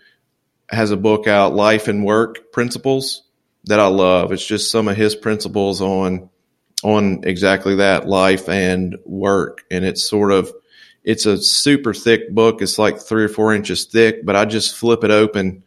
has 0.70 0.92
a 0.92 0.98
book 0.98 1.28
out, 1.28 1.54
Life 1.54 1.88
and 1.88 2.06
Work 2.06 2.52
Principles, 2.52 3.24
that 3.66 3.80
I 3.80 3.88
love. 3.88 4.32
It's 4.32 4.46
just 4.46 4.72
some 4.72 4.88
of 4.88 4.96
his 4.96 5.16
principles 5.16 5.82
on 5.82 6.30
on 6.84 7.22
exactly 7.24 7.76
that 7.76 8.08
life 8.08 8.48
and 8.50 8.98
work, 9.06 9.64
and 9.72 9.84
it's 9.84 10.08
sort 10.08 10.32
of 10.32 10.52
it's 11.08 11.26
a 11.26 11.42
super 11.42 11.94
thick 11.94 12.30
book. 12.32 12.62
It's 12.62 12.78
like 12.78 13.00
three 13.00 13.24
or 13.24 13.30
four 13.30 13.54
inches 13.54 13.86
thick, 13.86 14.26
but 14.26 14.36
I 14.36 14.44
just 14.44 14.76
flip 14.76 15.06
it 15.06 15.10
open 15.10 15.64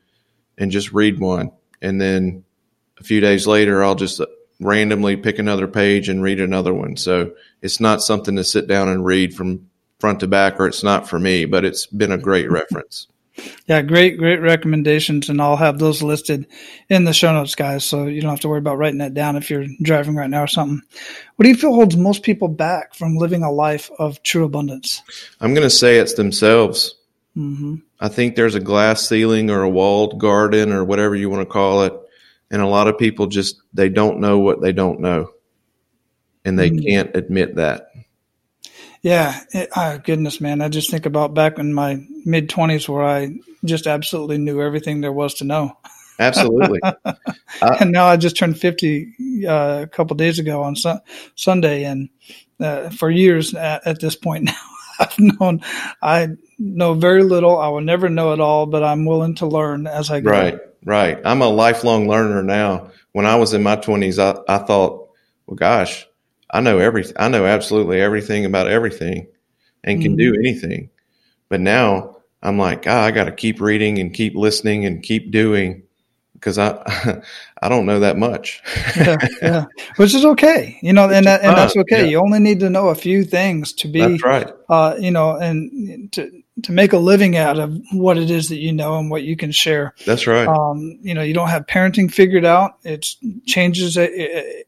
and 0.59 0.71
just 0.71 0.93
read 0.93 1.19
one. 1.19 1.53
And 1.81 1.99
then 1.99 2.45
a 2.99 3.05
few 3.05 3.23
days 3.23 3.47
later, 3.47 3.83
I'll 3.83 3.95
just 3.95 4.21
randomly 4.61 5.17
pick 5.17 5.39
another 5.39 5.67
page 5.67 6.11
and 6.11 6.23
read 6.23 6.41
another 6.41 6.75
one. 6.75 6.99
So 6.99 7.33
it's 7.63 7.81
not 7.81 8.03
something 8.03 8.37
to 8.37 8.45
sit 8.45 8.67
down 8.67 8.91
and 8.91 9.03
read 9.03 9.35
from 9.35 9.71
front 9.99 10.21
to 10.21 10.29
back, 10.29 10.61
or 10.61 10.67
it's 10.67 10.85
not 10.85 11.09
for 11.09 11.19
me, 11.19 11.47
but 11.47 11.65
it's 11.65 11.87
been 11.87 12.13
a 12.13 12.19
great 12.19 12.51
reference. 12.51 13.09
Yeah, 13.67 13.83
great, 13.83 14.19
great 14.19 14.41
recommendations, 14.41 15.29
and 15.29 15.41
I'll 15.41 15.57
have 15.57 15.79
those 15.79 16.03
listed 16.03 16.47
in 16.89 17.05
the 17.05 17.13
show 17.13 17.33
notes, 17.33 17.55
guys. 17.55 17.85
So 17.85 18.07
you 18.07 18.21
don't 18.21 18.31
have 18.31 18.41
to 18.41 18.49
worry 18.49 18.59
about 18.59 18.79
writing 18.79 18.99
that 18.99 19.15
down 19.15 19.37
if 19.37 19.51
you're 19.51 19.67
driving 19.83 20.17
right 20.17 20.31
now 20.31 20.43
or 20.43 20.49
something. 20.49 20.83
What 21.37 21.45
do 21.45 21.49
you 21.49 21.57
feel 21.57 21.75
holds 21.75 21.97
most 21.97 22.23
people 22.23 22.49
back 22.49 22.95
from 22.95 23.17
living 23.17 23.43
a 23.43 23.51
life 23.53 23.91
of 23.99 24.23
true 24.23 24.45
abundance? 24.45 25.03
I'm 25.41 25.55
going 25.55 25.67
to 25.67 25.71
say 25.71 25.99
it's 25.99 26.15
themselves. 26.15 26.97
Mm-hmm. 27.37 27.77
I 28.01 28.09
think 28.09 28.35
there's 28.35 28.55
a 28.55 28.61
glass 28.61 29.09
ceiling 29.09 29.51
or 29.51 29.63
a 29.63 29.71
walled 29.71 30.19
garden 30.19 30.73
or 30.73 30.85
whatever 30.85 31.15
you 31.15 31.31
want 31.31 31.43
to 31.43 31.53
call 31.53 31.85
it, 31.85 31.95
and 32.51 32.61
a 32.61 32.67
lot 32.67 32.89
of 32.89 32.99
people 32.99 33.27
just 33.27 33.61
they 33.73 33.89
don't 33.89 34.21
know 34.21 34.41
what 34.41 34.61
they 34.61 34.73
don't 34.73 35.01
know, 35.01 35.31
and 36.45 36.59
they 36.59 36.71
mm-hmm. 36.71 36.87
can't 36.87 37.17
admit 37.17 37.57
that. 37.57 37.90
Yeah, 39.03 39.41
it, 39.53 39.71
oh, 39.75 39.99
goodness, 39.99 40.41
man. 40.41 40.61
I 40.61 40.69
just 40.69 40.91
think 40.91 41.07
about 41.07 41.35
back 41.35 41.59
in 41.59 41.73
my 41.73 42.05
mid 42.25 42.51
20s 42.51 42.89
where 42.89 43.05
I 43.05 43.35
just 43.65 43.87
absolutely 43.87 44.39
knew 44.39 44.61
everything 44.61 45.01
there 45.01 45.13
was 45.13 45.35
to 45.35 45.45
know. 45.45 45.77
Absolutely. 46.19 46.81
uh, 47.05 47.15
and 47.81 47.93
now 47.93 48.07
I 48.07 48.19
just 48.19 48.37
turned 48.37 48.59
50 48.59 49.47
uh, 49.49 49.81
a 49.83 49.87
couple 49.87 50.17
days 50.17 50.39
ago 50.39 50.63
on 50.63 50.77
su- 50.77 51.01
Sunday. 51.35 51.85
And 51.85 52.11
uh, 52.61 52.91
for 52.91 53.11
years 53.11 53.55
at, 53.55 53.87
at, 53.87 54.01
this 54.01 54.17
point 54.17 54.45
now, 54.45 54.55
I've 54.99 55.19
known, 55.19 55.63
I 56.03 56.29
know 56.59 56.93
very 56.93 57.23
little. 57.23 57.59
I 57.59 57.69
will 57.69 57.81
never 57.81 58.11
know 58.11 58.35
it 58.35 58.41
all, 58.41 58.67
but 58.67 58.85
I'm 58.85 59.07
willing 59.07 59.37
to 59.37 59.47
learn 59.47 59.87
as 59.87 60.11
I 60.11 60.21
go. 60.21 60.31
Right, 60.31 60.59
right. 60.85 61.19
I'm 61.25 61.41
a 61.41 61.49
lifelong 61.49 62.07
learner 62.07 62.43
now. 62.43 62.91
When 63.13 63.25
I 63.25 63.37
was 63.37 63.55
in 63.55 63.63
my 63.63 63.77
20s, 63.77 64.19
I, 64.19 64.41
I 64.47 64.59
thought, 64.59 65.09
well, 65.47 65.57
gosh, 65.57 66.07
I 66.51 66.61
know 66.61 66.79
everything. 66.79 67.17
I 67.19 67.29
know 67.29 67.47
absolutely 67.47 68.01
everything 68.01 68.45
about 68.45 68.69
everything 68.69 69.27
and 69.85 70.03
can 70.03 70.13
mm-hmm. 70.13 70.35
do 70.35 70.41
anything. 70.41 70.91
But 71.49 71.61
now 71.61 72.17
I'm 72.43 72.59
like, 72.59 72.85
ah, 72.87 73.05
I 73.05 73.11
got 73.11 73.25
to 73.25 73.33
keep 73.33 73.61
reading 73.61 73.99
and 73.99 74.13
keep 74.13 74.35
listening 74.35 74.85
and 74.85 75.03
keep 75.03 75.31
doing 75.31 75.83
because 76.41 76.59
I 76.59 77.23
I 77.63 77.69
don't 77.69 77.87
know 77.87 78.01
that 78.01 78.17
much. 78.17 78.63
yeah, 78.97 79.17
yeah, 79.43 79.65
which 79.97 80.15
is 80.15 80.25
okay, 80.25 80.79
you 80.83 80.93
know, 80.93 81.11
and 81.11 81.27
that, 81.27 81.43
and 81.43 81.57
that's 81.57 81.77
okay. 81.77 82.05
Yeah. 82.05 82.11
You 82.11 82.21
only 82.21 82.39
need 82.39 82.61
to 82.61 82.71
know 82.71 82.89
a 82.89 82.95
few 82.95 83.25
things 83.25 83.73
to 83.75 83.89
be 83.89 84.01
that's 84.01 84.25
right. 84.25 84.51
Uh, 84.69 84.97
you 84.99 85.11
know, 85.11 85.37
and 85.37 86.11
to 86.13 86.43
to 86.63 86.73
make 86.73 86.93
a 86.93 86.99
living 86.99 87.37
out 87.37 87.59
of 87.59 87.79
what 87.93 88.19
it 88.19 88.31
is 88.31 88.49
that 88.49 88.59
you 88.59 88.73
know 88.73 88.99
and 88.99 89.11
what 89.11 89.23
you 89.23 89.37
can 89.37 89.53
share. 89.53 89.95
That's 90.07 90.27
right. 90.27 90.47
Um, 90.47 90.99
you 91.03 91.15
know, 91.15 91.23
you 91.23 91.35
don't 91.35 91.49
have 91.49 91.67
parenting 91.67 92.13
figured 92.13 92.45
out. 92.45 92.79
It 92.85 93.07
changes 93.47 93.97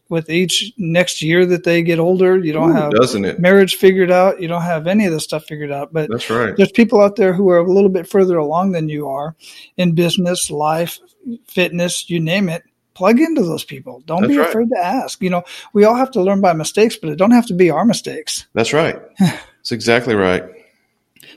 with 0.09 0.31
each 0.31 0.73
next 0.77 1.23
year 1.23 1.47
that 1.47 1.65
they 1.65 1.83
get 1.83 1.99
older. 1.99 2.39
You 2.39 2.53
don't 2.53 2.71
Ooh, 2.71 2.75
have 2.75 2.93
doesn't 2.93 3.25
it? 3.25 3.41
marriage 3.41 3.77
figured 3.77 4.11
out. 4.11 4.41
You 4.41 4.49
don't 4.49 4.63
have 4.63 4.87
any 4.87 5.07
of 5.07 5.13
this 5.13 5.25
stuff 5.25 5.45
figured 5.45 5.73
out. 5.73 5.93
But 5.93 6.11
that's 6.11 6.29
right. 6.31 6.57
There's 6.57 6.73
people 6.73 7.01
out 7.01 7.17
there 7.17 7.33
who 7.33 7.49
are 7.51 7.59
a 7.59 7.73
little 7.73 7.91
bit 7.91 8.09
further 8.09 8.37
along 8.37 8.73
than 8.73 8.89
you 8.89 9.09
are 9.09 9.37
in 9.77 9.95
business, 9.95 10.51
life, 10.51 10.99
fitness, 11.47 12.09
you 12.11 12.21
name 12.21 12.49
it 12.49 12.63
plug 12.95 13.21
into 13.21 13.43
those 13.43 13.65
people. 13.65 14.03
Don't 14.07 14.23
That's 14.23 14.35
be 14.35 14.39
afraid 14.39 14.69
to 14.69 14.79
ask. 14.79 15.23
You 15.23 15.31
know, 15.31 15.43
we 15.73 15.85
all 15.85 15.95
have 15.95 16.11
to 16.13 16.23
learn 16.23 16.41
by 16.41 16.53
mistakes, 16.53 16.97
but 16.97 17.11
it 17.11 17.17
don't 17.17 17.31
have 17.31 17.47
to 17.47 17.55
be 17.55 17.71
our 17.71 17.85
mistakes. 17.85 18.47
That's 18.53 18.73
right. 18.73 19.01
That's 19.19 19.73
exactly 19.73 20.15
right. 20.15 20.45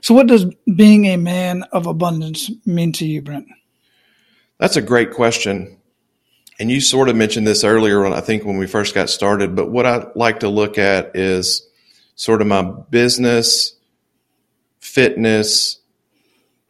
So, 0.01 0.13
what 0.13 0.27
does 0.27 0.45
being 0.75 1.05
a 1.05 1.17
man 1.17 1.63
of 1.71 1.87
abundance 1.87 2.51
mean 2.65 2.91
to 2.93 3.05
you, 3.05 3.21
Brent? 3.21 3.47
That's 4.57 4.77
a 4.77 4.81
great 4.81 5.11
question. 5.11 5.77
And 6.59 6.71
you 6.71 6.79
sort 6.79 7.09
of 7.09 7.15
mentioned 7.15 7.45
this 7.45 7.63
earlier, 7.63 8.01
when, 8.01 8.13
I 8.13 8.21
think, 8.21 8.45
when 8.45 8.57
we 8.57 8.67
first 8.67 8.95
got 8.95 9.09
started. 9.09 9.55
But 9.55 9.69
what 9.69 9.85
I 9.85 10.07
like 10.15 10.39
to 10.39 10.49
look 10.49 10.77
at 10.77 11.15
is 11.15 11.67
sort 12.15 12.41
of 12.41 12.47
my 12.47 12.61
business, 12.89 13.75
fitness, 14.79 15.79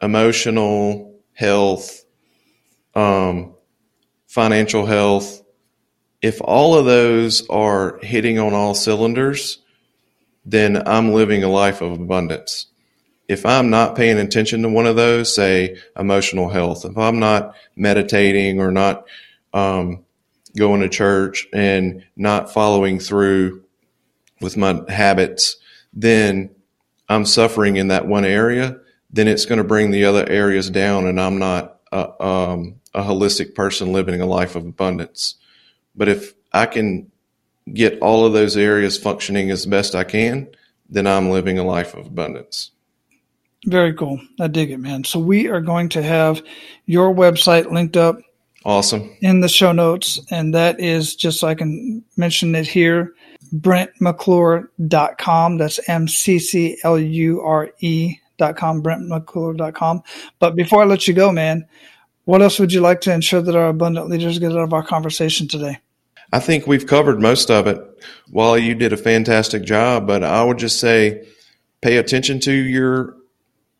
emotional 0.01 1.19
health, 1.33 2.03
um, 2.95 3.53
financial 4.27 4.87
health. 4.87 5.43
If 6.21 6.41
all 6.41 6.75
of 6.75 6.85
those 6.85 7.47
are 7.49 7.99
hitting 8.01 8.39
on 8.39 8.53
all 8.53 8.73
cylinders, 8.73 9.59
then 10.43 10.87
I'm 10.87 11.13
living 11.13 11.43
a 11.43 11.49
life 11.49 11.81
of 11.81 11.91
abundance 11.91 12.67
if 13.27 13.45
I'm 13.45 13.69
not 13.69 13.95
paying 13.95 14.17
attention 14.17 14.61
to 14.61 14.69
one 14.69 14.85
of 14.85 14.95
those, 14.95 15.33
say 15.33 15.77
emotional 15.97 16.49
health, 16.49 16.85
if 16.85 16.97
I'm 16.97 17.19
not 17.19 17.55
meditating 17.75 18.59
or 18.59 18.71
not 18.71 19.05
um, 19.53 20.03
going 20.55 20.81
to 20.81 20.89
church 20.89 21.47
and 21.53 22.03
not 22.15 22.53
following 22.53 22.99
through 22.99 23.63
with 24.41 24.57
my 24.57 24.81
habits, 24.89 25.57
then 25.93 26.51
I'm 27.09 27.25
suffering 27.25 27.77
in 27.77 27.87
that 27.89 28.07
one 28.07 28.25
area. 28.25 28.79
Then 29.11 29.27
it's 29.27 29.45
going 29.45 29.57
to 29.57 29.63
bring 29.63 29.91
the 29.91 30.05
other 30.05 30.27
areas 30.27 30.69
down, 30.69 31.07
and 31.07 31.19
I'm 31.19 31.39
not 31.39 31.79
a, 31.91 32.23
um, 32.23 32.81
a 32.93 33.01
holistic 33.01 33.55
person 33.55 33.93
living 33.93 34.21
a 34.21 34.25
life 34.25 34.55
of 34.55 34.65
abundance. 34.65 35.35
But 35.95 36.09
if 36.09 36.33
I 36.51 36.65
can 36.65 37.11
get 37.73 37.99
all 37.99 38.25
of 38.25 38.33
those 38.33 38.57
areas 38.57 38.97
functioning 38.97 39.49
as 39.51 39.65
best 39.65 39.95
I 39.95 40.03
can, 40.03 40.49
then 40.89 41.07
I'm 41.07 41.29
living 41.29 41.57
a 41.57 41.63
life 41.63 41.93
of 41.95 42.07
abundance. 42.07 42.71
Very 43.65 43.93
cool. 43.93 44.19
I 44.39 44.47
dig 44.47 44.71
it, 44.71 44.77
man. 44.77 45.03
So 45.03 45.19
we 45.19 45.47
are 45.47 45.61
going 45.61 45.89
to 45.89 46.03
have 46.03 46.41
your 46.85 47.13
website 47.13 47.71
linked 47.71 47.97
up. 47.97 48.19
Awesome. 48.63 49.15
In 49.21 49.41
the 49.41 49.49
show 49.49 49.71
notes. 49.71 50.19
And 50.31 50.53
that 50.55 50.79
is 50.79 51.15
just 51.15 51.39
so 51.39 51.47
I 51.47 51.55
can 51.55 52.03
mention 52.17 52.55
it 52.55 52.67
here. 52.67 53.13
BrentMcClure.com. 53.55 55.57
That's 55.57 55.79
M 55.87 56.07
C 56.07 56.39
C 56.39 56.77
L 56.83 56.99
U 56.99 57.41
R 57.41 57.71
E.com. 57.79 58.83
BrentMcClure.com. 58.83 60.03
But 60.39 60.55
before 60.55 60.81
I 60.81 60.85
let 60.85 61.07
you 61.07 61.13
go, 61.13 61.31
man, 61.31 61.67
what 62.25 62.41
else 62.41 62.59
would 62.59 62.73
you 62.73 62.81
like 62.81 63.01
to 63.01 63.13
ensure 63.13 63.41
that 63.41 63.55
our 63.55 63.69
abundant 63.69 64.09
leaders 64.09 64.39
get 64.39 64.51
out 64.51 64.59
of 64.59 64.73
our 64.73 64.83
conversation 64.83 65.47
today? 65.47 65.79
I 66.33 66.39
think 66.39 66.65
we've 66.65 66.87
covered 66.87 67.21
most 67.21 67.51
of 67.51 67.67
it. 67.67 67.79
Wally, 68.31 68.63
you 68.63 68.75
did 68.75 68.93
a 68.93 68.97
fantastic 68.97 69.63
job, 69.63 70.07
but 70.07 70.23
I 70.23 70.43
would 70.43 70.57
just 70.57 70.79
say 70.79 71.27
pay 71.81 71.97
attention 71.97 72.39
to 72.41 72.51
your 72.51 73.14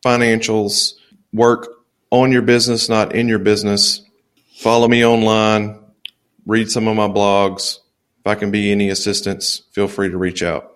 financials, 0.06 0.94
work 1.34 1.68
on 2.12 2.32
your 2.32 2.44
business, 2.44 2.88
not 2.88 3.16
in 3.16 3.28
your 3.28 3.40
business. 3.40 4.02
Follow 4.58 4.88
me 4.88 5.06
online, 5.06 5.80
read 6.46 6.72
some 6.72 6.88
of 6.88 6.96
my 6.96 7.08
blogs. 7.08 7.80
If 8.20 8.28
I 8.28 8.36
can 8.36 8.52
be 8.52 8.72
any 8.72 8.90
assistance, 8.90 9.64
feel 9.72 9.88
free 9.88 10.10
to 10.10 10.18
reach 10.18 10.44
out. 10.44 10.72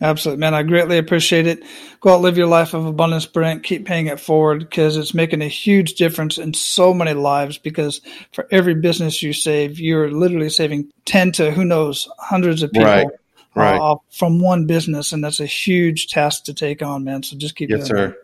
Absolutely, 0.00 0.40
man. 0.40 0.54
I 0.54 0.64
greatly 0.64 0.98
appreciate 0.98 1.46
it. 1.46 1.62
Go 2.00 2.14
out, 2.14 2.20
live 2.20 2.36
your 2.36 2.48
life 2.48 2.74
of 2.74 2.84
abundance, 2.84 3.26
Brent. 3.26 3.62
Keep 3.62 3.86
paying 3.86 4.08
it 4.08 4.18
forward 4.18 4.58
because 4.58 4.96
it's 4.96 5.14
making 5.14 5.40
a 5.40 5.48
huge 5.48 5.94
difference 5.94 6.36
in 6.36 6.52
so 6.52 6.92
many 6.92 7.14
lives. 7.14 7.58
Because 7.58 8.00
for 8.32 8.48
every 8.50 8.74
business 8.74 9.22
you 9.22 9.32
save, 9.32 9.78
you're 9.78 10.10
literally 10.10 10.50
saving 10.50 10.90
10 11.04 11.32
to 11.32 11.52
who 11.52 11.64
knows, 11.64 12.08
hundreds 12.18 12.62
of 12.62 12.72
people 12.72 12.86
right. 12.86 13.06
Right. 13.54 13.80
Uh, 13.80 13.96
from 14.10 14.40
one 14.40 14.66
business. 14.66 15.12
And 15.12 15.22
that's 15.22 15.38
a 15.38 15.46
huge 15.46 16.08
task 16.08 16.44
to 16.44 16.54
take 16.54 16.82
on, 16.82 17.04
man. 17.04 17.22
So 17.22 17.36
just 17.36 17.54
keep 17.54 17.70
yes, 17.70 17.86
sir. 17.86 18.08
It. 18.08 18.23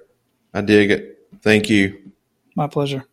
I 0.52 0.60
dig 0.60 0.90
it. 0.90 1.18
Thank 1.42 1.70
you. 1.70 2.12
My 2.56 2.66
pleasure. 2.66 3.04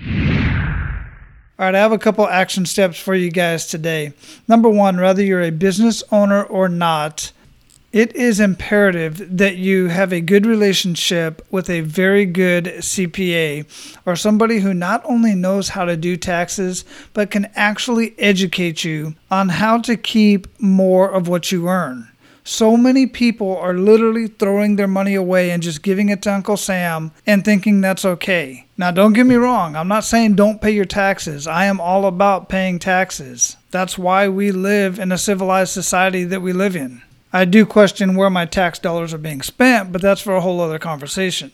All 0.00 1.64
right, 1.64 1.74
I 1.74 1.78
have 1.78 1.92
a 1.92 1.98
couple 1.98 2.28
action 2.28 2.66
steps 2.66 3.00
for 3.00 3.14
you 3.16 3.30
guys 3.30 3.66
today. 3.66 4.12
Number 4.46 4.68
one, 4.68 5.00
whether 5.00 5.22
you're 5.24 5.42
a 5.42 5.50
business 5.50 6.04
owner 6.12 6.44
or 6.44 6.68
not, 6.68 7.32
it 7.90 8.14
is 8.14 8.38
imperative 8.38 9.38
that 9.38 9.56
you 9.56 9.88
have 9.88 10.12
a 10.12 10.20
good 10.20 10.44
relationship 10.44 11.44
with 11.50 11.70
a 11.70 11.80
very 11.80 12.26
good 12.26 12.66
CPA 12.66 13.64
or 14.04 14.14
somebody 14.14 14.60
who 14.60 14.74
not 14.74 15.02
only 15.04 15.34
knows 15.34 15.70
how 15.70 15.84
to 15.84 15.96
do 15.96 16.16
taxes, 16.16 16.84
but 17.14 17.30
can 17.30 17.50
actually 17.54 18.14
educate 18.18 18.84
you 18.84 19.14
on 19.30 19.48
how 19.48 19.78
to 19.80 19.96
keep 19.96 20.46
more 20.60 21.10
of 21.10 21.28
what 21.28 21.50
you 21.50 21.68
earn. 21.68 22.08
So 22.50 22.78
many 22.78 23.04
people 23.06 23.58
are 23.58 23.74
literally 23.74 24.26
throwing 24.26 24.76
their 24.76 24.88
money 24.88 25.14
away 25.14 25.50
and 25.50 25.62
just 25.62 25.82
giving 25.82 26.08
it 26.08 26.22
to 26.22 26.32
Uncle 26.32 26.56
Sam 26.56 27.12
and 27.26 27.44
thinking 27.44 27.82
that's 27.82 28.06
okay. 28.06 28.66
Now, 28.78 28.90
don't 28.90 29.12
get 29.12 29.26
me 29.26 29.34
wrong, 29.34 29.76
I'm 29.76 29.86
not 29.86 30.04
saying 30.04 30.36
don't 30.36 30.62
pay 30.62 30.70
your 30.70 30.86
taxes. 30.86 31.46
I 31.46 31.66
am 31.66 31.78
all 31.78 32.06
about 32.06 32.48
paying 32.48 32.78
taxes. 32.78 33.58
That's 33.70 33.98
why 33.98 34.28
we 34.28 34.50
live 34.50 34.98
in 34.98 35.12
a 35.12 35.18
civilized 35.18 35.74
society 35.74 36.24
that 36.24 36.40
we 36.40 36.54
live 36.54 36.74
in. 36.74 37.02
I 37.34 37.44
do 37.44 37.66
question 37.66 38.16
where 38.16 38.30
my 38.30 38.46
tax 38.46 38.78
dollars 38.78 39.12
are 39.12 39.18
being 39.18 39.42
spent, 39.42 39.92
but 39.92 40.00
that's 40.00 40.22
for 40.22 40.34
a 40.34 40.40
whole 40.40 40.62
other 40.62 40.78
conversation. 40.78 41.52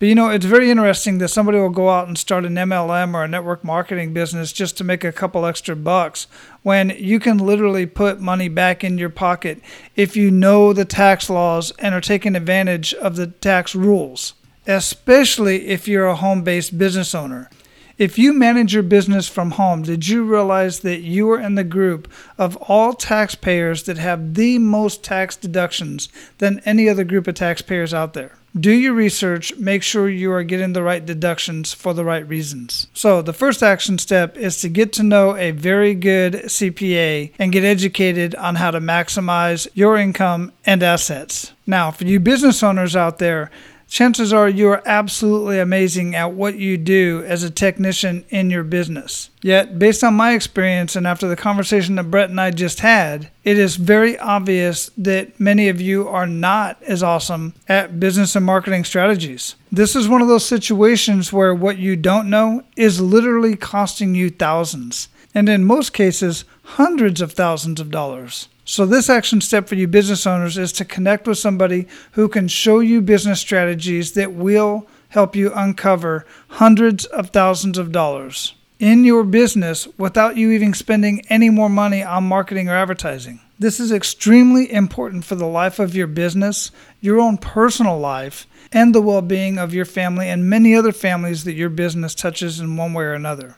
But 0.00 0.08
you 0.08 0.16
know, 0.16 0.28
it's 0.28 0.44
very 0.44 0.70
interesting 0.70 1.18
that 1.18 1.28
somebody 1.28 1.58
will 1.58 1.70
go 1.70 1.88
out 1.88 2.08
and 2.08 2.18
start 2.18 2.44
an 2.44 2.56
MLM 2.56 3.14
or 3.14 3.22
a 3.22 3.28
network 3.28 3.62
marketing 3.62 4.12
business 4.12 4.52
just 4.52 4.76
to 4.78 4.84
make 4.84 5.04
a 5.04 5.12
couple 5.12 5.46
extra 5.46 5.76
bucks 5.76 6.26
when 6.62 6.90
you 6.90 7.20
can 7.20 7.38
literally 7.38 7.86
put 7.86 8.20
money 8.20 8.48
back 8.48 8.82
in 8.82 8.98
your 8.98 9.08
pocket 9.08 9.60
if 9.94 10.16
you 10.16 10.32
know 10.32 10.72
the 10.72 10.84
tax 10.84 11.30
laws 11.30 11.70
and 11.78 11.94
are 11.94 12.00
taking 12.00 12.34
advantage 12.34 12.92
of 12.94 13.14
the 13.14 13.28
tax 13.28 13.74
rules, 13.76 14.34
especially 14.66 15.68
if 15.68 15.86
you're 15.86 16.06
a 16.06 16.16
home 16.16 16.42
based 16.42 16.76
business 16.76 17.14
owner. 17.14 17.48
If 17.96 18.18
you 18.18 18.32
manage 18.32 18.74
your 18.74 18.82
business 18.82 19.28
from 19.28 19.52
home, 19.52 19.82
did 19.82 20.08
you 20.08 20.24
realize 20.24 20.80
that 20.80 21.02
you 21.02 21.30
are 21.30 21.38
in 21.38 21.54
the 21.54 21.62
group 21.62 22.10
of 22.36 22.56
all 22.56 22.94
taxpayers 22.94 23.84
that 23.84 23.98
have 23.98 24.34
the 24.34 24.58
most 24.58 25.04
tax 25.04 25.36
deductions 25.36 26.08
than 26.38 26.60
any 26.64 26.88
other 26.88 27.04
group 27.04 27.28
of 27.28 27.36
taxpayers 27.36 27.94
out 27.94 28.14
there? 28.14 28.36
Do 28.58 28.70
your 28.70 28.94
research, 28.94 29.56
make 29.56 29.82
sure 29.82 30.08
you 30.08 30.30
are 30.30 30.44
getting 30.44 30.74
the 30.74 30.82
right 30.84 31.04
deductions 31.04 31.74
for 31.74 31.92
the 31.92 32.04
right 32.04 32.26
reasons. 32.28 32.86
So, 32.94 33.20
the 33.20 33.32
first 33.32 33.64
action 33.64 33.98
step 33.98 34.36
is 34.36 34.60
to 34.60 34.68
get 34.68 34.92
to 34.92 35.02
know 35.02 35.36
a 35.36 35.50
very 35.50 35.92
good 35.92 36.34
CPA 36.34 37.32
and 37.36 37.50
get 37.50 37.64
educated 37.64 38.36
on 38.36 38.54
how 38.54 38.70
to 38.70 38.78
maximize 38.78 39.66
your 39.74 39.96
income 39.96 40.52
and 40.64 40.84
assets. 40.84 41.52
Now, 41.66 41.90
for 41.90 42.04
you 42.04 42.20
business 42.20 42.62
owners 42.62 42.94
out 42.94 43.18
there, 43.18 43.50
chances 43.94 44.32
are 44.32 44.48
you 44.48 44.68
are 44.68 44.82
absolutely 44.84 45.56
amazing 45.60 46.16
at 46.16 46.32
what 46.32 46.58
you 46.58 46.76
do 46.76 47.22
as 47.28 47.44
a 47.44 47.50
technician 47.50 48.24
in 48.28 48.50
your 48.50 48.64
business. 48.64 49.30
Yet, 49.40 49.78
based 49.78 50.02
on 50.02 50.14
my 50.14 50.32
experience 50.32 50.96
and 50.96 51.06
after 51.06 51.28
the 51.28 51.36
conversation 51.36 51.94
that 51.94 52.10
Brett 52.10 52.28
and 52.28 52.40
I 52.40 52.50
just 52.50 52.80
had, 52.80 53.30
it 53.44 53.56
is 53.56 53.76
very 53.76 54.18
obvious 54.18 54.90
that 54.98 55.38
many 55.38 55.68
of 55.68 55.80
you 55.80 56.08
are 56.08 56.26
not 56.26 56.82
as 56.82 57.04
awesome 57.04 57.54
at 57.68 58.00
business 58.00 58.34
and 58.34 58.44
marketing 58.44 58.82
strategies. 58.82 59.54
This 59.70 59.94
is 59.94 60.08
one 60.08 60.22
of 60.22 60.28
those 60.28 60.44
situations 60.44 61.32
where 61.32 61.54
what 61.54 61.78
you 61.78 61.94
don't 61.94 62.28
know 62.28 62.64
is 62.74 63.00
literally 63.00 63.54
costing 63.54 64.16
you 64.16 64.28
thousands, 64.28 65.06
and 65.36 65.48
in 65.48 65.64
most 65.64 65.92
cases, 65.92 66.44
hundreds 66.64 67.20
of 67.20 67.32
thousands 67.32 67.78
of 67.78 67.92
dollars. 67.92 68.48
So, 68.66 68.86
this 68.86 69.10
action 69.10 69.42
step 69.42 69.68
for 69.68 69.74
you 69.74 69.86
business 69.86 70.26
owners 70.26 70.56
is 70.56 70.72
to 70.72 70.86
connect 70.86 71.26
with 71.26 71.36
somebody 71.36 71.86
who 72.12 72.28
can 72.28 72.48
show 72.48 72.80
you 72.80 73.02
business 73.02 73.38
strategies 73.38 74.12
that 74.12 74.32
will 74.32 74.86
help 75.08 75.36
you 75.36 75.52
uncover 75.54 76.24
hundreds 76.48 77.04
of 77.04 77.28
thousands 77.28 77.76
of 77.76 77.92
dollars 77.92 78.54
in 78.78 79.04
your 79.04 79.22
business 79.22 79.86
without 79.98 80.38
you 80.38 80.50
even 80.50 80.72
spending 80.72 81.20
any 81.28 81.50
more 81.50 81.68
money 81.68 82.02
on 82.02 82.24
marketing 82.24 82.70
or 82.70 82.74
advertising. 82.74 83.38
This 83.58 83.78
is 83.78 83.92
extremely 83.92 84.72
important 84.72 85.26
for 85.26 85.34
the 85.34 85.46
life 85.46 85.78
of 85.78 85.94
your 85.94 86.06
business, 86.06 86.70
your 87.02 87.20
own 87.20 87.36
personal 87.36 87.98
life, 87.98 88.46
and 88.72 88.94
the 88.94 89.02
well 89.02 89.22
being 89.22 89.58
of 89.58 89.74
your 89.74 89.84
family 89.84 90.30
and 90.30 90.48
many 90.48 90.74
other 90.74 90.92
families 90.92 91.44
that 91.44 91.52
your 91.52 91.68
business 91.68 92.14
touches 92.14 92.60
in 92.60 92.78
one 92.78 92.94
way 92.94 93.04
or 93.04 93.12
another. 93.12 93.56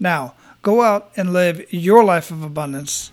Now, 0.00 0.34
go 0.62 0.82
out 0.82 1.12
and 1.16 1.32
live 1.32 1.72
your 1.72 2.02
life 2.02 2.32
of 2.32 2.42
abundance 2.42 3.12